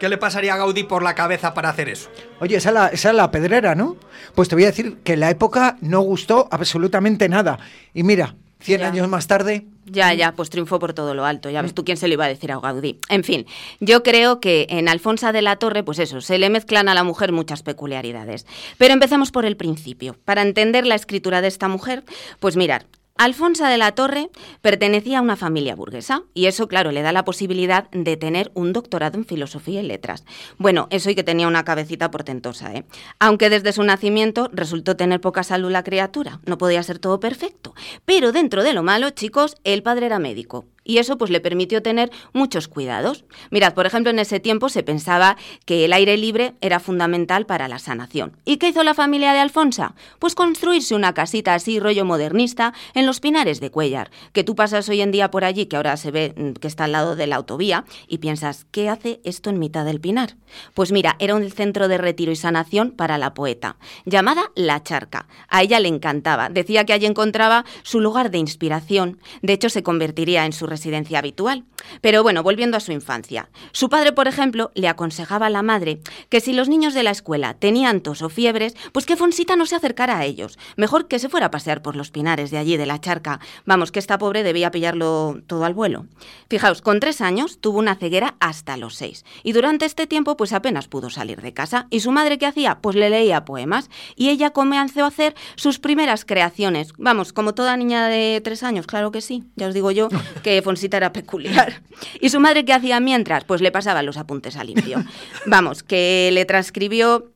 ¿Qué 0.00 0.08
le 0.10 0.18
pasaría 0.18 0.52
a 0.54 0.56
Gaudí 0.58 0.82
por 0.82 1.02
la 1.02 1.14
cabeza 1.14 1.54
para 1.54 1.70
hacer 1.70 1.88
eso? 1.88 2.10
Oye, 2.40 2.56
esa 2.56 2.68
es, 2.68 2.74
la, 2.74 2.86
esa 2.88 3.10
es 3.10 3.14
la 3.16 3.30
pedrera, 3.30 3.74
¿no? 3.74 3.96
Pues 4.34 4.48
te 4.48 4.54
voy 4.54 4.64
a 4.64 4.66
decir 4.66 4.98
que 5.04 5.14
en 5.14 5.20
la 5.20 5.30
época 5.30 5.78
no 5.80 6.00
gustó 6.00 6.48
absolutamente 6.50 7.28
nada. 7.30 7.58
Y 7.94 8.02
mira, 8.02 8.34
100 8.60 8.80
Ya. 8.80 8.86
años 8.88 9.08
más 9.08 9.26
tarde, 9.26 9.66
Ya, 9.88 10.12
ya, 10.12 10.32
pues 10.32 10.50
triunfó 10.50 10.78
por 10.80 10.92
todo 10.92 11.14
lo 11.14 11.24
alto. 11.24 11.48
Ya 11.48 11.62
ves 11.62 11.72
tú 11.72 11.84
quién 11.84 11.96
se 11.96 12.08
lo 12.08 12.14
iba 12.14 12.24
a 12.24 12.28
decir 12.28 12.50
a 12.52 12.58
Gaudí. 12.58 12.98
En 13.08 13.22
fin, 13.24 13.46
yo 13.80 14.02
creo 14.02 14.40
que 14.40 14.66
en 14.68 14.88
Alfonsa 14.88 15.30
de 15.32 15.40
la 15.42 15.56
Torre, 15.56 15.82
pues 15.84 15.98
eso, 16.00 16.20
se 16.20 16.36
le 16.38 16.50
mezclan 16.50 16.88
a 16.88 16.94
la 16.94 17.04
mujer 17.04 17.30
muchas 17.32 17.62
peculiaridades. 17.62 18.46
Pero 18.78 18.92
empecemos 18.92 19.30
por 19.30 19.46
el 19.46 19.56
principio. 19.56 20.16
Para 20.26 20.42
entender 20.42 20.84
la 20.86 20.96
escritura 20.96 21.40
de 21.40 21.48
esta 21.48 21.68
mujer, 21.68 22.02
pues 22.40 22.56
mirar. 22.56 22.84
Alfonsa 23.18 23.68
de 23.68 23.78
la 23.78 23.92
Torre 23.92 24.30
pertenecía 24.60 25.18
a 25.18 25.22
una 25.22 25.36
familia 25.36 25.74
burguesa 25.74 26.22
y 26.34 26.46
eso, 26.46 26.68
claro, 26.68 26.92
le 26.92 27.02
da 27.02 27.12
la 27.12 27.24
posibilidad 27.24 27.90
de 27.90 28.16
tener 28.16 28.50
un 28.54 28.72
doctorado 28.72 29.18
en 29.18 29.24
filosofía 29.24 29.80
y 29.80 29.86
letras. 29.86 30.24
Bueno, 30.58 30.86
eso 30.90 31.10
y 31.10 31.14
que 31.14 31.24
tenía 31.24 31.48
una 31.48 31.64
cabecita 31.64 32.10
portentosa, 32.10 32.74
¿eh? 32.74 32.84
Aunque 33.18 33.50
desde 33.50 33.72
su 33.72 33.82
nacimiento 33.82 34.50
resultó 34.52 34.96
tener 34.96 35.20
poca 35.20 35.42
salud 35.42 35.70
la 35.70 35.82
criatura, 35.82 36.40
no 36.44 36.58
podía 36.58 36.82
ser 36.82 36.98
todo 36.98 37.18
perfecto. 37.20 37.74
Pero 38.04 38.32
dentro 38.32 38.62
de 38.62 38.74
lo 38.74 38.82
malo, 38.82 39.10
chicos, 39.10 39.56
el 39.64 39.82
padre 39.82 40.06
era 40.06 40.18
médico 40.18 40.66
y 40.86 40.98
eso 40.98 41.18
pues 41.18 41.30
le 41.30 41.40
permitió 41.40 41.82
tener 41.82 42.10
muchos 42.32 42.68
cuidados. 42.68 43.24
Mirad, 43.50 43.74
por 43.74 43.86
ejemplo, 43.86 44.10
en 44.10 44.18
ese 44.18 44.40
tiempo 44.40 44.68
se 44.68 44.82
pensaba 44.82 45.36
que 45.64 45.84
el 45.84 45.92
aire 45.92 46.16
libre 46.16 46.54
era 46.60 46.80
fundamental 46.80 47.44
para 47.44 47.68
la 47.68 47.78
sanación. 47.78 48.36
¿Y 48.44 48.56
qué 48.58 48.68
hizo 48.68 48.84
la 48.84 48.94
familia 48.94 49.32
de 49.32 49.40
Alfonsa? 49.40 49.94
Pues 50.18 50.34
construirse 50.34 50.94
una 50.94 51.12
casita 51.12 51.54
así 51.54 51.80
rollo 51.80 52.04
modernista 52.04 52.72
en 52.94 53.06
los 53.06 53.20
Pinares 53.20 53.60
de 53.60 53.70
Cuellar, 53.70 54.10
que 54.32 54.44
tú 54.44 54.54
pasas 54.54 54.88
hoy 54.88 55.00
en 55.00 55.10
día 55.10 55.30
por 55.30 55.44
allí, 55.44 55.66
que 55.66 55.76
ahora 55.76 55.96
se 55.96 56.10
ve 56.10 56.34
mm, 56.36 56.52
que 56.52 56.68
está 56.68 56.84
al 56.84 56.92
lado 56.92 57.16
de 57.16 57.26
la 57.26 57.36
autovía, 57.36 57.84
y 58.06 58.18
piensas, 58.18 58.66
¿qué 58.70 58.88
hace 58.88 59.20
esto 59.24 59.50
en 59.50 59.58
mitad 59.58 59.84
del 59.84 60.00
Pinar? 60.00 60.36
Pues 60.74 60.92
mira, 60.92 61.16
era 61.18 61.34
un 61.34 61.50
centro 61.50 61.88
de 61.88 61.98
retiro 61.98 62.30
y 62.30 62.36
sanación 62.36 62.92
para 62.92 63.18
la 63.18 63.34
poeta, 63.34 63.76
llamada 64.04 64.52
La 64.54 64.82
Charca. 64.82 65.26
A 65.48 65.62
ella 65.62 65.80
le 65.80 65.88
encantaba, 65.88 66.48
decía 66.48 66.84
que 66.84 66.92
allí 66.92 67.06
encontraba 67.06 67.64
su 67.82 68.00
lugar 68.00 68.30
de 68.30 68.38
inspiración, 68.38 69.18
de 69.42 69.52
hecho 69.52 69.68
se 69.68 69.82
convertiría 69.82 70.46
en 70.46 70.52
su 70.52 70.66
residencia 70.76 71.18
habitual. 71.18 71.64
Pero 72.00 72.22
bueno, 72.22 72.42
volviendo 72.42 72.76
a 72.76 72.80
su 72.80 72.92
infancia. 72.92 73.48
Su 73.72 73.88
padre, 73.88 74.12
por 74.12 74.28
ejemplo, 74.28 74.70
le 74.74 74.88
aconsejaba 74.88 75.46
a 75.46 75.50
la 75.50 75.62
madre 75.62 76.00
que 76.28 76.40
si 76.40 76.52
los 76.52 76.68
niños 76.68 76.92
de 76.94 77.02
la 77.02 77.10
escuela 77.10 77.54
tenían 77.54 78.00
tos 78.00 78.20
o 78.22 78.28
fiebres, 78.28 78.74
pues 78.92 79.06
que 79.06 79.16
Fonsita 79.16 79.56
no 79.56 79.66
se 79.66 79.76
acercara 79.76 80.18
a 80.18 80.24
ellos. 80.24 80.58
Mejor 80.76 81.08
que 81.08 81.18
se 81.18 81.28
fuera 81.28 81.46
a 81.46 81.50
pasear 81.50 81.82
por 81.82 81.96
los 81.96 82.10
pinares 82.10 82.50
de 82.50 82.58
allí, 82.58 82.76
de 82.76 82.86
la 82.86 83.00
charca. 83.00 83.40
Vamos, 83.64 83.90
que 83.90 83.98
esta 83.98 84.18
pobre 84.18 84.42
debía 84.42 84.70
pillarlo 84.70 85.40
todo 85.46 85.64
al 85.64 85.74
vuelo. 85.74 86.06
Fijaos, 86.50 86.82
con 86.82 87.00
tres 87.00 87.20
años 87.20 87.58
tuvo 87.60 87.78
una 87.78 87.94
ceguera 87.94 88.36
hasta 88.40 88.76
los 88.76 88.94
seis. 88.94 89.24
Y 89.42 89.52
durante 89.52 89.86
este 89.86 90.06
tiempo, 90.06 90.36
pues 90.36 90.52
apenas 90.52 90.88
pudo 90.88 91.08
salir 91.08 91.40
de 91.40 91.54
casa. 91.54 91.86
¿Y 91.90 92.00
su 92.00 92.12
madre 92.12 92.38
qué 92.38 92.46
hacía? 92.46 92.80
Pues 92.80 92.96
le 92.96 93.10
leía 93.10 93.44
poemas. 93.44 93.88
Y 94.14 94.28
ella 94.28 94.50
comenzó 94.50 95.04
a 95.04 95.08
hacer 95.08 95.34
sus 95.56 95.78
primeras 95.78 96.24
creaciones. 96.24 96.92
Vamos, 96.98 97.32
como 97.32 97.54
toda 97.54 97.76
niña 97.76 98.08
de 98.08 98.40
tres 98.42 98.62
años, 98.62 98.86
claro 98.86 99.10
que 99.10 99.20
sí. 99.20 99.44
Ya 99.56 99.68
os 99.68 99.74
digo 99.74 99.90
yo 99.90 100.08
que 100.42 100.62
Fonsita 100.66 100.96
era 100.96 101.12
peculiar. 101.12 101.80
¿Y 102.20 102.30
su 102.30 102.40
madre 102.40 102.64
qué 102.64 102.72
hacía 102.72 102.98
mientras? 102.98 103.44
Pues 103.44 103.60
le 103.60 103.70
pasaba 103.70 104.02
los 104.02 104.16
apuntes 104.16 104.56
a 104.56 104.64
limpio. 104.64 105.04
Vamos, 105.46 105.84
que 105.84 106.30
le 106.32 106.44
transcribió 106.44 107.30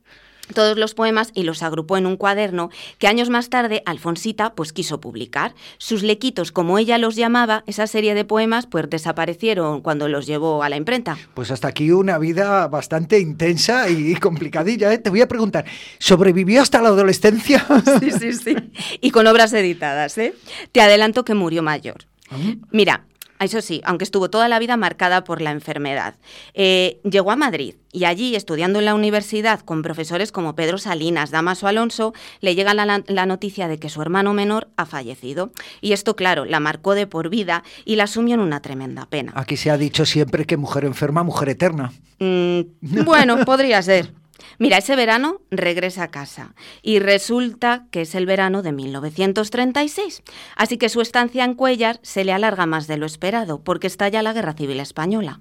todos 0.53 0.77
los 0.77 0.93
poemas 0.95 1.31
y 1.33 1.43
los 1.43 1.63
agrupó 1.63 1.95
en 1.95 2.05
un 2.05 2.17
cuaderno 2.17 2.71
que 2.97 3.07
años 3.07 3.29
más 3.29 3.49
tarde 3.49 3.83
Alfonsita 3.85 4.53
pues 4.53 4.73
quiso 4.73 4.99
publicar. 4.99 5.55
Sus 5.77 6.03
lequitos, 6.03 6.51
como 6.51 6.77
ella 6.77 6.97
los 6.97 7.15
llamaba, 7.15 7.63
esa 7.67 7.87
serie 7.87 8.15
de 8.15 8.25
poemas 8.25 8.67
pues 8.67 8.89
desaparecieron 8.89 9.79
cuando 9.79 10.09
los 10.09 10.27
llevó 10.27 10.61
a 10.61 10.67
la 10.67 10.75
imprenta. 10.75 11.17
Pues 11.33 11.51
hasta 11.51 11.69
aquí 11.69 11.91
una 11.91 12.17
vida 12.17 12.67
bastante 12.67 13.17
intensa 13.17 13.89
y 13.89 14.13
complicadilla. 14.15 14.91
¿eh? 14.91 14.97
Te 14.97 15.09
voy 15.09 15.21
a 15.21 15.27
preguntar, 15.29 15.63
¿sobrevivió 15.99 16.61
hasta 16.61 16.81
la 16.81 16.89
adolescencia? 16.89 17.65
Sí, 18.01 18.11
sí, 18.11 18.33
sí. 18.33 18.55
Y 18.99 19.11
con 19.11 19.25
obras 19.27 19.53
editadas, 19.53 20.17
¿eh? 20.17 20.33
Te 20.73 20.81
adelanto 20.81 21.23
que 21.23 21.33
murió 21.33 21.63
mayor. 21.63 22.05
Mira, 22.71 23.05
eso 23.45 23.61
sí, 23.61 23.81
aunque 23.85 24.03
estuvo 24.03 24.29
toda 24.29 24.47
la 24.47 24.59
vida 24.59 24.77
marcada 24.77 25.23
por 25.23 25.41
la 25.41 25.51
enfermedad. 25.51 26.15
Eh, 26.53 26.99
llegó 27.03 27.31
a 27.31 27.35
Madrid 27.35 27.75
y 27.91 28.05
allí, 28.05 28.35
estudiando 28.35 28.79
en 28.79 28.85
la 28.85 28.95
universidad 28.95 29.59
con 29.61 29.81
profesores 29.81 30.31
como 30.31 30.55
Pedro 30.55 30.77
Salinas, 30.77 31.31
Damaso 31.31 31.67
Alonso, 31.67 32.13
le 32.39 32.55
llega 32.55 32.73
la, 32.73 33.03
la, 33.05 33.25
noticia 33.25 33.67
de 33.67 33.79
que 33.79 33.89
su 33.89 34.01
hermano 34.01 34.33
menor 34.33 34.69
ha 34.77 34.85
fallecido. 34.85 35.51
Y 35.81 35.93
esto, 35.93 36.15
claro, 36.15 36.45
la 36.45 36.59
marcó 36.59 36.95
de 36.95 37.07
por 37.07 37.29
vida 37.29 37.63
y 37.83 37.95
la 37.95 38.03
asumió 38.03 38.35
en 38.35 38.41
una 38.41 38.61
tremenda 38.61 39.05
pena. 39.07 39.33
Aquí 39.35 39.57
se 39.57 39.71
ha 39.71 39.77
dicho 39.77 40.05
siempre 40.05 40.45
que 40.45 40.57
mujer 40.57 40.85
enferma, 40.85 41.23
mujer 41.23 41.49
eterna. 41.49 41.91
Mm, 42.19 42.61
bueno, 43.03 43.43
podría 43.45 43.81
ser. 43.81 44.20
Mira, 44.57 44.77
ese 44.77 44.95
verano 44.95 45.41
regresa 45.49 46.03
a 46.03 46.11
casa 46.11 46.53
y 46.81 46.99
resulta 46.99 47.87
que 47.91 48.01
es 48.01 48.15
el 48.15 48.25
verano 48.25 48.61
de 48.61 48.71
1936. 48.71 50.23
Así 50.55 50.77
que 50.77 50.89
su 50.89 51.01
estancia 51.01 51.43
en 51.43 51.55
Cuellar 51.55 51.99
se 52.03 52.23
le 52.23 52.33
alarga 52.33 52.65
más 52.65 52.87
de 52.87 52.97
lo 52.97 53.05
esperado 53.05 53.63
porque 53.63 53.87
estalla 53.87 54.21
la 54.21 54.33
Guerra 54.33 54.53
Civil 54.53 54.79
Española. 54.79 55.39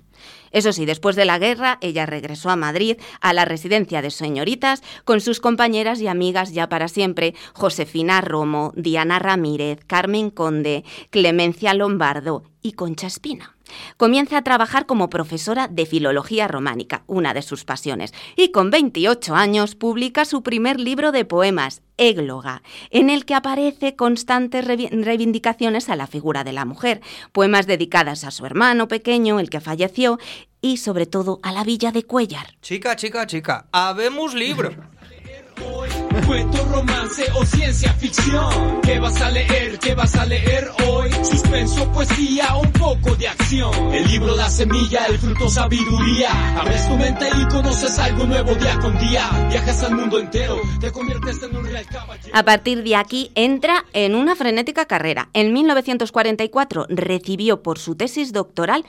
Eso 0.51 0.73
sí, 0.73 0.85
después 0.85 1.17
de 1.17 1.25
la 1.25 1.39
guerra, 1.39 1.79
ella 1.81 2.07
regresó 2.07 2.51
a 2.51 2.57
Madrid, 2.57 2.97
a 3.21 3.33
la 3.33 3.45
residencia 3.45 4.03
de 4.03 4.11
señoritas, 4.11 4.83
con 5.05 5.21
sus 5.21 5.41
compañeras 5.41 6.01
y 6.01 6.09
amigas 6.09 6.53
ya 6.53 6.69
para 6.69 6.89
siempre, 6.89 7.35
Josefina 7.55 8.21
Romo, 8.21 8.73
Diana 8.77 9.19
Ramírez, 9.19 9.79
Carmen 9.87 10.31
Conde, 10.31 10.85
Clemencia 11.11 11.75
Lombardo 11.75 12.43
y 12.63 12.73
Concha 12.73 13.07
Espina. 13.07 13.57
Comienza 13.97 14.39
a 14.39 14.43
trabajar 14.43 14.87
como 14.87 15.11
profesora 15.11 15.69
de 15.69 15.87
filología 15.87 16.49
románica, 16.49 17.03
una 17.07 17.35
de 17.35 17.43
sus 17.43 17.65
pasiones, 17.65 18.13
y 18.37 18.51
con 18.51 18.71
28 18.71 19.35
años 19.35 19.75
publica 19.75 20.25
su 20.25 20.43
primer 20.43 20.81
libro 20.81 21.13
de 21.13 21.25
poemas, 21.25 21.83
Égloga, 21.97 22.63
en 22.91 23.11
el 23.11 23.25
que 23.25 23.35
aparece 23.35 23.95
constantes 23.95 24.65
reivindicaciones 24.65 25.89
a 25.89 25.97
la 25.97 26.07
figura 26.07 26.45
de 26.45 26.53
la 26.53 26.65
mujer, 26.65 27.01
poemas 27.33 27.67
dedicadas 27.67 28.25
a 28.25 28.31
su 28.31 28.47
hermano 28.47 28.89
pequeño, 28.89 29.39
el 29.39 29.51
que 29.51 29.61
falleció, 29.61 30.19
y 30.63 30.79
sobre 30.79 31.07
todo 31.07 31.41
a 31.43 31.53
la 31.53 31.65
villa 31.65 31.93
de 31.93 32.05
Cuellar. 32.05 32.55
Chica, 32.63 32.97
chica, 32.97 33.27
chica, 33.27 33.67
habemos 33.73 34.35
libro. 34.35 34.71
Cuento, 36.27 36.65
romance 36.67 37.25
o 37.35 37.45
ciencia 37.45 37.93
ficción. 37.95 38.81
¿Qué 38.83 38.99
vas 38.99 39.21
a 39.21 39.31
leer? 39.31 39.79
¿Qué 39.79 39.95
vas 39.95 40.15
a 40.17 40.25
leer 40.27 40.71
hoy? 40.87 41.11
Suspenso, 41.25 41.91
poesía, 41.93 42.57
un 42.57 42.71
poco 42.73 43.15
de 43.17 43.29
acción. 43.29 43.73
El 43.93 44.07
libro 44.09 44.37
La 44.37 44.49
Semilla, 44.49 45.07
el 45.07 45.19
fruto 45.19 45.49
sabiduría. 45.49 46.59
Abres 46.59 46.89
tu 46.89 46.97
mente 46.97 47.29
y 47.29 47.49
conoces 47.49 47.99
algo 47.99 48.27
nuevo 48.27 48.55
día 48.55 48.79
con 48.81 48.99
día. 48.99 49.29
Viajas 49.51 49.83
al 49.83 49.97
mundo 49.97 50.19
entero, 50.19 50.57
te 50.81 50.91
conviertes 50.91 51.43
en 51.43 51.57
un 51.57 51.65
real 51.65 51.87
caballero. 51.87 52.37
A 52.37 52.43
partir 52.45 52.83
de 52.83 52.97
aquí 52.97 53.33
entra 53.35 53.85
en 53.93 54.15
una 54.15 54.37
frenética 54.37 54.87
carrera. 54.87 55.29
En 55.33 55.53
1944 55.53 56.87
recibió 56.89 57.63
por 57.63 57.79
su 57.79 57.97
tesis 57.97 58.33
doctoral 58.33 58.85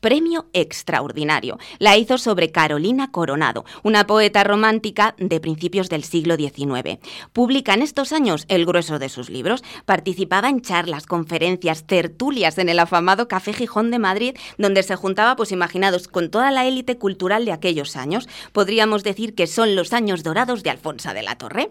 Premio 0.00 0.46
Extraordinario. 0.52 1.58
La 1.78 1.96
hizo 1.96 2.18
sobre 2.18 2.50
Carolina 2.50 3.10
Coronado, 3.10 3.64
una 3.82 4.06
poeta 4.06 4.44
romántica 4.44 5.14
de 5.18 5.40
principios 5.40 5.88
del 5.88 6.04
siglo 6.04 6.36
XIX. 6.36 6.98
Publica 7.32 7.74
en 7.74 7.82
estos 7.82 8.12
años 8.12 8.44
el 8.48 8.66
grueso 8.66 8.98
de 8.98 9.08
sus 9.08 9.30
libros. 9.30 9.64
Participaba 9.84 10.48
en 10.48 10.60
charlas, 10.60 11.06
conferencias, 11.06 11.86
tertulias 11.86 12.58
en 12.58 12.68
el 12.68 12.78
afamado 12.78 13.28
Café 13.28 13.52
Gijón 13.52 13.90
de 13.90 13.98
Madrid, 13.98 14.36
donde 14.56 14.82
se 14.82 14.96
juntaba, 14.96 15.36
pues 15.36 15.52
imaginados, 15.52 16.08
con 16.08 16.30
toda 16.30 16.50
la 16.50 16.66
élite 16.66 16.98
cultural 16.98 17.44
de 17.44 17.52
aquellos 17.52 17.96
años. 17.96 18.28
Podríamos 18.52 19.02
decir 19.04 19.34
que 19.34 19.46
son 19.46 19.74
los 19.74 19.92
años 19.92 20.22
dorados 20.22 20.62
de 20.62 20.70
Alfonso 20.70 21.12
de 21.12 21.22
la 21.22 21.36
Torre. 21.36 21.70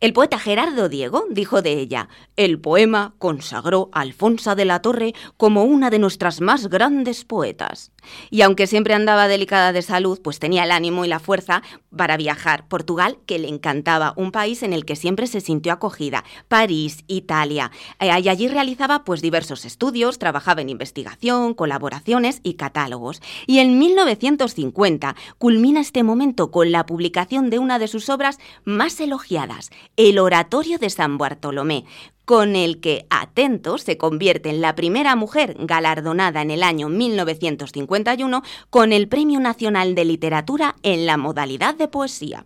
El 0.00 0.12
poeta 0.12 0.38
Gerardo 0.38 0.88
Diego 0.88 1.24
dijo 1.28 1.60
de 1.60 1.72
ella, 1.72 2.08
el 2.36 2.60
poema 2.60 3.14
consagró 3.18 3.90
a 3.92 4.02
Alfonso 4.02 4.54
de 4.54 4.64
la 4.64 4.80
Torre 4.80 5.12
como 5.36 5.64
una 5.64 5.90
de 5.90 5.98
nuestras 5.98 6.40
más 6.40 6.68
grandes 6.68 7.24
poetas. 7.24 7.90
Y 8.30 8.42
aunque 8.42 8.66
siempre 8.66 8.94
andaba 8.94 9.28
delicada 9.28 9.72
de 9.72 9.82
salud, 9.82 10.20
pues 10.22 10.38
tenía 10.38 10.64
el 10.64 10.70
ánimo 10.70 11.04
y 11.04 11.08
la 11.08 11.20
fuerza 11.20 11.62
para 11.96 12.16
viajar. 12.16 12.68
Portugal, 12.68 13.18
que 13.26 13.38
le 13.38 13.48
encantaba, 13.48 14.14
un 14.16 14.32
país 14.32 14.62
en 14.62 14.72
el 14.72 14.84
que 14.84 14.96
siempre 14.96 15.26
se 15.26 15.40
sintió 15.40 15.72
acogida. 15.72 16.24
París, 16.48 17.04
Italia. 17.06 17.70
Eh, 18.00 18.06
y 18.06 18.28
allí 18.28 18.48
realizaba 18.48 19.04
pues 19.04 19.22
diversos 19.22 19.64
estudios, 19.64 20.18
trabajaba 20.18 20.62
en 20.62 20.68
investigación, 20.68 21.54
colaboraciones 21.54 22.40
y 22.42 22.54
catálogos. 22.54 23.22
Y 23.46 23.58
en 23.58 23.78
1950 23.78 25.16
culmina 25.38 25.80
este 25.80 26.02
momento 26.02 26.50
con 26.50 26.72
la 26.72 26.86
publicación 26.86 27.50
de 27.50 27.58
una 27.58 27.78
de 27.78 27.88
sus 27.88 28.08
obras 28.08 28.38
más 28.64 29.00
elogiadas, 29.00 29.70
el 29.96 30.18
Oratorio 30.18 30.78
de 30.78 30.90
San 30.90 31.18
Bartolomé, 31.18 31.84
con 32.28 32.56
el 32.56 32.78
que, 32.78 33.06
atento, 33.08 33.78
se 33.78 33.96
convierte 33.96 34.50
en 34.50 34.60
la 34.60 34.74
primera 34.74 35.16
mujer 35.16 35.56
galardonada 35.60 36.42
en 36.42 36.50
el 36.50 36.62
año 36.62 36.90
1951 36.90 38.42
con 38.68 38.92
el 38.92 39.08
Premio 39.08 39.40
Nacional 39.40 39.94
de 39.94 40.04
Literatura 40.04 40.76
en 40.82 41.06
la 41.06 41.16
modalidad 41.16 41.74
de 41.74 41.88
poesía. 41.88 42.44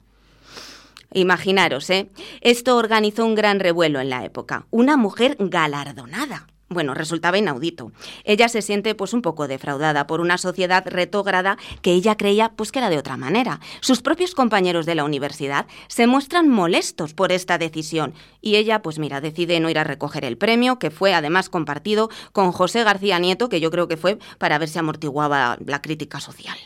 Imaginaros, 1.12 1.90
¿eh? 1.90 2.10
Esto 2.42 2.76
organizó 2.76 3.26
un 3.26 3.34
gran 3.34 3.58
revuelo 3.58 3.98
en 3.98 4.10
la 4.10 4.24
época. 4.24 4.66
Una 4.70 4.96
mujer 4.96 5.36
galardonada 5.40 6.46
bueno, 6.72 6.94
resultaba 6.94 7.38
inaudito. 7.38 7.92
Ella 8.24 8.48
se 8.48 8.62
siente 8.62 8.94
pues 8.94 9.12
un 9.12 9.22
poco 9.22 9.48
defraudada 9.48 10.06
por 10.06 10.20
una 10.20 10.38
sociedad 10.38 10.84
retógrada 10.86 11.58
que 11.80 11.92
ella 11.92 12.16
creía 12.16 12.52
pues 12.56 12.72
que 12.72 12.78
era 12.78 12.90
de 12.90 12.98
otra 12.98 13.16
manera. 13.16 13.60
Sus 13.80 14.02
propios 14.02 14.34
compañeros 14.34 14.86
de 14.86 14.94
la 14.94 15.04
universidad 15.04 15.66
se 15.88 16.06
muestran 16.06 16.48
molestos 16.48 17.14
por 17.14 17.32
esta 17.32 17.58
decisión 17.58 18.14
y 18.40 18.56
ella 18.56 18.82
pues 18.82 18.98
mira, 18.98 19.20
decide 19.20 19.60
no 19.60 19.70
ir 19.70 19.78
a 19.78 19.84
recoger 19.84 20.24
el 20.24 20.38
premio 20.38 20.78
que 20.78 20.90
fue 20.90 21.14
además 21.14 21.48
compartido 21.48 22.10
con 22.32 22.52
José 22.52 22.84
García 22.84 23.18
Nieto, 23.18 23.48
que 23.48 23.60
yo 23.60 23.70
creo 23.70 23.88
que 23.88 23.96
fue 23.96 24.18
para 24.38 24.58
ver 24.58 24.68
si 24.68 24.78
amortiguaba 24.78 25.58
la 25.64 25.82
crítica 25.82 26.20
social. 26.20 26.56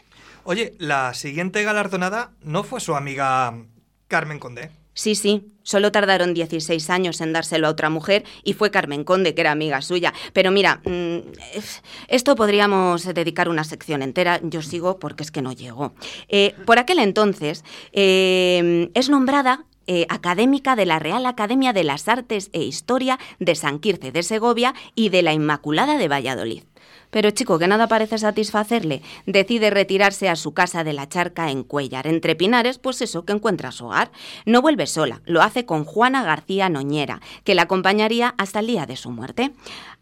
Oye, 0.45 0.75
la 0.79 1.13
siguiente 1.15 1.65
galardonada 1.65 2.31
no 2.43 2.63
fue 2.63 2.81
su 2.81 2.95
amiga 2.95 3.53
Carmen 4.07 4.39
Condé. 4.39 4.71
Sí, 4.97 5.15
sí, 5.15 5.53
solo 5.63 5.93
tardaron 5.93 6.33
16 6.33 6.89
años 6.89 7.21
en 7.21 7.35
dárselo 7.35 7.67
a 7.67 7.71
otra 7.71 7.91
mujer 7.91 8.25
y 8.43 8.55
fue 8.55 8.71
Carmen 8.71 9.05
Conde, 9.05 9.35
que 9.35 9.43
era 9.43 9.53
amiga 9.53 9.83
suya. 9.83 10.15
Pero 10.33 10.51
mira, 10.51 10.81
mm, 10.87 11.19
esto 12.09 12.35
podríamos 12.35 13.05
dedicar 13.05 13.51
una 13.51 13.65
sección 13.65 14.01
entera. 14.01 14.41
Yo 14.43 14.63
sigo 14.63 14.99
porque 14.99 15.23
es 15.23 15.31
que 15.31 15.43
no 15.43 15.53
llegó. 15.53 15.93
Eh, 16.29 16.55
por 16.65 16.79
aquel 16.79 16.99
entonces 16.99 17.63
eh, 17.93 18.91
es 18.95 19.11
nombrada 19.11 19.67
eh, 19.87 20.07
académica 20.09 20.77
de 20.77 20.87
la 20.87 20.99
Real 20.99 21.27
Academia 21.27 21.75
de 21.75 21.85
las 21.85 22.09
Artes 22.09 22.49
e 22.55 22.63
Historia 22.63 23.19
de 23.39 23.55
San 23.55 23.81
Quirce 23.81 24.13
de 24.13 24.23
Segovia 24.23 24.75
y 24.95 25.11
de 25.11 25.21
la 25.21 25.35
Inmaculada 25.35 25.99
de 25.99 26.09
Valladolid. 26.09 26.63
Pero 27.17 27.31
chico, 27.31 27.59
que 27.59 27.67
nada 27.67 27.89
parece 27.89 28.19
satisfacerle, 28.19 29.01
decide 29.25 29.71
retirarse 29.71 30.29
a 30.29 30.37
su 30.37 30.53
casa 30.53 30.85
de 30.85 30.93
la 30.93 31.09
charca 31.09 31.51
en 31.51 31.65
Cuellar, 31.65 32.07
entre 32.07 32.37
Pinares, 32.37 32.77
pues 32.77 33.01
eso, 33.01 33.25
que 33.25 33.33
encuentra 33.33 33.73
su 33.73 33.87
hogar. 33.87 34.11
No 34.45 34.61
vuelve 34.61 34.87
sola, 34.87 35.23
lo 35.25 35.41
hace 35.41 35.65
con 35.65 35.87
Juana 35.87 36.23
García 36.23 36.69
Noñera, 36.69 37.23
que 37.43 37.55
la 37.55 37.63
acompañaría 37.63 38.35
hasta 38.37 38.61
el 38.61 38.67
día 38.67 38.85
de 38.85 38.97
su 38.97 39.11
muerte. 39.13 39.53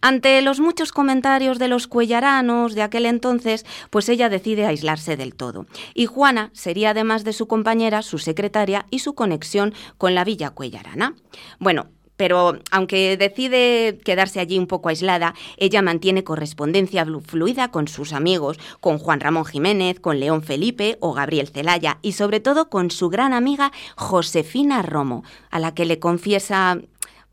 Ante 0.00 0.42
los 0.42 0.58
muchos 0.58 0.90
comentarios 0.90 1.60
de 1.60 1.68
los 1.68 1.86
cuellaranos 1.86 2.74
de 2.74 2.82
aquel 2.82 3.06
entonces, 3.06 3.64
pues 3.90 4.08
ella 4.08 4.28
decide 4.28 4.66
aislarse 4.66 5.16
del 5.16 5.36
todo. 5.36 5.66
Y 5.94 6.06
Juana 6.06 6.50
sería 6.52 6.90
además 6.90 7.22
de 7.22 7.32
su 7.32 7.46
compañera, 7.46 8.02
su 8.02 8.18
secretaria 8.18 8.86
y 8.90 8.98
su 8.98 9.14
conexión 9.14 9.72
con 9.98 10.16
la 10.16 10.24
villa 10.24 10.50
cuellarana. 10.50 11.14
Bueno, 11.60 11.86
pero 12.16 12.58
aunque 12.70 13.16
decide 13.16 13.98
quedarse 14.04 14.40
allí 14.40 14.58
un 14.58 14.66
poco 14.66 14.88
aislada, 14.88 15.34
ella 15.56 15.82
mantiene 15.82 16.24
correspondencia 16.24 17.06
fluida 17.24 17.70
con 17.70 17.88
sus 17.88 18.12
amigos, 18.12 18.58
con 18.80 18.98
Juan 18.98 19.20
Ramón 19.20 19.44
Jiménez, 19.44 20.00
con 20.00 20.20
León 20.20 20.42
Felipe 20.42 20.96
o 21.00 21.12
Gabriel 21.12 21.48
Celaya 21.48 21.98
y 22.02 22.12
sobre 22.12 22.40
todo 22.40 22.68
con 22.68 22.90
su 22.90 23.08
gran 23.08 23.32
amiga 23.32 23.72
Josefina 23.96 24.82
Romo, 24.82 25.24
a 25.50 25.58
la 25.58 25.74
que 25.74 25.84
le 25.84 25.98
confiesa 25.98 26.80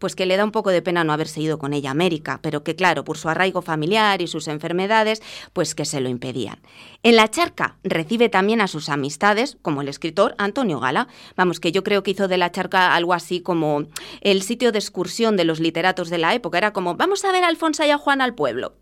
pues 0.01 0.15
que 0.15 0.25
le 0.25 0.35
da 0.35 0.43
un 0.43 0.51
poco 0.51 0.71
de 0.71 0.81
pena 0.81 1.03
no 1.03 1.13
haberse 1.13 1.39
ido 1.39 1.59
con 1.59 1.73
ella 1.73 1.89
a 1.89 1.91
América, 1.91 2.39
pero 2.41 2.63
que 2.63 2.75
claro, 2.75 3.05
por 3.05 3.17
su 3.17 3.29
arraigo 3.29 3.61
familiar 3.61 4.19
y 4.21 4.27
sus 4.27 4.47
enfermedades, 4.47 5.21
pues 5.53 5.75
que 5.75 5.85
se 5.85 6.01
lo 6.01 6.09
impedían. 6.09 6.59
En 7.03 7.15
la 7.15 7.29
charca 7.29 7.77
recibe 7.83 8.27
también 8.27 8.61
a 8.61 8.67
sus 8.67 8.89
amistades, 8.89 9.57
como 9.61 9.81
el 9.81 9.87
escritor 9.87 10.33
Antonio 10.39 10.79
Gala. 10.79 11.07
Vamos, 11.37 11.59
que 11.59 11.71
yo 11.71 11.83
creo 11.83 12.01
que 12.01 12.11
hizo 12.11 12.27
de 12.27 12.37
la 12.37 12.51
charca 12.51 12.95
algo 12.95 13.13
así 13.13 13.41
como 13.41 13.85
el 14.21 14.41
sitio 14.41 14.71
de 14.71 14.79
excursión 14.79 15.37
de 15.37 15.45
los 15.45 15.59
literatos 15.59 16.09
de 16.09 16.17
la 16.17 16.33
época. 16.33 16.57
Era 16.57 16.73
como, 16.73 16.95
vamos 16.95 17.23
a 17.23 17.31
ver 17.31 17.43
a 17.43 17.47
Alfonso 17.47 17.85
y 17.85 17.91
a 17.91 17.97
Juan 17.99 18.21
al 18.21 18.33
pueblo. 18.33 18.73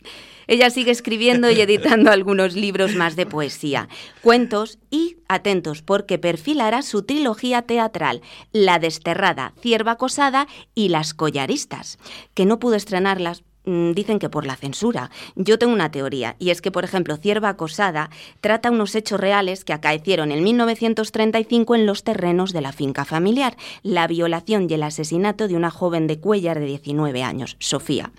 Ella 0.50 0.72
sigue 0.72 0.90
escribiendo 0.90 1.52
y 1.52 1.62
editando 1.62 2.10
algunos 2.12 2.56
libros 2.56 2.96
más 2.96 3.16
de 3.16 3.28
poesía, 3.28 3.88
cuentos 4.24 4.80
y, 4.90 5.18
atentos, 5.28 5.84
porque 5.84 6.18
perfilará 6.18 6.82
su 6.82 7.04
trilogía 7.04 7.62
teatral, 7.62 8.24
La 8.52 8.80
Desterrada, 8.80 9.54
Cierva 9.62 9.92
Acosada 9.92 10.48
y 10.74 10.90
Las 10.90 11.09
Collaristas, 11.14 12.00
que 12.34 12.46
no 12.46 12.60
pudo 12.60 12.76
estrenarlas 12.76 13.44
mm, 13.66 13.92
dicen 13.92 14.20
que 14.20 14.30
por 14.30 14.46
la 14.46 14.56
censura. 14.56 15.12
Yo 15.36 15.60
tengo 15.60 15.74
una 15.74 15.92
teoría, 15.92 16.36
y 16.40 16.50
es 16.50 16.62
que, 16.62 16.72
por 16.72 16.84
ejemplo, 16.84 17.18
Cierva 17.18 17.50
Acosada 17.50 18.10
trata 18.42 18.72
unos 18.72 18.96
hechos 18.96 19.20
reales 19.20 19.64
que 19.64 19.74
acaecieron 19.74 20.32
en 20.32 20.44
1935 20.44 21.76
en 21.76 21.86
los 21.86 22.04
terrenos 22.04 22.54
de 22.54 22.62
la 22.62 22.72
finca 22.72 23.06
familiar, 23.06 23.56
la 23.84 24.08
violación 24.08 24.68
y 24.70 24.74
el 24.74 24.84
asesinato 24.84 25.48
de 25.48 25.56
una 25.56 25.70
joven 25.70 26.08
de 26.08 26.20
Cuellar 26.20 26.60
de 26.60 26.66
19 26.66 27.22
años, 27.22 27.58
Sofía. 27.60 28.12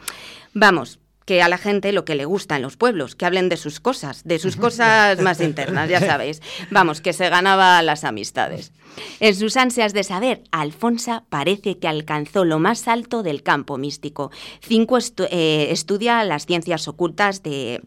Vamos, 0.55 1.00
que 1.31 1.43
a 1.43 1.49
la 1.49 1.59
gente 1.59 1.93
lo 1.93 2.05
que 2.05 2.17
le 2.17 2.25
gusta 2.25 2.57
en 2.57 2.63
los 2.63 2.77
pueblos, 2.77 3.15
que 3.15 3.25
hablen 3.25 3.49
de 3.49 3.57
sus 3.57 3.79
cosas, 3.79 4.25
de 4.25 4.41
sus 4.41 4.57
cosas 4.57 5.21
más 5.21 5.41
internas, 5.51 5.89
ya 5.89 6.01
sabéis. 6.01 6.43
Vamos, 6.73 7.01
que 7.01 7.13
se 7.13 7.29
ganaba 7.29 7.81
las 7.83 8.03
amistades. 8.03 8.73
En 9.21 9.37
sus 9.37 9.57
ansias 9.57 9.93
de 9.93 10.03
saber, 10.03 10.43
Alfonsa 10.51 11.23
parece 11.29 11.79
que 11.79 11.87
alcanzó 11.87 12.45
lo 12.45 12.59
más 12.59 12.89
alto 12.89 13.23
del 13.23 13.45
campo 13.45 13.79
místico. 13.79 14.33
Cinco 14.61 14.99
eh, 15.31 15.69
estudia 15.71 16.25
las 16.25 16.47
ciencias 16.47 16.89
ocultas 16.89 17.45
de 17.45 17.81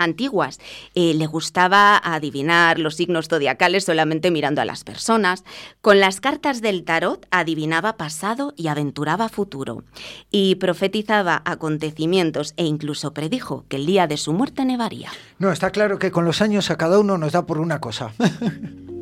antiguas. 0.00 0.58
Eh, 0.94 1.14
le 1.14 1.26
gustaba 1.26 1.96
adivinar 2.02 2.78
los 2.78 2.96
signos 2.96 3.28
zodiacales 3.28 3.84
solamente 3.84 4.30
mirando 4.30 4.60
a 4.60 4.64
las 4.64 4.84
personas. 4.84 5.44
Con 5.80 6.00
las 6.00 6.20
cartas 6.20 6.60
del 6.60 6.84
tarot 6.84 7.26
adivinaba 7.30 7.96
pasado 7.96 8.54
y 8.56 8.68
aventuraba 8.68 9.28
futuro. 9.28 9.84
Y 10.30 10.56
profetizaba 10.56 11.42
acontecimientos 11.44 12.54
e 12.56 12.64
incluso 12.64 13.12
predijo 13.12 13.64
que 13.68 13.76
el 13.76 13.86
día 13.86 14.06
de 14.06 14.16
su 14.16 14.32
muerte 14.32 14.64
nevaría. 14.64 15.10
No, 15.38 15.52
está 15.52 15.70
claro 15.70 15.98
que 15.98 16.10
con 16.10 16.24
los 16.24 16.42
años 16.42 16.70
a 16.70 16.76
cada 16.76 16.98
uno 16.98 17.18
nos 17.18 17.32
da 17.32 17.46
por 17.46 17.58
una 17.58 17.80
cosa. 17.80 18.12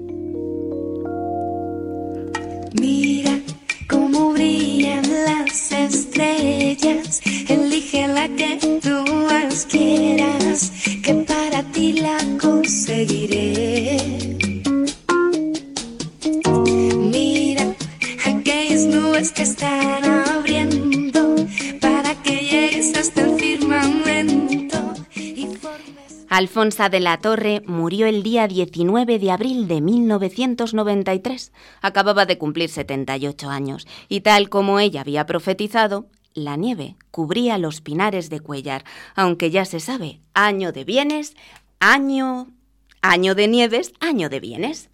Mira 2.80 3.38
cómo 3.88 4.32
brillan 4.32 5.02
las 5.24 5.72
estrellas, 5.72 7.20
elige 7.48 8.06
la 8.08 8.28
que 8.28 8.58
tú 8.82 9.07
Alfonsa 26.38 26.88
de 26.88 27.00
la 27.00 27.18
Torre 27.18 27.62
murió 27.66 28.06
el 28.06 28.22
día 28.22 28.46
19 28.46 29.18
de 29.18 29.30
abril 29.32 29.66
de 29.66 29.80
1993. 29.80 31.52
Acababa 31.82 32.26
de 32.26 32.38
cumplir 32.38 32.68
78 32.68 33.50
años 33.50 33.88
y 34.08 34.20
tal 34.20 34.48
como 34.48 34.78
ella 34.78 35.00
había 35.00 35.26
profetizado, 35.26 36.06
la 36.34 36.56
nieve 36.56 36.96
cubría 37.10 37.58
los 37.58 37.80
pinares 37.80 38.30
de 38.30 38.40
Cuellar, 38.40 38.84
aunque 39.14 39.50
ya 39.50 39.64
se 39.64 39.80
sabe, 39.80 40.20
año 40.34 40.72
de 40.72 40.84
bienes, 40.84 41.36
año... 41.80 42.48
año 43.02 43.34
de 43.34 43.48
nieves, 43.48 43.92
año 44.00 44.28
de 44.28 44.40
bienes. 44.40 44.90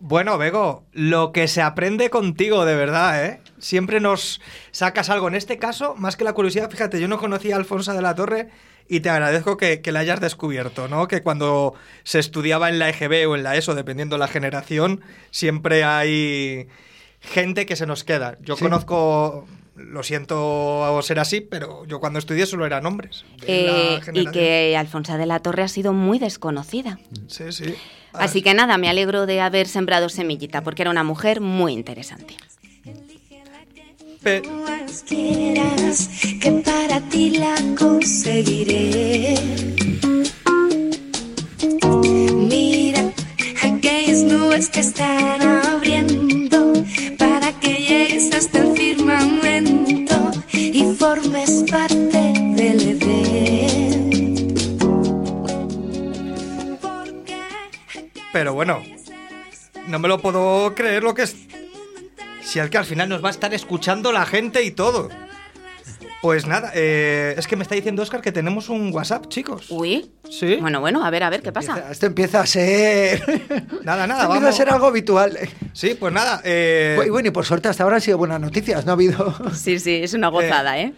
Bueno, 0.00 0.38
Bego, 0.38 0.84
lo 0.92 1.32
que 1.32 1.48
se 1.48 1.60
aprende 1.60 2.08
contigo, 2.08 2.64
de 2.64 2.76
verdad, 2.76 3.26
¿eh? 3.26 3.40
Siempre 3.58 4.00
nos 4.00 4.40
sacas 4.70 5.10
algo. 5.10 5.28
En 5.28 5.34
este 5.34 5.58
caso, 5.58 5.94
más 5.96 6.16
que 6.16 6.24
la 6.24 6.32
curiosidad, 6.32 6.70
fíjate, 6.70 7.00
yo 7.00 7.08
no 7.08 7.18
conocía 7.18 7.54
a 7.54 7.58
Alfonso 7.58 7.92
de 7.92 8.02
la 8.02 8.14
Torre 8.14 8.48
y 8.88 9.00
te 9.00 9.10
agradezco 9.10 9.56
que, 9.56 9.80
que 9.80 9.92
la 9.92 10.00
hayas 10.00 10.20
descubierto, 10.20 10.88
¿no? 10.88 11.08
Que 11.08 11.22
cuando 11.22 11.74
se 12.04 12.18
estudiaba 12.18 12.68
en 12.68 12.78
la 12.78 12.88
EGB 12.88 13.28
o 13.28 13.36
en 13.36 13.42
la 13.42 13.56
ESO, 13.56 13.74
dependiendo 13.74 14.16
de 14.16 14.20
la 14.20 14.28
generación, 14.28 15.02
siempre 15.30 15.84
hay 15.84 16.68
gente 17.20 17.66
que 17.66 17.76
se 17.76 17.86
nos 17.86 18.04
queda. 18.04 18.38
Yo 18.40 18.56
Sí. 18.56 18.62
conozco, 18.64 19.46
lo 19.76 20.02
siento 20.02 20.98
ser 21.02 21.18
así, 21.18 21.40
pero 21.40 21.84
yo 21.86 22.00
cuando 22.00 22.18
estudié 22.18 22.46
solo 22.46 22.64
eran 22.64 22.86
hombres. 22.86 23.24
de 23.40 23.62
la 23.66 23.72
Eh, 23.96 24.00
y 24.14 24.26
que 24.26 24.76
Alfonsa 24.76 25.18
de 25.18 25.26
la 25.26 25.40
Torre 25.40 25.62
ha 25.64 25.68
sido 25.68 25.92
muy 25.92 26.18
desconocida. 26.18 26.98
Sí, 27.26 27.52
sí. 27.52 27.74
Así 28.14 28.42
que 28.42 28.54
nada, 28.54 28.78
me 28.78 28.88
alegro 28.88 29.26
de 29.26 29.40
haber 29.40 29.68
sembrado 29.68 30.08
semillita, 30.08 30.62
porque 30.62 30.82
era 30.82 30.90
una 30.90 31.04
mujer 31.04 31.40
muy 31.40 31.72
interesante. 31.74 32.36
Pe- 34.22 34.42
más 34.42 35.04
quieras, 35.08 36.08
que 36.40 36.50
para 36.64 37.00
ti 37.08 37.30
la 37.38 37.54
conseguiré. 37.78 39.34
Mira 42.34 43.12
aquellas 43.62 44.22
nubes 44.24 44.68
que 44.70 44.80
están 44.80 45.40
abriendo 45.42 46.72
para 47.16 47.52
que 47.60 47.74
llegues 47.74 48.34
hasta 48.34 48.58
el 48.58 48.76
firmamento 48.76 50.30
y 50.52 50.82
formes 50.98 51.64
parte 51.70 52.18
del 52.56 52.80
Edén. 52.88 54.54
Pero 58.32 58.54
bueno, 58.54 58.82
no 59.86 59.98
me 59.98 60.08
lo 60.08 60.18
puedo 60.18 60.74
creer 60.74 61.02
lo 61.02 61.14
que 61.14 61.22
es. 61.22 61.36
Si 62.48 62.58
al 62.58 62.70
que 62.70 62.78
al 62.78 62.84
final 62.86 63.08
nos 63.10 63.22
va 63.22 63.28
a 63.28 63.30
estar 63.30 63.52
escuchando 63.52 64.10
la 64.10 64.24
gente 64.24 64.62
y 64.62 64.70
todo. 64.70 65.10
Pues 66.22 66.46
nada, 66.46 66.72
eh, 66.74 67.34
es 67.36 67.46
que 67.46 67.54
me 67.54 67.62
está 67.62 67.74
diciendo 67.76 68.02
Oscar 68.02 68.20
que 68.22 68.32
tenemos 68.32 68.68
un 68.70 68.92
WhatsApp, 68.92 69.28
chicos. 69.28 69.66
Uy. 69.68 70.10
Sí. 70.28 70.56
Bueno, 70.60 70.80
bueno, 70.80 71.04
a 71.04 71.10
ver, 71.10 71.22
a 71.22 71.30
ver, 71.30 71.42
¿qué 71.42 71.52
pasa? 71.52 71.90
Esto 71.92 72.06
empieza 72.06 72.40
a 72.40 72.46
ser. 72.46 73.22
Nada, 73.84 74.06
nada, 74.06 74.22
Esto 74.22 74.34
empieza 74.34 74.36
a 74.36 74.40
vamos. 74.40 74.56
ser 74.56 74.70
algo 74.70 74.86
habitual. 74.86 75.38
Sí, 75.74 75.94
pues 75.94 76.12
nada. 76.12 76.40
eh, 76.44 76.98
Y 77.06 77.10
bueno, 77.10 77.28
y 77.28 77.30
por 77.30 77.44
suerte 77.44 77.68
hasta 77.68 77.84
ahora 77.84 77.96
han 77.96 78.02
sido 78.02 78.18
buenas 78.18 78.40
noticias, 78.40 78.84
no 78.84 78.92
ha 78.92 78.94
habido. 78.94 79.32
Sí, 79.54 79.78
sí, 79.78 80.00
es 80.02 80.12
una 80.14 80.28
gozada, 80.28 80.78
¿eh? 80.80 80.92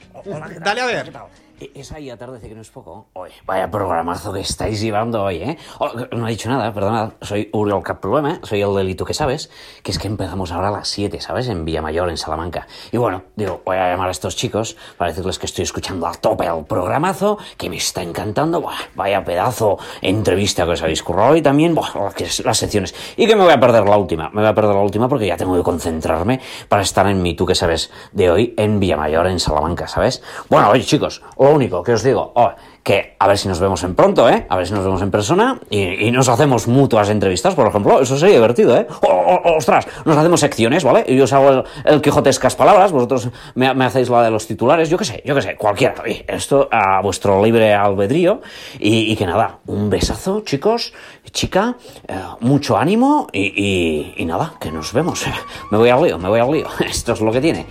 Dale 0.65 0.81
a 0.81 0.87
ver. 0.87 1.13
E- 1.61 1.71
Esa 1.75 1.97
ahí 1.97 2.09
atardece 2.11 2.49
que 2.49 2.55
no 2.55 2.63
es 2.63 2.71
poco. 2.71 3.07
Oye, 3.13 3.35
vaya 3.47 3.71
programazo 3.71 4.33
que 4.33 4.41
estáis 4.41 4.81
llevando 4.81 5.23
hoy, 5.23 5.37
¿eh? 5.43 5.59
Oh, 5.79 5.91
no 6.17 6.27
he 6.27 6.31
dicho 6.31 6.49
nada, 6.49 6.73
perdonad. 6.73 7.11
Soy 7.21 7.51
Uriel 7.53 7.83
Problema, 8.01 8.41
soy 8.43 8.63
el 8.63 8.75
delito 8.75 9.05
que 9.05 9.13
sabes, 9.15 9.51
que 9.83 9.91
es 9.91 9.99
que 9.99 10.07
empezamos 10.09 10.53
ahora 10.53 10.69
a 10.69 10.71
las 10.71 10.89
7, 10.89 11.21
¿sabes? 11.21 11.49
En 11.49 11.65
Villamayor, 11.67 12.09
en 12.09 12.17
Salamanca. 12.17 12.67
Y 12.93 12.97
bueno, 12.97 13.25
digo, 13.37 13.61
voy 13.65 13.77
a 13.77 13.91
llamar 13.91 14.09
a 14.09 14.11
estos 14.11 14.37
chicos 14.37 14.77
para 14.97 15.11
decirles 15.11 15.39
que 15.39 15.47
estoy 15.47 15.65
escuchando 15.65 16.07
a 16.07 16.13
tope 16.13 16.47
el 16.47 16.65
programazo, 16.65 17.39
que 17.59 17.69
me 17.69 17.77
está 17.77 18.03
encantando. 18.03 18.61
Buah, 18.63 18.77
vaya 18.95 19.23
pedazo 19.25 19.79
entrevista 20.01 20.65
que 20.65 20.71
os 20.73 20.83
habéis 20.83 21.03
currado 21.03 21.37
y 21.37 21.43
también, 21.43 21.75
buah, 21.75 22.11
las 22.45 22.57
secciones. 22.59 22.95
Y 23.19 23.27
que 23.27 23.37
me 23.37 23.45
voy 23.45 23.53
a 23.53 23.61
perder 23.61 23.85
la 23.87 23.99
última. 23.99 24.31
Me 24.31 24.41
voy 24.41 24.51
a 24.51 24.55
perder 24.55 24.75
la 24.75 24.81
última 24.83 25.09
porque 25.09 25.27
ya 25.27 25.37
tengo 25.37 25.55
que 25.57 25.63
concentrarme 25.63 26.41
para 26.69 26.83
estar 26.83 27.07
en 27.07 27.21
mi 27.21 27.35
tú 27.35 27.45
que 27.45 27.55
sabes 27.55 27.91
de 28.13 28.31
hoy 28.31 28.55
en 28.57 28.81
Villamayor, 28.81 29.27
en 29.27 29.39
Salamanca, 29.41 29.87
¿sabes? 29.89 30.23
Bueno, 30.49 30.71
oye 30.71 30.85
chicos, 30.85 31.23
lo 31.51 31.57
único 31.57 31.83
que 31.83 31.93
os 31.93 32.03
digo, 32.03 32.33
oh, 32.35 32.51
que 32.83 33.15
a 33.19 33.29
ver 33.29 33.37
si 33.37 33.47
nos 33.49 33.61
vemos 33.61 33.83
en 33.85 33.95
pronto, 33.95 34.29
¿eh? 34.29 34.47
A 34.49 34.57
ver 34.57 34.67
si 34.67 34.73
nos 34.73 34.83
vemos 34.85 35.03
en 35.03 35.11
persona 35.11 35.61
y, 35.69 36.11
nos 36.11 36.29
hacemos 36.29 36.67
mutuas 36.67 37.11
entrevistas, 37.11 37.55
por 37.55 37.67
ejemplo. 37.67 38.01
Eso 38.01 38.17
sería 38.17 38.37
divertido, 38.37 38.77
¿eh? 38.77 38.87
O- 39.03 39.07
o- 39.09 39.57
ostras, 39.57 39.87
nos 40.05 40.17
hacemos 40.17 40.41
secciones, 40.41 40.83
¿vale? 40.85 41.05
Y 41.07 41.17
yo 41.17 41.25
os 41.25 41.33
hago 41.33 41.51
el, 41.51 41.65
el 41.85 42.01
quijotescas 42.01 42.57
palabras, 42.57 42.91
vosotros 42.93 43.29
me, 43.55 43.67
hacéis 43.85 44.09
la 44.09 44.23
de 44.23 44.31
los 44.31 44.47
titulares, 44.47 44.89
yo 44.89 44.97
qué 44.97 45.05
sé, 45.05 45.23
yo 45.27 45.35
qué 45.35 45.43
sé, 45.43 45.57
cualquiera. 45.57 45.95
Esto 46.27 46.69
a 46.71 47.03
vuestro 47.03 47.45
libre 47.45 47.75
albedrío. 47.75 48.41
Y, 48.79 49.15
que 49.17 49.27
nada, 49.27 49.59
un 49.67 49.91
besazo, 49.91 50.41
chicos, 50.41 50.93
chica, 51.33 51.77
eh, 52.09 52.15
mucho 52.41 52.77
ánimo 52.79 53.27
y, 53.33 54.15
nada, 54.27 54.55
que 54.61 54.71
nos 54.73 54.93
vemos. 54.93 55.27
Me 55.71 55.77
voy 55.79 55.91
al 55.91 56.03
lío, 56.03 56.19
me 56.19 56.29
voy 56.29 56.41
al 56.41 56.51
lío. 56.51 56.67
Esto 56.81 57.13
es 57.13 57.21
lo 57.21 57.31
que 57.31 57.41
tiene. 57.41 57.67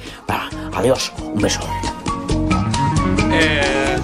Adiós, 0.75 1.11
un 1.23 1.41
beso. 1.41 1.61
Eh, 3.31 3.97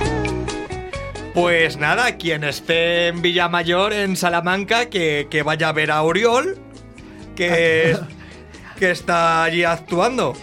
pues 1.34 1.78
nada, 1.78 2.18
quien 2.18 2.44
esté 2.44 3.08
en 3.08 3.22
Villamayor, 3.22 3.94
en 3.94 4.16
Salamanca, 4.16 4.86
que, 4.88 5.28
que 5.30 5.44
vaya 5.44 5.70
a 5.70 5.74
ver 5.74 5.92
a 5.92 6.02
Oriol, 6.04 6.58
que, 7.36 7.98
que 8.78 8.92
está 8.92 9.44
allí 9.44 9.64
actuando. 9.64 10.34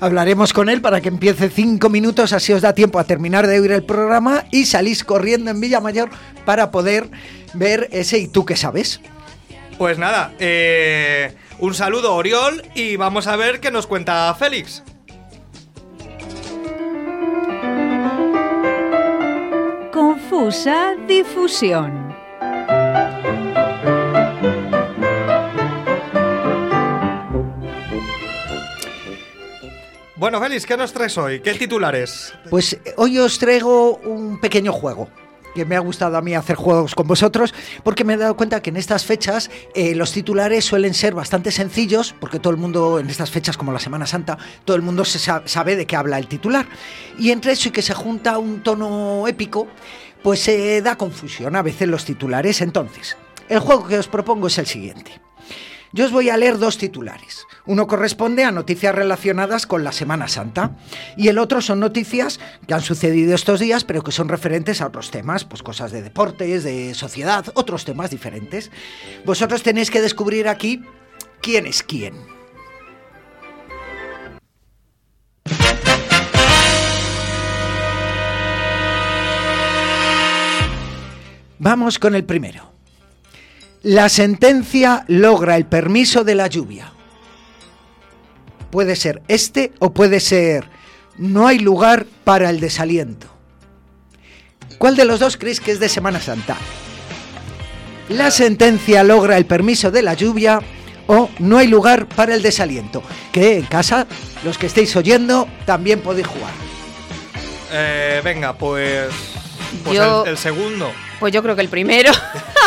Hablaremos 0.00 0.52
con 0.52 0.68
él 0.68 0.80
para 0.80 1.00
que 1.00 1.08
empiece 1.08 1.48
cinco 1.48 1.88
minutos, 1.88 2.32
así 2.32 2.52
os 2.52 2.62
da 2.62 2.74
tiempo 2.74 2.98
a 2.98 3.04
terminar 3.04 3.46
de 3.46 3.58
oír 3.60 3.72
el 3.72 3.84
programa 3.84 4.44
y 4.50 4.66
salís 4.66 5.04
corriendo 5.04 5.50
en 5.50 5.60
Villamayor 5.60 6.10
para 6.44 6.70
poder 6.70 7.08
ver 7.54 7.88
ese 7.92 8.18
¿Y 8.18 8.28
tú 8.28 8.44
qué 8.44 8.56
sabes? 8.56 9.00
Pues 9.78 9.98
nada, 9.98 10.32
eh, 10.38 11.34
un 11.58 11.74
saludo 11.74 12.14
Oriol 12.14 12.62
y 12.74 12.96
vamos 12.96 13.26
a 13.26 13.36
ver 13.36 13.60
qué 13.60 13.70
nos 13.70 13.86
cuenta 13.86 14.34
Félix. 14.34 14.82
Confusa 19.94 20.96
difusión. 21.06 22.12
Bueno, 30.16 30.40
Félix, 30.40 30.66
¿qué 30.66 30.76
nos 30.76 30.92
traes 30.92 31.16
hoy? 31.16 31.38
¿Qué 31.38 31.54
titulares? 31.54 32.34
Pues 32.50 32.72
eh, 32.72 32.94
hoy 32.96 33.20
os 33.20 33.38
traigo 33.38 33.98
un 33.98 34.40
pequeño 34.40 34.72
juego. 34.72 35.08
Que 35.54 35.64
me 35.64 35.76
ha 35.76 35.80
gustado 35.80 36.16
a 36.16 36.20
mí 36.20 36.34
hacer 36.34 36.56
juegos 36.56 36.94
con 36.94 37.06
vosotros, 37.06 37.54
porque 37.84 38.02
me 38.04 38.14
he 38.14 38.16
dado 38.16 38.36
cuenta 38.36 38.60
que 38.60 38.70
en 38.70 38.76
estas 38.76 39.04
fechas 39.04 39.50
eh, 39.74 39.94
los 39.94 40.12
titulares 40.12 40.64
suelen 40.64 40.94
ser 40.94 41.14
bastante 41.14 41.50
sencillos, 41.52 42.14
porque 42.18 42.40
todo 42.40 42.52
el 42.52 42.56
mundo, 42.58 42.98
en 42.98 43.08
estas 43.08 43.30
fechas 43.30 43.56
como 43.56 43.70
la 43.72 43.78
Semana 43.78 44.06
Santa, 44.06 44.36
todo 44.64 44.76
el 44.76 44.82
mundo 44.82 45.04
se 45.04 45.18
sa- 45.18 45.42
sabe 45.46 45.76
de 45.76 45.86
qué 45.86 45.94
habla 45.96 46.18
el 46.18 46.26
titular. 46.26 46.66
Y 47.18 47.30
entre 47.30 47.52
eso 47.52 47.68
y 47.68 47.72
que 47.72 47.82
se 47.82 47.94
junta 47.94 48.38
un 48.38 48.62
tono 48.62 49.26
épico, 49.28 49.68
pues 50.22 50.40
se 50.40 50.82
da 50.82 50.96
confusión 50.96 51.54
a 51.54 51.62
veces 51.62 51.86
los 51.86 52.04
titulares. 52.04 52.60
Entonces, 52.60 53.16
el 53.48 53.60
juego 53.60 53.86
que 53.86 53.98
os 53.98 54.08
propongo 54.08 54.48
es 54.48 54.58
el 54.58 54.66
siguiente. 54.66 55.20
Yo 55.94 56.06
os 56.06 56.10
voy 56.10 56.28
a 56.28 56.36
leer 56.36 56.58
dos 56.58 56.76
titulares. 56.76 57.46
Uno 57.66 57.86
corresponde 57.86 58.42
a 58.42 58.50
noticias 58.50 58.92
relacionadas 58.92 59.64
con 59.64 59.84
la 59.84 59.92
Semana 59.92 60.26
Santa 60.26 60.72
y 61.16 61.28
el 61.28 61.38
otro 61.38 61.60
son 61.60 61.78
noticias 61.78 62.40
que 62.66 62.74
han 62.74 62.80
sucedido 62.80 63.32
estos 63.32 63.60
días 63.60 63.84
pero 63.84 64.02
que 64.02 64.10
son 64.10 64.28
referentes 64.28 64.80
a 64.80 64.88
otros 64.88 65.12
temas, 65.12 65.44
pues 65.44 65.62
cosas 65.62 65.92
de 65.92 66.02
deportes, 66.02 66.64
de 66.64 66.94
sociedad, 66.94 67.46
otros 67.54 67.84
temas 67.84 68.10
diferentes. 68.10 68.72
Vosotros 69.24 69.62
tenéis 69.62 69.92
que 69.92 70.02
descubrir 70.02 70.48
aquí 70.48 70.82
quién 71.40 71.64
es 71.64 71.84
quién. 71.84 72.14
Vamos 81.60 82.00
con 82.00 82.16
el 82.16 82.24
primero. 82.24 82.73
La 83.84 84.08
sentencia 84.08 85.04
logra 85.08 85.56
el 85.56 85.66
permiso 85.66 86.24
de 86.24 86.34
la 86.34 86.46
lluvia. 86.46 86.90
Puede 88.70 88.96
ser 88.96 89.22
este 89.28 89.72
o 89.78 89.92
puede 89.92 90.20
ser 90.20 90.68
no 91.16 91.46
hay 91.46 91.58
lugar 91.60 92.06
para 92.24 92.50
el 92.50 92.58
desaliento. 92.60 93.28
¿Cuál 94.78 94.96
de 94.96 95.04
los 95.04 95.20
dos 95.20 95.36
creéis 95.36 95.60
que 95.60 95.70
es 95.70 95.78
de 95.80 95.88
Semana 95.88 96.20
Santa? 96.20 96.56
La 98.08 98.30
sentencia 98.30 99.04
logra 99.04 99.36
el 99.36 99.46
permiso 99.46 99.90
de 99.90 100.02
la 100.02 100.14
lluvia 100.14 100.60
o 101.06 101.28
no 101.38 101.58
hay 101.58 101.68
lugar 101.68 102.06
para 102.08 102.34
el 102.34 102.42
desaliento. 102.42 103.02
Que 103.32 103.58
en 103.58 103.66
casa, 103.66 104.06
los 104.44 104.58
que 104.58 104.66
estéis 104.66 104.96
oyendo, 104.96 105.46
también 105.66 106.00
podéis 106.00 106.26
jugar. 106.26 106.52
Eh, 107.70 108.20
venga, 108.24 108.54
pues, 108.56 109.08
pues 109.84 109.96
Yo- 109.96 110.24
el, 110.24 110.30
el 110.30 110.38
segundo. 110.38 110.90
Pues 111.24 111.32
yo 111.32 111.42
creo 111.42 111.56
que 111.56 111.62
el 111.62 111.70
primero. 111.70 112.12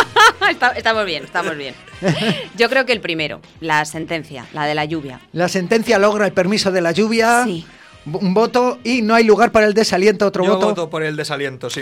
Estamos 0.76 1.06
bien, 1.06 1.26
estamos 1.26 1.56
bien. 1.56 1.76
Yo 2.58 2.70
creo 2.70 2.88
que 2.88 2.92
el 2.92 3.02
primero, 3.02 3.40
la 3.60 3.86
sentencia, 3.86 4.48
la 4.52 4.66
de 4.66 4.74
la 4.74 4.84
lluvia. 4.84 5.20
La 5.32 5.48
sentencia 5.48 6.00
logra 6.00 6.26
el 6.26 6.34
permiso 6.34 6.72
de 6.72 6.82
la 6.82 6.92
lluvia. 6.92 7.44
Sí. 7.44 7.68
Un 8.12 8.34
voto 8.34 8.80
y 8.84 9.04
no 9.04 9.14
hay 9.14 9.26
lugar 9.26 9.52
para 9.52 9.68
el 9.68 9.76
desaliento, 9.76 10.26
otro 10.26 10.44
Yo 10.44 10.56
voto. 10.56 10.68
voto 10.70 10.90
por 10.90 11.04
el 11.04 11.16
desaliento, 11.16 11.70
sí. 11.70 11.82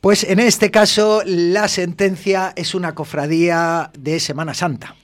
Pues 0.00 0.24
en 0.24 0.40
este 0.40 0.72
caso 0.72 1.22
la 1.24 1.68
sentencia 1.68 2.52
es 2.56 2.74
una 2.74 2.92
cofradía 2.96 3.92
de 3.96 4.18
Semana 4.18 4.52
Santa. 4.52 4.96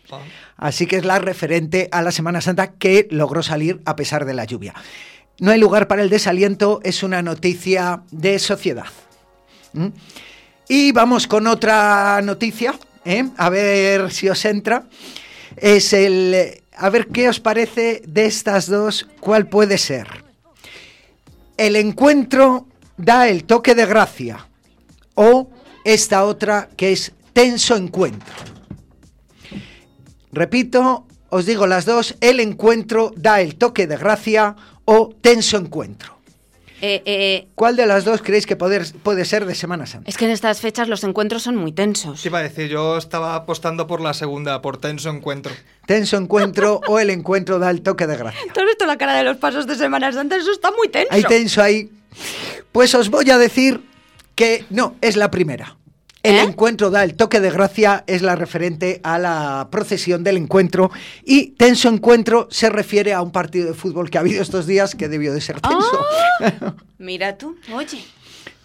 Así 0.56 0.88
que 0.88 0.96
es 0.96 1.04
la 1.04 1.20
referente 1.20 1.88
a 1.92 2.02
la 2.02 2.10
Semana 2.10 2.40
Santa 2.40 2.72
que 2.72 3.06
logró 3.12 3.44
salir 3.44 3.80
a 3.84 3.94
pesar 3.94 4.24
de 4.24 4.34
la 4.34 4.44
lluvia. 4.44 4.74
No 5.38 5.52
hay 5.52 5.60
lugar 5.60 5.86
para 5.86 6.02
el 6.02 6.10
desaliento, 6.10 6.80
es 6.82 7.04
una 7.04 7.22
noticia 7.22 8.02
de 8.10 8.40
sociedad. 8.40 8.86
¿Mm? 9.72 9.86
Y 10.74 10.90
vamos 10.90 11.26
con 11.26 11.46
otra 11.48 12.22
noticia, 12.22 12.74
¿eh? 13.04 13.28
a 13.36 13.50
ver 13.50 14.10
si 14.10 14.30
os 14.30 14.42
entra. 14.46 14.84
Es 15.58 15.92
el... 15.92 16.62
A 16.74 16.88
ver 16.88 17.08
qué 17.08 17.28
os 17.28 17.40
parece 17.40 18.00
de 18.06 18.24
estas 18.24 18.68
dos, 18.68 19.06
cuál 19.20 19.48
puede 19.48 19.76
ser. 19.76 20.24
El 21.58 21.76
encuentro 21.76 22.68
da 22.96 23.28
el 23.28 23.44
toque 23.44 23.74
de 23.74 23.84
gracia. 23.84 24.48
O 25.14 25.50
esta 25.84 26.24
otra 26.24 26.70
que 26.74 26.92
es 26.92 27.12
tenso 27.34 27.76
encuentro. 27.76 28.32
Repito, 30.32 31.06
os 31.28 31.44
digo 31.44 31.66
las 31.66 31.84
dos, 31.84 32.16
el 32.22 32.40
encuentro 32.40 33.12
da 33.14 33.42
el 33.42 33.56
toque 33.56 33.86
de 33.86 33.98
gracia 33.98 34.56
o 34.86 35.10
tenso 35.20 35.58
encuentro. 35.58 36.21
Eh, 36.84 37.00
eh, 37.06 37.46
¿Cuál 37.54 37.76
de 37.76 37.86
las 37.86 38.04
dos 38.04 38.22
creéis 38.22 38.44
que 38.44 38.56
poder- 38.56 38.92
puede 39.04 39.24
ser 39.24 39.46
de 39.46 39.54
Semana 39.54 39.86
Santa? 39.86 40.10
es 40.10 40.16
que 40.16 40.24
en 40.24 40.32
estas 40.32 40.60
fechas 40.60 40.88
los 40.88 41.04
encuentros 41.04 41.42
son 41.44 41.54
muy 41.54 41.70
tensos. 41.70 42.20
Te 42.20 42.28
iba 42.28 42.40
a 42.40 42.42
decir, 42.42 42.66
yo 42.68 42.96
estaba 42.98 43.36
apostando 43.36 43.86
por 43.86 44.00
la 44.00 44.12
segunda, 44.14 44.60
por 44.62 44.78
tenso 44.78 45.08
encuentro. 45.08 45.52
Tenso 45.86 46.16
encuentro 46.16 46.80
o 46.88 46.98
el 46.98 47.10
encuentro 47.10 47.60
da 47.60 47.70
el 47.70 47.82
toque 47.82 48.08
de 48.08 48.16
gracia. 48.16 48.40
¿Tú 48.52 48.60
has 48.60 48.66
visto 48.66 48.84
la 48.84 48.98
cara 48.98 49.14
de 49.14 49.22
los 49.22 49.36
pasos 49.36 49.66
de 49.68 49.76
Semana 49.76 50.10
Santa? 50.12 50.36
Eso 50.36 50.50
está 50.50 50.72
muy 50.72 50.88
tenso. 50.88 51.08
Hay 51.12 51.22
tenso 51.22 51.62
ahí. 51.62 51.88
Pues 52.72 52.94
os 52.96 53.10
voy 53.10 53.30
a 53.30 53.38
decir 53.38 53.80
que 54.34 54.64
no, 54.70 54.96
es 55.00 55.16
la 55.16 55.30
primera. 55.30 55.76
El 56.22 56.36
¿Eh? 56.36 56.42
encuentro 56.42 56.90
da 56.90 57.02
el 57.02 57.14
toque 57.14 57.40
de 57.40 57.50
gracia, 57.50 58.04
es 58.06 58.22
la 58.22 58.36
referente 58.36 59.00
a 59.02 59.18
la 59.18 59.68
procesión 59.70 60.22
del 60.22 60.36
encuentro. 60.36 60.90
Y 61.24 61.48
tenso 61.52 61.88
encuentro 61.88 62.46
se 62.50 62.70
refiere 62.70 63.12
a 63.12 63.22
un 63.22 63.32
partido 63.32 63.66
de 63.66 63.74
fútbol 63.74 64.08
que 64.08 64.18
ha 64.18 64.20
habido 64.20 64.40
estos 64.42 64.66
días 64.66 64.94
que 64.94 65.08
debió 65.08 65.32
de 65.32 65.40
ser 65.40 65.60
tenso. 65.60 66.76
Mira 66.98 67.36
tú, 67.36 67.56
oye. 67.74 68.04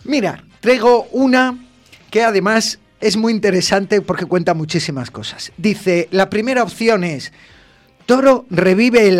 Mira, 0.03 0.43
traigo 0.59 1.07
una 1.11 1.57
que 2.11 2.23
además 2.23 2.79
es 3.01 3.17
muy 3.17 3.33
interesante 3.33 4.01
porque 4.01 4.25
cuenta 4.25 4.53
muchísimas 4.53 5.09
cosas. 5.11 5.51
Dice, 5.57 6.07
la 6.11 6.29
primera 6.29 6.63
opción 6.63 7.03
es, 7.03 7.33
Toro 8.05 8.45
revive 8.49 9.07
el 9.07 9.19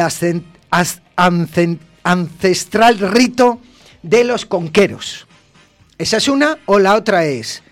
ancestral 2.04 3.00
rito 3.00 3.60
de 4.04 4.24
los 4.24 4.46
conqueros. 4.46 5.28
Esa 5.98 6.18
es 6.18 6.28
una, 6.28 6.60
o 6.66 6.80
la 6.80 6.96
otra 6.96 7.26
es, 7.26 7.64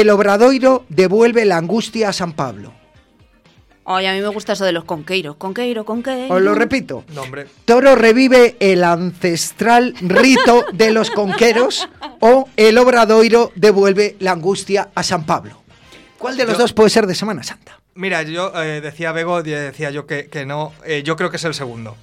el 0.00 0.10
obradoiro 0.10 0.84
devuelve 0.88 1.44
la 1.44 1.56
angustia 1.58 2.08
a 2.08 2.12
San 2.12 2.32
Pablo. 2.32 2.72
Ay, 3.84 4.06
a 4.06 4.12
mí 4.12 4.20
me 4.20 4.28
gusta 4.28 4.52
eso 4.52 4.64
de 4.64 4.70
los 4.72 4.84
conqueiros. 4.84 5.36
Conqueiro, 5.36 5.84
conqueiro. 5.84 6.32
Os 6.34 6.40
lo 6.40 6.54
repito. 6.54 7.04
No, 7.14 7.22
hombre. 7.22 7.46
Toro 7.64 7.96
revive 7.96 8.56
el 8.60 8.84
ancestral 8.84 9.94
rito 10.00 10.64
de 10.72 10.92
los 10.92 11.10
conqueros 11.10 11.88
o 12.20 12.48
el 12.56 12.78
obradoiro 12.78 13.50
devuelve 13.56 14.16
la 14.20 14.32
angustia 14.32 14.90
a 14.94 15.02
San 15.02 15.26
Pablo. 15.26 15.60
¿Cuál 16.18 16.36
de 16.36 16.44
los 16.44 16.54
Yo- 16.54 16.60
dos 16.62 16.72
puede 16.72 16.90
ser 16.90 17.06
de 17.08 17.14
Semana 17.16 17.42
Santa? 17.42 17.80
Mira, 17.94 18.22
yo 18.22 18.52
eh, 18.62 18.80
decía 18.80 19.10
Bego, 19.12 19.40
y 19.40 19.50
decía 19.50 19.90
yo 19.90 20.06
que, 20.06 20.28
que 20.28 20.46
no. 20.46 20.72
eh, 20.86 21.02
yo 21.04 21.16
creo 21.16 21.30
que 21.30 21.36
es 21.36 21.44
el 21.44 21.52
segundo. 21.52 21.96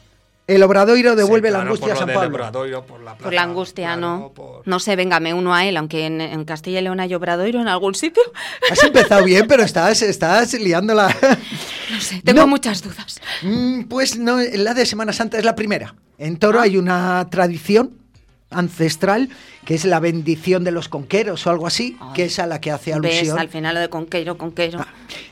El 0.50 0.64
obradoiro 0.64 1.16
devuelve 1.16 1.50
Sí, 1.50 1.52
la 1.54 1.60
claro, 1.60 1.70
angustia 1.72 1.88
por 1.88 1.96
a 1.96 2.00
San 2.00 2.08
del 2.08 2.16
Pablo. 2.16 2.36
Obradoiro, 2.36 2.86
por 2.86 3.02
la 3.02 3.16
Por 3.18 3.34
la 3.34 3.44
angustia, 3.44 3.86
claro, 3.94 4.02
no. 4.02 4.32
por- 4.34 4.68
No 4.68 4.80
sé, 4.80 4.96
venga, 4.96 5.20
me 5.20 5.34
uno 5.34 5.54
a 5.54 5.66
él, 5.66 5.78
aunque 5.78 6.06
en, 6.06 6.22
en 6.22 6.44
Castilla 6.46 6.80
y 6.80 6.84
León 6.84 7.00
hay 7.00 7.14
obradoiro 7.14 7.62
en 7.62 7.68
algún 7.68 7.94
sitio. 7.96 8.24
Has 8.72 8.84
empezado 8.84 9.24
bien, 9.24 9.46
pero 9.48 9.64
estás, 9.64 10.02
estás 10.02 10.54
liándola. 10.56 11.16
No 11.92 12.02
sé, 12.02 12.22
tengo 12.24 12.42
No. 12.42 12.48
muchas 12.48 12.82
dudas. 12.82 13.20
Mm, 13.44 13.84
pues 13.84 14.18
no, 14.18 14.38
la 14.40 14.74
de 14.74 14.86
Semana 14.86 15.14
Santa 15.14 15.38
es 15.38 15.46
la 15.46 15.56
primera. 15.56 15.96
En 16.18 16.38
Toro 16.38 16.60
hay 16.60 16.78
una 16.78 17.28
tradición 17.30 17.92
ancestral, 18.52 19.30
que 19.66 19.76
es 19.76 19.86
la 19.86 20.00
bendición 20.00 20.64
de 20.64 20.72
los 20.72 20.90
conqueros 20.90 21.46
o 21.46 21.52
algo 21.52 21.68
así, 21.68 21.98
que 22.16 22.26
es 22.26 22.40
a 22.40 22.48
la 22.48 22.60
que 22.60 22.72
hace 22.72 22.98
¿Ves? 23.00 23.14
alusión. 23.18 23.40
Al 23.40 23.50
final 23.50 23.76
lo 23.76 23.82
de 23.82 23.90
conquero, 23.90 24.38
conquero. 24.38 24.84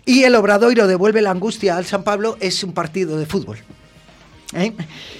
Y 0.06 0.24
el 0.24 0.36
Obradoiro 0.36 0.86
devuelve 0.88 1.22
la 1.24 1.32
angustia 1.32 1.76
al 1.78 1.86
San 1.86 2.04
Pablo 2.04 2.38
es 2.40 2.64
un 2.64 2.74
partido 2.74 3.18
de 3.18 3.26
fútbol. 3.26 3.58
¿Eh? 4.54 4.74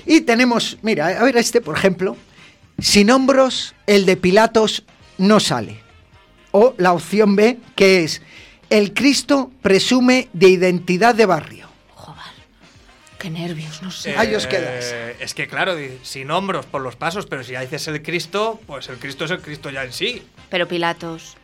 Y 0.06 0.22
tenemos, 0.22 0.78
mira, 0.82 1.08
a 1.08 1.24
ver 1.24 1.38
este, 1.38 1.62
por 1.62 1.78
ejemplo, 1.78 2.16
sin 2.80 3.10
hombros, 3.12 3.76
el 3.86 4.06
de 4.06 4.18
Pilatos 4.18 4.84
no 5.18 5.40
sale. 5.40 5.80
O 6.52 6.74
la 6.78 6.94
opción 6.94 7.36
B, 7.36 7.58
que 7.76 8.04
es, 8.04 8.22
el 8.70 8.94
Cristo 8.94 9.52
presume 9.62 10.30
de 10.34 10.50
identidad 10.50 11.16
de 11.16 11.26
barrio. 11.26 11.68
Qué 13.18 13.32
nervios, 13.32 13.82
no 13.82 13.90
sé. 13.90 14.16
Ahí 14.16 14.36
os 14.36 14.46
quedas. 14.46 14.92
Eh, 14.94 15.16
Es 15.20 15.34
que 15.34 15.48
claro, 15.48 15.74
sin 16.04 16.30
hombros 16.30 16.68
por 16.68 16.82
los 16.82 16.96
pasos, 16.96 17.26
pero 17.26 17.44
si 17.44 17.54
ya 17.54 17.62
dices 17.62 17.88
el 17.88 18.04
Cristo, 18.04 18.62
pues 18.68 18.90
el 18.90 18.98
Cristo 18.98 19.26
es 19.26 19.32
el 19.32 19.42
Cristo 19.42 19.72
ya 19.72 19.84
en 19.84 19.92
sí. 19.92 20.22
Pero 20.50 20.68
Pilatos, 20.68 21.36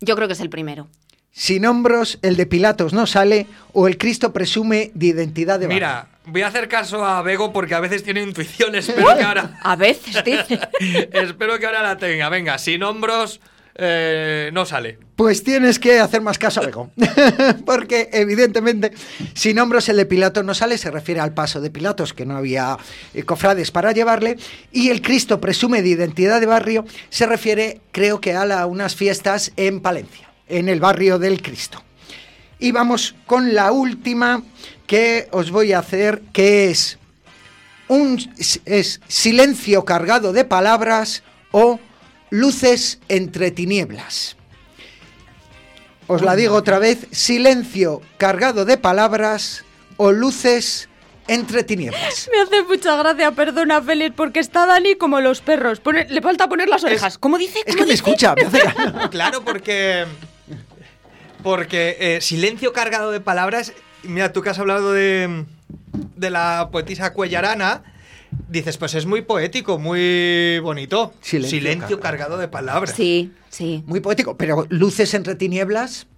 yo 0.00 0.14
creo 0.14 0.28
que 0.28 0.34
es 0.34 0.40
el 0.40 0.50
primero. 0.50 0.86
Sin 1.32 1.66
hombros, 1.66 2.18
el 2.22 2.36
de 2.36 2.46
Pilatos 2.46 2.92
no 2.92 3.06
sale, 3.06 3.46
o 3.72 3.88
el 3.88 3.98
Cristo 3.98 4.32
presume 4.32 4.92
de 4.94 5.06
identidad 5.06 5.58
de 5.58 5.66
barrio. 5.66 5.74
Mira, 5.76 6.08
voy 6.26 6.42
a 6.42 6.48
hacer 6.48 6.68
caso 6.68 7.04
a 7.04 7.22
Bego 7.22 7.52
porque 7.52 7.74
a 7.74 7.80
veces 7.80 8.02
tiene 8.02 8.22
intuición, 8.22 8.74
espero 8.74 9.16
que 9.16 9.22
ahora... 9.22 9.58
A 9.62 9.76
veces, 9.76 10.22
dice. 10.24 10.60
espero 11.12 11.58
que 11.58 11.66
ahora 11.66 11.82
la 11.82 11.96
tenga. 11.96 12.28
Venga, 12.28 12.58
sin 12.58 12.82
hombros 12.82 13.40
eh, 13.78 14.50
no 14.52 14.64
sale. 14.66 14.98
Pues 15.16 15.42
tienes 15.44 15.78
que 15.78 15.98
hacer 16.00 16.20
más 16.20 16.38
caso 16.38 16.60
a 16.60 16.66
Bego. 16.66 16.90
Porque, 17.66 18.08
evidentemente, 18.12 18.92
sin 19.34 19.58
hombros 19.58 19.88
el 19.88 19.96
de 19.98 20.06
Pilatos 20.06 20.44
no 20.44 20.54
sale, 20.54 20.78
se 20.78 20.90
refiere 20.90 21.20
al 21.20 21.32
paso 21.34 21.60
de 21.60 21.70
Pilatos, 21.70 22.12
que 22.12 22.26
no 22.26 22.36
había 22.36 22.76
eh, 23.14 23.22
cofrades 23.22 23.70
para 23.70 23.92
llevarle. 23.92 24.36
Y 24.72 24.90
el 24.90 25.02
Cristo 25.02 25.40
presume 25.40 25.82
de 25.82 25.88
identidad 25.90 26.40
de 26.40 26.46
barrio, 26.46 26.84
se 27.08 27.26
refiere, 27.26 27.80
creo 27.92 28.20
que, 28.20 28.34
a 28.34 28.44
la- 28.46 28.66
unas 28.66 28.94
fiestas 28.94 29.52
en 29.56 29.80
Palencia, 29.80 30.28
en 30.48 30.68
el 30.68 30.80
barrio 30.80 31.18
del 31.18 31.40
Cristo. 31.42 31.82
Y 32.58 32.72
vamos 32.72 33.14
con 33.26 33.54
la 33.54 33.72
última 33.72 34.42
que 34.86 35.28
os 35.30 35.50
voy 35.50 35.72
a 35.72 35.80
hacer, 35.80 36.22
que 36.32 36.70
es 36.70 36.98
un 37.88 38.18
es 38.64 39.00
silencio 39.08 39.84
cargado 39.84 40.32
de 40.32 40.44
palabras 40.44 41.22
o 41.52 41.78
luces 42.30 42.98
entre 43.08 43.50
tinieblas. 43.50 44.36
Os 46.08 46.22
la 46.22 46.36
digo 46.36 46.54
otra 46.54 46.78
vez, 46.78 47.06
silencio 47.10 48.00
cargado 48.16 48.64
de 48.64 48.76
palabras 48.78 49.64
o 49.96 50.12
luces 50.12 50.88
entre 51.28 51.64
tinieblas. 51.64 52.28
Me 52.32 52.40
hace 52.40 52.62
mucha 52.62 52.96
gracia, 52.96 53.32
perdona, 53.32 53.82
Félix, 53.82 54.14
porque 54.16 54.38
está 54.40 54.66
Dani 54.66 54.94
como 54.94 55.20
los 55.20 55.40
perros. 55.40 55.80
Pone- 55.80 56.06
le 56.08 56.20
falta 56.22 56.48
poner 56.48 56.68
las 56.68 56.84
orejas. 56.84 57.18
¿Cómo 57.18 57.36
dice? 57.38 57.58
Es 57.66 57.74
que 57.76 57.84
me 57.84 57.92
escucha, 57.94 58.34
me 58.36 58.42
hace 58.46 58.62
Claro, 59.10 59.44
porque. 59.44 60.06
Porque 61.46 61.96
eh, 62.00 62.20
silencio 62.22 62.72
cargado 62.72 63.12
de 63.12 63.20
palabras. 63.20 63.72
Mira, 64.02 64.32
tú 64.32 64.42
que 64.42 64.50
has 64.50 64.58
hablado 64.58 64.92
de, 64.92 65.44
de 66.16 66.30
la 66.30 66.70
poetisa 66.72 67.12
Cuellarana, 67.12 67.84
dices, 68.48 68.76
pues 68.78 68.94
es 68.94 69.06
muy 69.06 69.22
poético, 69.22 69.78
muy 69.78 70.58
bonito. 70.58 71.14
Silencio 71.20 72.00
cargado 72.00 72.36
de 72.36 72.48
palabras. 72.48 72.96
Sí, 72.96 73.32
sí. 73.48 73.84
Muy 73.86 74.00
poético, 74.00 74.36
pero 74.36 74.66
luces 74.70 75.14
entre 75.14 75.36
tinieblas, 75.36 76.08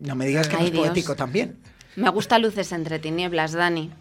no 0.00 0.16
me 0.16 0.26
digas 0.26 0.48
que 0.48 0.56
no 0.56 0.64
es 0.64 0.72
Dios. 0.72 0.84
poético 0.84 1.14
también. 1.14 1.56
Me 1.94 2.10
gusta 2.10 2.36
luces 2.40 2.72
entre 2.72 2.98
tinieblas, 2.98 3.52
Dani. 3.52 3.92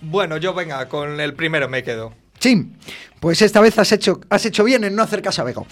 Bueno, 0.00 0.36
yo 0.36 0.52
venga, 0.52 0.88
con 0.88 1.20
el 1.20 1.34
primero 1.34 1.68
me 1.68 1.84
quedo. 1.84 2.12
Sí, 2.40 2.72
pues 3.20 3.40
esta 3.40 3.60
vez 3.60 3.78
has 3.78 3.92
hecho, 3.92 4.20
has 4.30 4.44
hecho 4.46 4.64
bien 4.64 4.82
en 4.82 4.96
no 4.96 5.04
hacer 5.04 5.22
caso 5.22 5.42
a 5.42 5.44
Bego. 5.44 5.64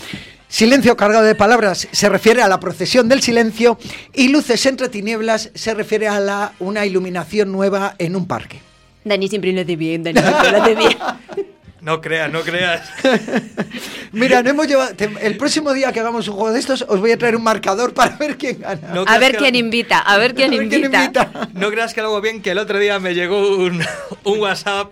Silencio 0.49 0.97
cargado 0.97 1.25
de 1.25 1.35
palabras 1.35 1.89
se 1.93 2.09
refiere 2.09 2.41
a 2.43 2.49
la 2.49 2.59
procesión 2.59 3.09
del 3.09 3.21
silencio 3.23 3.79
y 4.15 4.29
luces 4.29 4.65
entre 4.67 4.89
tinieblas 4.89 5.51
se 5.55 5.75
refiere 5.75 6.09
a 6.09 6.21
la, 6.21 6.53
una 6.59 6.87
iluminación 6.87 7.53
nueva 7.53 7.95
en 7.99 8.17
un 8.17 8.27
parque. 8.27 8.61
Dani 9.05 9.29
siempre 9.29 9.53
lo 9.53 9.61
hace 9.61 9.77
bien, 9.77 10.03
Dani 10.03 10.21
siempre 10.21 10.51
lo 10.51 10.63
hace 10.63 10.75
bien. 10.75 10.97
No 11.81 12.01
creas, 12.01 12.31
no 12.31 12.41
creas. 12.41 12.83
Mira, 14.13 14.43
no 14.43 14.51
hemos 14.51 14.67
llevado, 14.67 14.95
te- 14.97 15.09
el 15.23 15.37
próximo 15.37 15.73
día 15.73 15.93
que 15.93 16.01
hagamos 16.01 16.27
un 16.27 16.35
juego 16.35 16.53
de 16.53 16.59
estos 16.59 16.83
os 16.89 16.99
voy 17.01 17.13
a 17.13 17.19
traer 17.19 17.37
un 17.37 17.45
marcador 17.45 17.95
para 17.95 18.17
ver 18.17 18.37
quién 18.37 18.61
gana. 18.61 18.93
No 18.95 19.05
A 19.07 19.19
ver 19.19 19.37
quién 19.37 19.55
invita, 19.55 20.01
a 20.01 20.19
ver 20.19 20.35
quién 20.35 20.53
A 20.55 20.57
ver 20.57 20.69
quién 20.69 20.85
invita. 20.87 21.31
No 21.55 21.71
creas 21.71 21.95
que 21.95 22.01
luego 22.01 22.21
bien 22.21 22.43
que 22.43 22.51
el 22.51 22.59
otro 22.59 22.79
día 22.81 22.99
me 22.99 23.15
llegó 23.15 23.57
un, 23.57 23.81
un 24.25 24.39
WhatsApp 24.41 24.91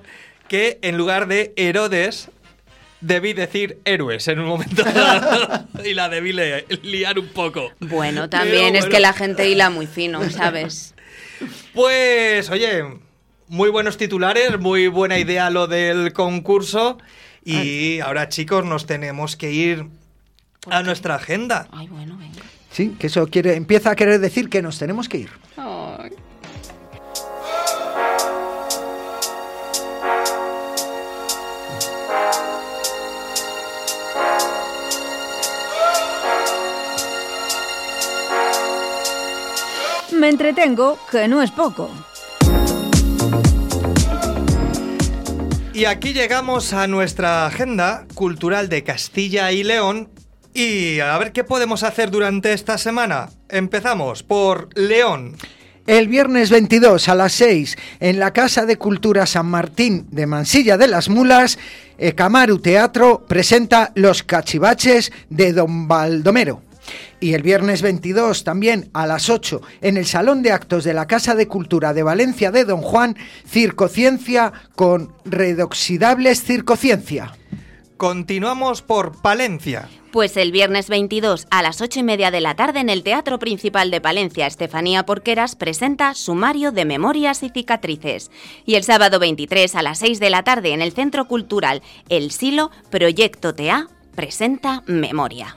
que 0.48 0.78
en 0.82 0.96
lugar 0.96 1.26
de 1.26 1.52
Herodes 1.56 2.28
debí 3.00 3.32
decir 3.32 3.78
héroes 3.84 4.26
en 4.28 4.40
un 4.40 4.46
momento 4.46 4.82
dado 4.94 5.66
y 5.84 5.94
la 5.94 6.08
debí 6.08 6.32
le- 6.32 6.64
liar 6.82 7.18
un 7.18 7.28
poco. 7.28 7.72
Bueno, 7.80 8.28
también 8.30 8.72
Pero 8.72 8.84
es 8.86 8.90
que 8.90 9.00
la 9.00 9.12
gente 9.12 9.48
hila 9.48 9.70
muy 9.70 9.86
fino, 9.86 10.28
¿sabes? 10.30 10.94
Pues, 11.74 12.48
oye, 12.50 12.82
muy 13.48 13.70
buenos 13.70 13.96
titulares, 13.96 14.58
muy 14.58 14.88
buena 14.88 15.18
idea 15.18 15.50
lo 15.50 15.66
del 15.66 16.12
concurso 16.12 16.98
y 17.44 18.00
ahora 18.00 18.28
chicos 18.28 18.64
nos 18.64 18.86
tenemos 18.86 19.36
que 19.36 19.52
ir 19.52 19.86
a 20.70 20.82
nuestra 20.82 21.14
agenda. 21.16 21.68
Ay, 21.70 21.86
bueno, 21.88 22.16
venga. 22.16 22.40
Sí, 22.72 22.96
que 22.98 23.06
eso 23.06 23.26
quiere, 23.28 23.54
empieza 23.54 23.90
a 23.90 23.96
querer 23.96 24.18
decir 24.20 24.48
que 24.50 24.60
nos 24.62 24.78
tenemos 24.78 25.08
que 25.08 25.18
ir. 25.18 25.30
Entretengo, 40.36 40.98
que 41.10 41.28
no 41.28 41.42
es 41.42 41.50
poco. 41.50 41.90
Y 45.72 45.86
aquí 45.86 46.12
llegamos 46.12 46.74
a 46.74 46.86
nuestra 46.86 47.46
agenda 47.46 48.04
cultural 48.14 48.68
de 48.68 48.84
Castilla 48.84 49.50
y 49.52 49.64
León. 49.64 50.10
Y 50.52 51.00
a 51.00 51.16
ver 51.16 51.32
qué 51.32 51.42
podemos 51.42 51.82
hacer 51.82 52.10
durante 52.10 52.52
esta 52.52 52.76
semana. 52.76 53.30
Empezamos 53.48 54.22
por 54.22 54.68
León. 54.78 55.36
El 55.86 56.06
viernes 56.08 56.50
22 56.50 57.08
a 57.08 57.14
las 57.14 57.32
6 57.32 57.76
en 58.00 58.18
la 58.18 58.34
Casa 58.34 58.66
de 58.66 58.76
Cultura 58.76 59.24
San 59.24 59.46
Martín 59.46 60.06
de 60.10 60.26
Mansilla 60.26 60.76
de 60.76 60.88
las 60.88 61.08
Mulas, 61.08 61.58
Camaru 62.14 62.58
Teatro 62.58 63.24
presenta 63.26 63.92
Los 63.94 64.22
Cachivaches 64.22 65.12
de 65.30 65.54
Don 65.54 65.88
Baldomero. 65.88 66.65
Y 67.20 67.34
el 67.34 67.42
viernes 67.42 67.82
22 67.82 68.44
también 68.44 68.90
a 68.92 69.06
las 69.06 69.30
8 69.30 69.60
en 69.80 69.96
el 69.96 70.06
Salón 70.06 70.42
de 70.42 70.52
Actos 70.52 70.84
de 70.84 70.94
la 70.94 71.06
Casa 71.06 71.34
de 71.34 71.48
Cultura 71.48 71.94
de 71.94 72.02
Valencia 72.02 72.50
de 72.50 72.64
Don 72.64 72.82
Juan, 72.82 73.16
Circociencia 73.46 74.52
con 74.74 75.12
Redoxidables 75.24 76.42
Circociencia. 76.42 77.32
Continuamos 77.96 78.82
por 78.82 79.22
Palencia. 79.22 79.88
Pues 80.12 80.36
el 80.36 80.52
viernes 80.52 80.88
22 80.88 81.46
a 81.50 81.62
las 81.62 81.80
8 81.80 82.00
y 82.00 82.02
media 82.02 82.30
de 82.30 82.40
la 82.40 82.54
tarde 82.54 82.80
en 82.80 82.90
el 82.90 83.02
Teatro 83.02 83.38
Principal 83.38 83.90
de 83.90 84.00
Palencia, 84.00 84.46
Estefanía 84.46 85.04
Porqueras 85.04 85.56
presenta 85.56 86.14
Sumario 86.14 86.72
de 86.72 86.84
Memorias 86.84 87.42
y 87.42 87.48
Cicatrices. 87.48 88.30
Y 88.64 88.74
el 88.74 88.84
sábado 88.84 89.18
23 89.18 89.74
a 89.74 89.82
las 89.82 89.98
6 89.98 90.20
de 90.20 90.30
la 90.30 90.42
tarde 90.42 90.72
en 90.72 90.82
el 90.82 90.92
Centro 90.92 91.26
Cultural 91.26 91.82
El 92.08 92.30
Silo, 92.30 92.70
Proyecto 92.90 93.54
TA 93.54 93.88
presenta 94.14 94.82
Memoria. 94.86 95.56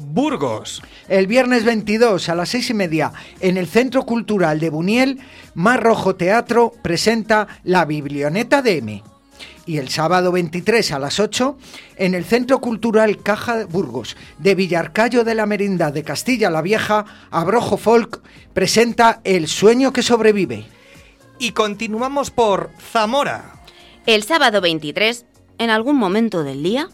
Burgos. 0.00 0.82
El 1.08 1.26
viernes 1.26 1.64
22 1.64 2.28
a 2.28 2.34
las 2.34 2.48
seis 2.48 2.70
y 2.70 2.74
media 2.74 3.12
en 3.40 3.56
el 3.56 3.66
Centro 3.66 4.04
Cultural 4.04 4.58
de 4.58 4.70
Buniel, 4.70 5.18
Mar 5.54 5.82
Rojo 5.82 6.16
Teatro 6.16 6.72
presenta 6.82 7.46
La 7.62 7.84
Biblioneta 7.84 8.62
de 8.62 8.78
M. 8.78 9.02
Y 9.66 9.78
el 9.78 9.88
sábado 9.88 10.32
23 10.32 10.92
a 10.92 10.98
las 10.98 11.20
8 11.20 11.56
en 11.96 12.14
el 12.14 12.24
Centro 12.24 12.60
Cultural 12.60 13.22
Caja 13.22 13.66
Burgos 13.66 14.16
de 14.38 14.54
Villarcayo 14.54 15.22
de 15.22 15.34
la 15.34 15.46
Merindad 15.46 15.92
de 15.92 16.02
Castilla 16.02 16.50
la 16.50 16.62
Vieja, 16.62 17.04
Abrojo 17.30 17.76
Folk 17.76 18.22
presenta 18.52 19.20
El 19.22 19.46
sueño 19.46 19.92
que 19.92 20.02
sobrevive. 20.02 20.66
Y 21.38 21.52
continuamos 21.52 22.30
por 22.30 22.70
Zamora. 22.92 23.60
El 24.06 24.24
sábado 24.24 24.60
23, 24.60 25.24
en 25.58 25.70
algún 25.70 25.96
momento 25.96 26.42
del 26.42 26.62
día, 26.62 26.88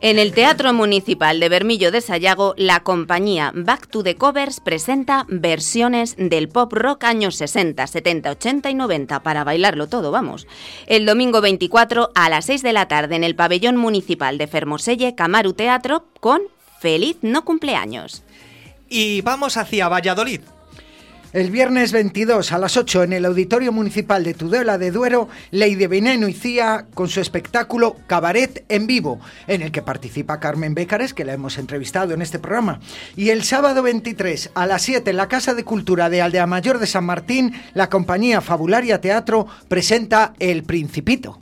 en 0.00 0.18
el 0.18 0.32
Teatro 0.32 0.72
Municipal 0.72 1.40
de 1.40 1.48
Bermillo 1.48 1.90
de 1.90 2.00
Sayago, 2.00 2.54
la 2.56 2.80
compañía 2.80 3.52
Back 3.54 3.88
to 3.88 4.02
the 4.02 4.16
Covers 4.16 4.60
presenta 4.60 5.24
versiones 5.28 6.14
del 6.18 6.48
pop 6.48 6.72
rock 6.72 7.04
años 7.04 7.36
60, 7.36 7.86
70, 7.86 8.30
80 8.32 8.70
y 8.70 8.74
90 8.74 9.22
para 9.22 9.44
bailarlo 9.44 9.88
todo, 9.88 10.10
vamos. 10.10 10.46
El 10.86 11.06
domingo 11.06 11.40
24 11.40 12.10
a 12.14 12.28
las 12.28 12.44
6 12.46 12.62
de 12.62 12.72
la 12.72 12.88
tarde 12.88 13.16
en 13.16 13.24
el 13.24 13.36
Pabellón 13.36 13.76
Municipal 13.76 14.38
de 14.38 14.46
Fermoselle, 14.46 15.14
Camaru 15.14 15.54
Teatro 15.54 16.04
con 16.20 16.42
Feliz 16.78 17.16
no 17.22 17.44
cumpleaños. 17.44 18.22
Y 18.88 19.22
vamos 19.22 19.56
hacia 19.56 19.88
Valladolid. 19.88 20.40
El 21.32 21.50
viernes 21.50 21.92
22 21.92 22.52
a 22.52 22.58
las 22.58 22.76
8 22.76 23.02
en 23.02 23.12
el 23.12 23.24
Auditorio 23.24 23.72
Municipal 23.72 24.24
de 24.24 24.32
Tudela 24.32 24.78
de 24.78 24.90
Duero, 24.90 25.28
Lady 25.50 25.86
Veneno 25.86 26.28
y 26.28 26.32
Cía 26.32 26.86
con 26.94 27.08
su 27.08 27.20
espectáculo 27.20 27.96
Cabaret 28.06 28.64
en 28.68 28.86
vivo, 28.86 29.20
en 29.46 29.60
el 29.60 29.72
que 29.72 29.82
participa 29.82 30.40
Carmen 30.40 30.74
Bécares, 30.74 31.12
que 31.12 31.24
la 31.24 31.34
hemos 31.34 31.58
entrevistado 31.58 32.14
en 32.14 32.22
este 32.22 32.38
programa. 32.38 32.80
Y 33.16 33.30
el 33.30 33.42
sábado 33.42 33.82
23 33.82 34.50
a 34.54 34.66
las 34.66 34.82
7 34.82 35.10
en 35.10 35.16
la 35.16 35.28
Casa 35.28 35.54
de 35.54 35.64
Cultura 35.64 36.08
de 36.08 36.22
Aldea 36.22 36.46
Mayor 36.46 36.78
de 36.78 36.86
San 36.86 37.04
Martín, 37.04 37.52
la 37.74 37.90
compañía 37.90 38.40
Fabularia 38.40 39.00
Teatro 39.00 39.46
presenta 39.68 40.32
El 40.38 40.62
Principito. 40.62 41.38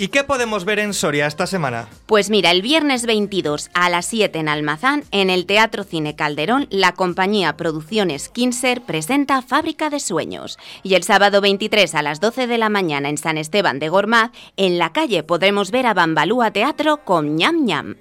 ¿Y 0.00 0.08
qué 0.08 0.22
podemos 0.22 0.64
ver 0.64 0.78
en 0.78 0.94
Soria 0.94 1.26
esta 1.26 1.48
semana? 1.48 1.88
Pues 2.06 2.30
mira, 2.30 2.52
el 2.52 2.62
viernes 2.62 3.04
22 3.04 3.68
a 3.74 3.90
las 3.90 4.06
7 4.06 4.38
en 4.38 4.48
Almazán, 4.48 5.02
en 5.10 5.28
el 5.28 5.44
Teatro 5.44 5.82
Cine 5.82 6.14
Calderón, 6.14 6.68
la 6.70 6.92
compañía 6.92 7.56
Producciones 7.56 8.28
Kinser 8.28 8.80
presenta 8.82 9.42
Fábrica 9.42 9.90
de 9.90 9.98
Sueños. 9.98 10.56
Y 10.84 10.94
el 10.94 11.02
sábado 11.02 11.40
23 11.40 11.96
a 11.96 12.02
las 12.02 12.20
12 12.20 12.46
de 12.46 12.58
la 12.58 12.68
mañana 12.68 13.08
en 13.08 13.18
San 13.18 13.38
Esteban 13.38 13.80
de 13.80 13.88
Gormaz, 13.88 14.30
en 14.56 14.78
la 14.78 14.92
calle 14.92 15.24
podremos 15.24 15.72
ver 15.72 15.86
a 15.86 15.94
Bambalúa 15.94 16.52
Teatro 16.52 16.98
con 16.98 17.34
ñam 17.34 17.64
ñam. 17.64 17.96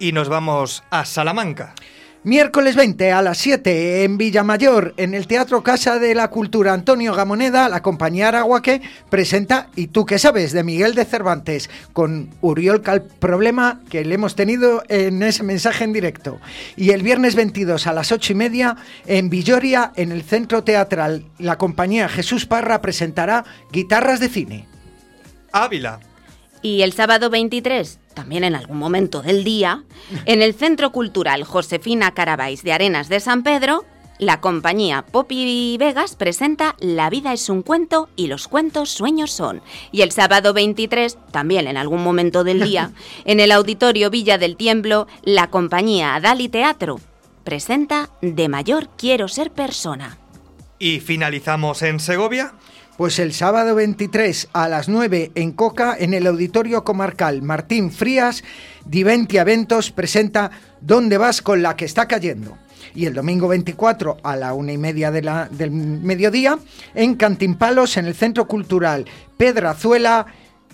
Y 0.00 0.10
nos 0.10 0.28
vamos 0.28 0.82
a 0.90 1.04
Salamanca. 1.04 1.76
Miércoles 2.22 2.76
20 2.76 3.12
a 3.12 3.22
las 3.22 3.38
7 3.38 4.04
en 4.04 4.18
Villamayor, 4.18 4.92
en 4.98 5.14
el 5.14 5.26
Teatro 5.26 5.62
Casa 5.62 5.98
de 5.98 6.14
la 6.14 6.28
Cultura 6.28 6.74
Antonio 6.74 7.14
Gamoneda, 7.14 7.70
la 7.70 7.80
compañía 7.80 8.28
Araguaque 8.28 8.82
presenta 9.08 9.70
¿Y 9.74 9.86
tú 9.86 10.04
qué 10.04 10.18
sabes? 10.18 10.52
de 10.52 10.62
Miguel 10.62 10.94
de 10.94 11.06
Cervantes, 11.06 11.70
con 11.94 12.28
Uriol 12.42 12.82
Cal 12.82 13.04
Problema, 13.04 13.80
que 13.88 14.04
le 14.04 14.16
hemos 14.16 14.36
tenido 14.36 14.82
en 14.88 15.22
ese 15.22 15.44
mensaje 15.44 15.84
en 15.84 15.94
directo. 15.94 16.38
Y 16.76 16.90
el 16.90 17.02
viernes 17.02 17.36
22 17.36 17.86
a 17.86 17.94
las 17.94 18.12
8 18.12 18.34
y 18.34 18.36
media 18.36 18.76
en 19.06 19.30
Villoria, 19.30 19.90
en 19.96 20.12
el 20.12 20.22
Centro 20.22 20.62
Teatral, 20.62 21.24
la 21.38 21.56
compañía 21.56 22.06
Jesús 22.10 22.44
Parra 22.44 22.82
presentará 22.82 23.46
Guitarras 23.72 24.20
de 24.20 24.28
Cine. 24.28 24.66
Ávila. 25.52 26.00
Y 26.60 26.82
el 26.82 26.92
sábado 26.92 27.30
23, 27.30 27.99
también 28.14 28.44
en 28.44 28.54
algún 28.54 28.78
momento 28.78 29.22
del 29.22 29.44
día, 29.44 29.84
en 30.26 30.42
el 30.42 30.54
Centro 30.54 30.92
Cultural 30.92 31.44
Josefina 31.44 32.12
Carabáis 32.12 32.62
de 32.62 32.72
Arenas 32.72 33.08
de 33.08 33.20
San 33.20 33.42
Pedro, 33.42 33.84
la 34.18 34.42
compañía 34.42 35.02
Poppy 35.10 35.78
Vegas 35.78 36.14
presenta 36.14 36.76
La 36.78 37.08
vida 37.08 37.32
es 37.32 37.48
un 37.48 37.62
cuento 37.62 38.10
y 38.16 38.26
los 38.26 38.48
cuentos 38.48 38.90
sueños 38.90 39.30
son. 39.30 39.62
Y 39.92 40.02
el 40.02 40.12
sábado 40.12 40.52
23, 40.52 41.16
también 41.30 41.66
en 41.66 41.78
algún 41.78 42.02
momento 42.04 42.44
del 42.44 42.62
día, 42.62 42.92
en 43.24 43.40
el 43.40 43.50
Auditorio 43.50 44.10
Villa 44.10 44.36
del 44.36 44.56
Tiemblo, 44.56 45.06
la 45.22 45.48
compañía 45.48 46.14
Adali 46.14 46.50
Teatro 46.50 47.00
presenta 47.44 48.10
De 48.20 48.48
mayor 48.50 48.90
quiero 48.96 49.26
ser 49.26 49.50
persona. 49.50 50.18
Y 50.78 51.00
finalizamos 51.00 51.82
en 51.82 51.98
Segovia. 51.98 52.52
Pues 53.00 53.18
el 53.18 53.32
sábado 53.32 53.76
23 53.76 54.48
a 54.52 54.68
las 54.68 54.90
9 54.90 55.32
en 55.34 55.52
Coca, 55.52 55.96
en 55.98 56.12
el 56.12 56.26
Auditorio 56.26 56.84
Comarcal 56.84 57.40
Martín 57.40 57.90
Frías, 57.90 58.44
Diventia 58.84 59.40
Eventos 59.40 59.90
presenta 59.90 60.50
¿Dónde 60.82 61.16
vas 61.16 61.40
con 61.40 61.62
la 61.62 61.76
que 61.76 61.86
está 61.86 62.06
cayendo? 62.06 62.58
Y 62.94 63.06
el 63.06 63.14
domingo 63.14 63.48
24 63.48 64.18
a 64.22 64.36
la 64.36 64.52
una 64.52 64.74
y 64.74 64.76
media 64.76 65.10
del 65.10 65.70
mediodía, 65.70 66.58
en 66.94 67.14
Cantimpalos, 67.14 67.96
en 67.96 68.04
el 68.04 68.14
Centro 68.14 68.46
Cultural 68.46 69.06
Pedrazuela, 69.38 70.26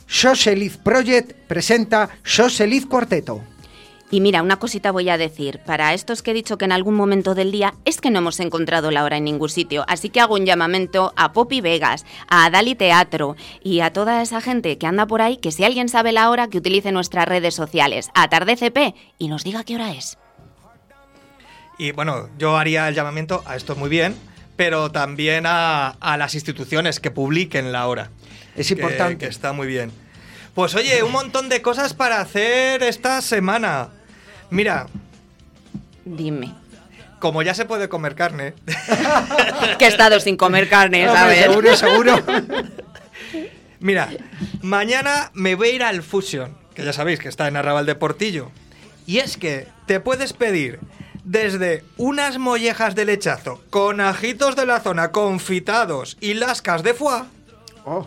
Xoseliz 0.09 0.79
Project 0.79 1.31
presenta 1.47 2.09
Xoseliz 2.25 2.87
Cuarteto. 2.87 3.41
Y 4.09 4.21
mira, 4.21 4.41
una 4.43 4.59
cosita 4.61 4.93
voy 4.93 5.09
a 5.09 5.19
decir. 5.19 5.59
Para 5.67 5.93
estos 5.93 6.23
que 6.23 6.31
he 6.31 6.35
dicho 6.35 6.59
que 6.59 6.65
en 6.65 6.71
algún 6.73 6.95
momento 6.95 7.35
del 7.35 7.51
día 7.51 7.75
es 7.85 8.01
que 8.01 8.11
no 8.11 8.21
hemos 8.21 8.39
encontrado 8.39 8.93
la 8.93 9.03
hora 9.03 9.17
en 9.17 9.25
ningún 9.25 9.49
sitio. 9.49 9.85
Así 9.89 10.11
que 10.11 10.21
hago 10.21 10.35
un 10.37 10.47
llamamiento 10.47 11.13
a 11.17 11.33
Poppy 11.33 11.61
Vegas, 11.61 12.07
a 12.29 12.49
Dali 12.51 12.77
Teatro 12.77 13.35
y 13.65 13.81
a 13.81 13.93
toda 13.93 14.23
esa 14.23 14.41
gente 14.41 14.79
que 14.79 14.87
anda 14.87 15.07
por 15.07 15.23
ahí 15.23 15.39
que 15.39 15.51
si 15.51 15.65
alguien 15.65 15.89
sabe 15.89 16.13
la 16.13 16.31
hora 16.31 16.47
que 16.47 16.59
utilice 16.59 16.93
nuestras 16.93 17.27
redes 17.27 17.55
sociales, 17.55 18.11
AtardeCP, 18.15 18.95
y 19.19 19.27
nos 19.27 19.43
diga 19.43 19.65
qué 19.65 19.75
hora 19.75 19.93
es. 19.93 20.19
Y 21.79 21.91
bueno, 21.91 22.29
yo 22.39 22.57
haría 22.57 22.89
el 22.89 22.95
llamamiento 22.95 23.43
a 23.45 23.57
esto 23.57 23.75
muy 23.75 23.91
bien, 23.91 24.17
pero 24.57 24.91
también 24.93 25.45
a, 25.47 25.89
a 26.01 26.17
las 26.17 26.35
instituciones 26.35 27.01
que 27.01 27.11
publiquen 27.11 27.73
la 27.73 27.87
hora. 27.89 28.11
Es 28.55 28.69
Que- 28.69 28.75
importante. 28.75 29.19
Que, 29.19 29.27
está 29.27 29.53
muy 29.53 29.67
bien. 29.67 29.91
Pues 30.55 30.75
oye, 30.75 31.03
un 31.03 31.13
montón 31.13 31.51
de 31.51 31.61
cosas 31.61 31.93
para 31.93 32.21
hacer 32.21 32.83
esta 32.83 33.21
semana. 33.21 33.91
Mira, 34.51 34.87
Dime. 36.05 36.55
como 37.19 37.43
ya 37.43 37.55
se 37.55 37.65
puede 37.65 37.89
comer 37.89 38.15
carne, 38.15 38.55
Que 39.79 39.87
he 39.87 39.89
estado 39.89 40.21
sin 40.21 40.37
comer 40.37 40.69
carne, 40.69 41.07
¿sabes? 41.07 41.41
seguro, 41.41 41.77
seguro. 41.77 42.15
mira, 43.81 44.09
mañana 44.63 45.31
me 45.35 45.55
voy 45.55 45.69
a 45.69 45.73
ir 45.73 45.83
al 45.83 46.03
Fusion, 46.03 46.57
que 46.75 46.85
ya 46.85 46.93
sabéis 46.93 47.19
que 47.21 47.29
está 47.29 47.49
en 47.49 47.57
Arrabal 47.57 47.87
de 47.87 47.95
Portillo. 47.95 48.51
Y 49.07 49.19
es 49.19 49.37
que 49.37 49.69
te 49.87 50.01
puedes 50.01 50.33
pedir 50.33 50.81
desde 51.25 51.85
unas 51.97 52.39
mollejas 52.39 52.95
de 52.95 53.05
lechazo 53.05 53.61
con 53.71 54.01
ajitos 54.01 54.55
de 54.57 54.67
la 54.67 54.81
zona 54.81 55.11
confitados 55.13 56.17
y 56.21 56.35
lascas 56.35 56.83
de 56.83 56.95
foie 56.95 57.23
Oh, 57.85 58.07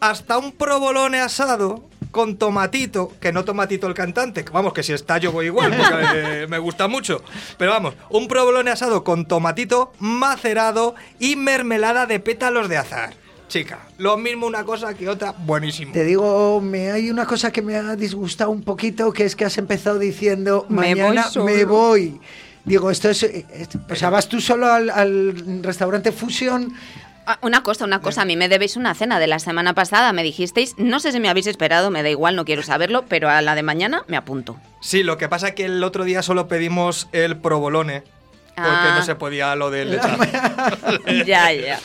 hasta 0.00 0.38
un 0.38 0.50
provolone 0.52 1.20
asado 1.20 1.87
con 2.10 2.36
tomatito, 2.36 3.12
que 3.20 3.32
no 3.32 3.44
tomatito 3.44 3.86
el 3.86 3.94
cantante, 3.94 4.44
vamos, 4.52 4.72
que 4.72 4.82
si 4.82 4.92
está 4.92 5.18
yo 5.18 5.32
voy 5.32 5.46
igual, 5.46 5.74
porque 5.76 6.04
eh, 6.42 6.46
me 6.48 6.58
gusta 6.58 6.88
mucho. 6.88 7.22
Pero 7.56 7.70
vamos, 7.72 7.94
un 8.10 8.28
provolone 8.28 8.70
asado 8.70 9.04
con 9.04 9.26
tomatito 9.26 9.92
macerado 9.98 10.94
y 11.18 11.36
mermelada 11.36 12.06
de 12.06 12.20
pétalos 12.20 12.68
de 12.68 12.76
azar. 12.78 13.14
Chica, 13.48 13.78
lo 13.96 14.18
mismo 14.18 14.46
una 14.46 14.64
cosa 14.64 14.92
que 14.92 15.08
otra, 15.08 15.32
buenísimo. 15.32 15.92
Te 15.92 16.04
digo, 16.04 16.60
me 16.60 16.90
hay 16.92 17.10
una 17.10 17.24
cosa 17.24 17.50
que 17.50 17.62
me 17.62 17.76
ha 17.76 17.96
disgustado 17.96 18.50
un 18.50 18.62
poquito, 18.62 19.10
que 19.12 19.24
es 19.24 19.34
que 19.36 19.46
has 19.46 19.56
empezado 19.56 19.98
diciendo, 19.98 20.66
Me 20.68 20.76
voy 20.92 21.00
mañana 21.00 21.22
solo". 21.30 21.46
me 21.46 21.64
voy. 21.64 22.20
Digo, 22.66 22.90
esto 22.90 23.08
es, 23.08 23.22
es- 23.22 23.46
O 23.90 23.94
sea, 23.94 24.10
vas 24.10 24.28
tú 24.28 24.42
solo 24.42 24.70
al, 24.70 24.90
al 24.90 25.62
restaurante 25.62 26.12
Fusion. 26.12 26.74
Ah, 27.30 27.38
Una 27.42 27.62
cosa, 27.62 27.84
una 27.84 28.00
cosa, 28.00 28.22
a 28.22 28.24
mí 28.24 28.36
me 28.36 28.48
debéis 28.48 28.76
una 28.76 28.94
cena 28.94 29.18
de 29.20 29.26
la 29.26 29.38
semana 29.38 29.74
pasada, 29.74 30.14
me 30.14 30.22
dijisteis, 30.22 30.74
no 30.78 30.98
sé 30.98 31.12
si 31.12 31.20
me 31.20 31.28
habéis 31.28 31.46
esperado, 31.46 31.90
me 31.90 32.02
da 32.02 32.08
igual, 32.08 32.34
no 32.36 32.46
quiero 32.46 32.62
saberlo, 32.62 33.04
pero 33.06 33.28
a 33.28 33.42
la 33.42 33.54
de 33.54 33.62
mañana 33.62 34.02
me 34.08 34.16
apunto. 34.16 34.56
Sí, 34.80 35.02
lo 35.02 35.18
que 35.18 35.28
pasa 35.28 35.48
es 35.48 35.54
que 35.54 35.66
el 35.66 35.84
otro 35.84 36.04
día 36.04 36.22
solo 36.22 36.48
pedimos 36.48 37.06
el 37.12 37.36
provolone, 37.36 38.00
porque 38.54 38.70
Ah. 38.70 38.94
no 38.98 39.04
se 39.04 39.14
podía 39.14 39.54
lo 39.56 39.70
del 39.70 39.90
lechazo. 39.92 40.22
ya, 41.26 41.52
ya. 41.52 41.78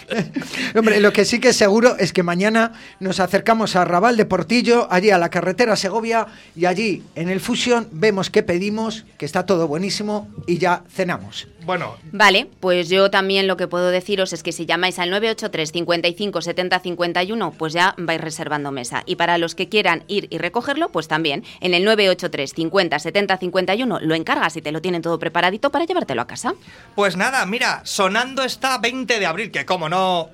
Hombre, 0.76 1.02
lo 1.02 1.12
que 1.12 1.26
sí 1.26 1.39
que 1.39 1.50
es 1.50 1.58
seguro 1.58 1.98
es 2.00 2.14
que 2.14 2.24
mañana 2.24 2.72
nos 3.02 3.20
acercamos 3.20 3.76
a 3.76 3.84
Raval 3.84 4.16
de 4.16 4.26
Portillo, 4.26 4.88
allí 4.89 5.12
a 5.12 5.18
la 5.18 5.30
carretera 5.30 5.76
Segovia, 5.76 6.28
y 6.56 6.66
allí 6.66 7.04
en 7.16 7.28
el 7.30 7.41
Fusion 7.41 7.89
vemos 7.91 8.30
qué 8.30 8.44
pedimos, 8.44 9.06
que 9.18 9.26
está 9.26 9.46
todo 9.46 9.68
buenísimo, 9.68 10.30
y 10.48 10.58
ya 10.58 10.84
cenamos. 10.89 11.48
Bueno, 11.66 11.97
Vale, 12.11 12.49
pues 12.59 12.89
yo 12.89 13.09
también 13.09 13.47
lo 13.47 13.57
que 13.57 13.68
puedo 13.68 13.89
deciros 13.89 14.34
es 14.34 14.43
que 14.43 14.51
si 14.51 14.66
llamáis 14.66 14.99
al 14.99 15.09
983 15.09 15.72
55 15.72 16.41
70 16.41 16.80
51, 16.80 17.51
pues 17.51 17.74
ya 17.74 17.95
vais 17.97 18.22
reservando 18.22 18.72
mesa. 18.72 19.03
Y 19.05 19.16
para 19.16 19.38
los 19.38 19.55
que 19.55 19.70
quieran 19.70 20.03
ir 20.07 20.28
y 20.30 20.38
recogerlo, 20.38 20.89
pues 20.89 21.07
también 21.07 21.43
en 21.61 21.74
el 21.74 21.84
983 21.84 22.53
50 22.53 22.99
70 22.99 23.38
51 23.38 23.99
lo 24.01 24.16
encargas 24.16 24.55
y 24.57 24.61
te 24.61 24.72
lo 24.72 24.82
tienen 24.82 25.01
todo 25.01 25.20
preparadito 25.20 25.72
para 25.72 25.86
llevártelo 25.86 26.22
a 26.22 26.28
casa. 26.28 26.53
Pues 26.95 27.18
nada, 27.18 27.45
mira, 27.45 27.82
sonando 27.84 28.43
está 28.43 28.78
20 28.78 29.20
de 29.20 29.26
abril, 29.26 29.51
que 29.51 29.66
como 29.66 29.89
no 29.89 30.30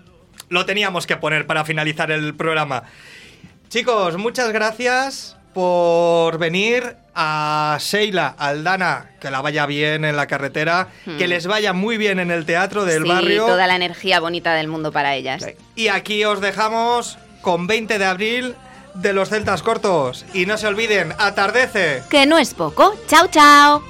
lo 0.49 0.65
teníamos 0.65 1.07
que 1.07 1.17
poner 1.17 1.47
para 1.47 1.65
finalizar 1.65 2.11
el 2.11 2.35
programa. 2.35 2.83
Chicos, 3.69 4.17
muchas 4.17 4.51
gracias 4.51 5.38
por 5.53 6.37
venir 6.37 6.95
a 7.15 7.77
Sheila, 7.79 8.35
Aldana, 8.37 9.09
que 9.19 9.29
la 9.29 9.41
vaya 9.41 9.65
bien 9.65 10.05
en 10.05 10.15
la 10.15 10.27
carretera, 10.27 10.87
que 11.17 11.27
les 11.27 11.47
vaya 11.47 11.73
muy 11.73 11.97
bien 11.97 12.19
en 12.19 12.31
el 12.31 12.45
teatro 12.45 12.85
del 12.85 13.01
Hmm. 13.01 13.05
sí, 13.05 13.09
barrio. 13.09 13.45
toda 13.45 13.67
la 13.67 13.75
energía 13.75 14.19
bonita 14.19 14.53
del 14.53 14.67
mundo 14.67 14.91
para 14.91 15.15
ellas. 15.15 15.45
Y 15.75 15.89
aquí 15.89 16.23
os 16.23 16.39
dejamos 16.39 17.17
con 17.41 17.67
20 17.67 17.99
de 17.99 18.05
abril 18.05 18.55
de 18.93 19.13
los 19.13 19.29
Celtas 19.29 19.61
Cortos. 19.63 20.25
Y 20.33 20.45
no 20.45 20.57
se 20.57 20.67
olviden, 20.67 21.13
atardece. 21.17 22.03
Que 22.09 22.25
no 22.25 22.37
es 22.37 22.53
poco. 22.53 22.95
Chao, 23.07 23.27
chao. 23.27 23.83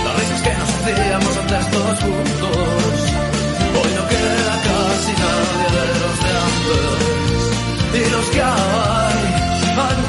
Las 0.05 0.15
risas 0.19 0.41
que 0.45 0.53
nos 0.61 0.71
hacíamos 0.77 1.35
antes 1.43 1.71
todos 1.75 1.99
juntos. 2.05 2.95
Hoy 3.79 3.91
no 3.99 4.05
queda 4.13 4.55
casi 4.69 5.13
nadie 5.23 5.67
de 5.77 5.85
los 6.03 6.17
de 6.25 6.31
antes. 6.49 7.43
Y 7.99 8.11
los 8.15 8.27
que 8.35 8.43
hay 8.43 9.21
han 9.87 10.01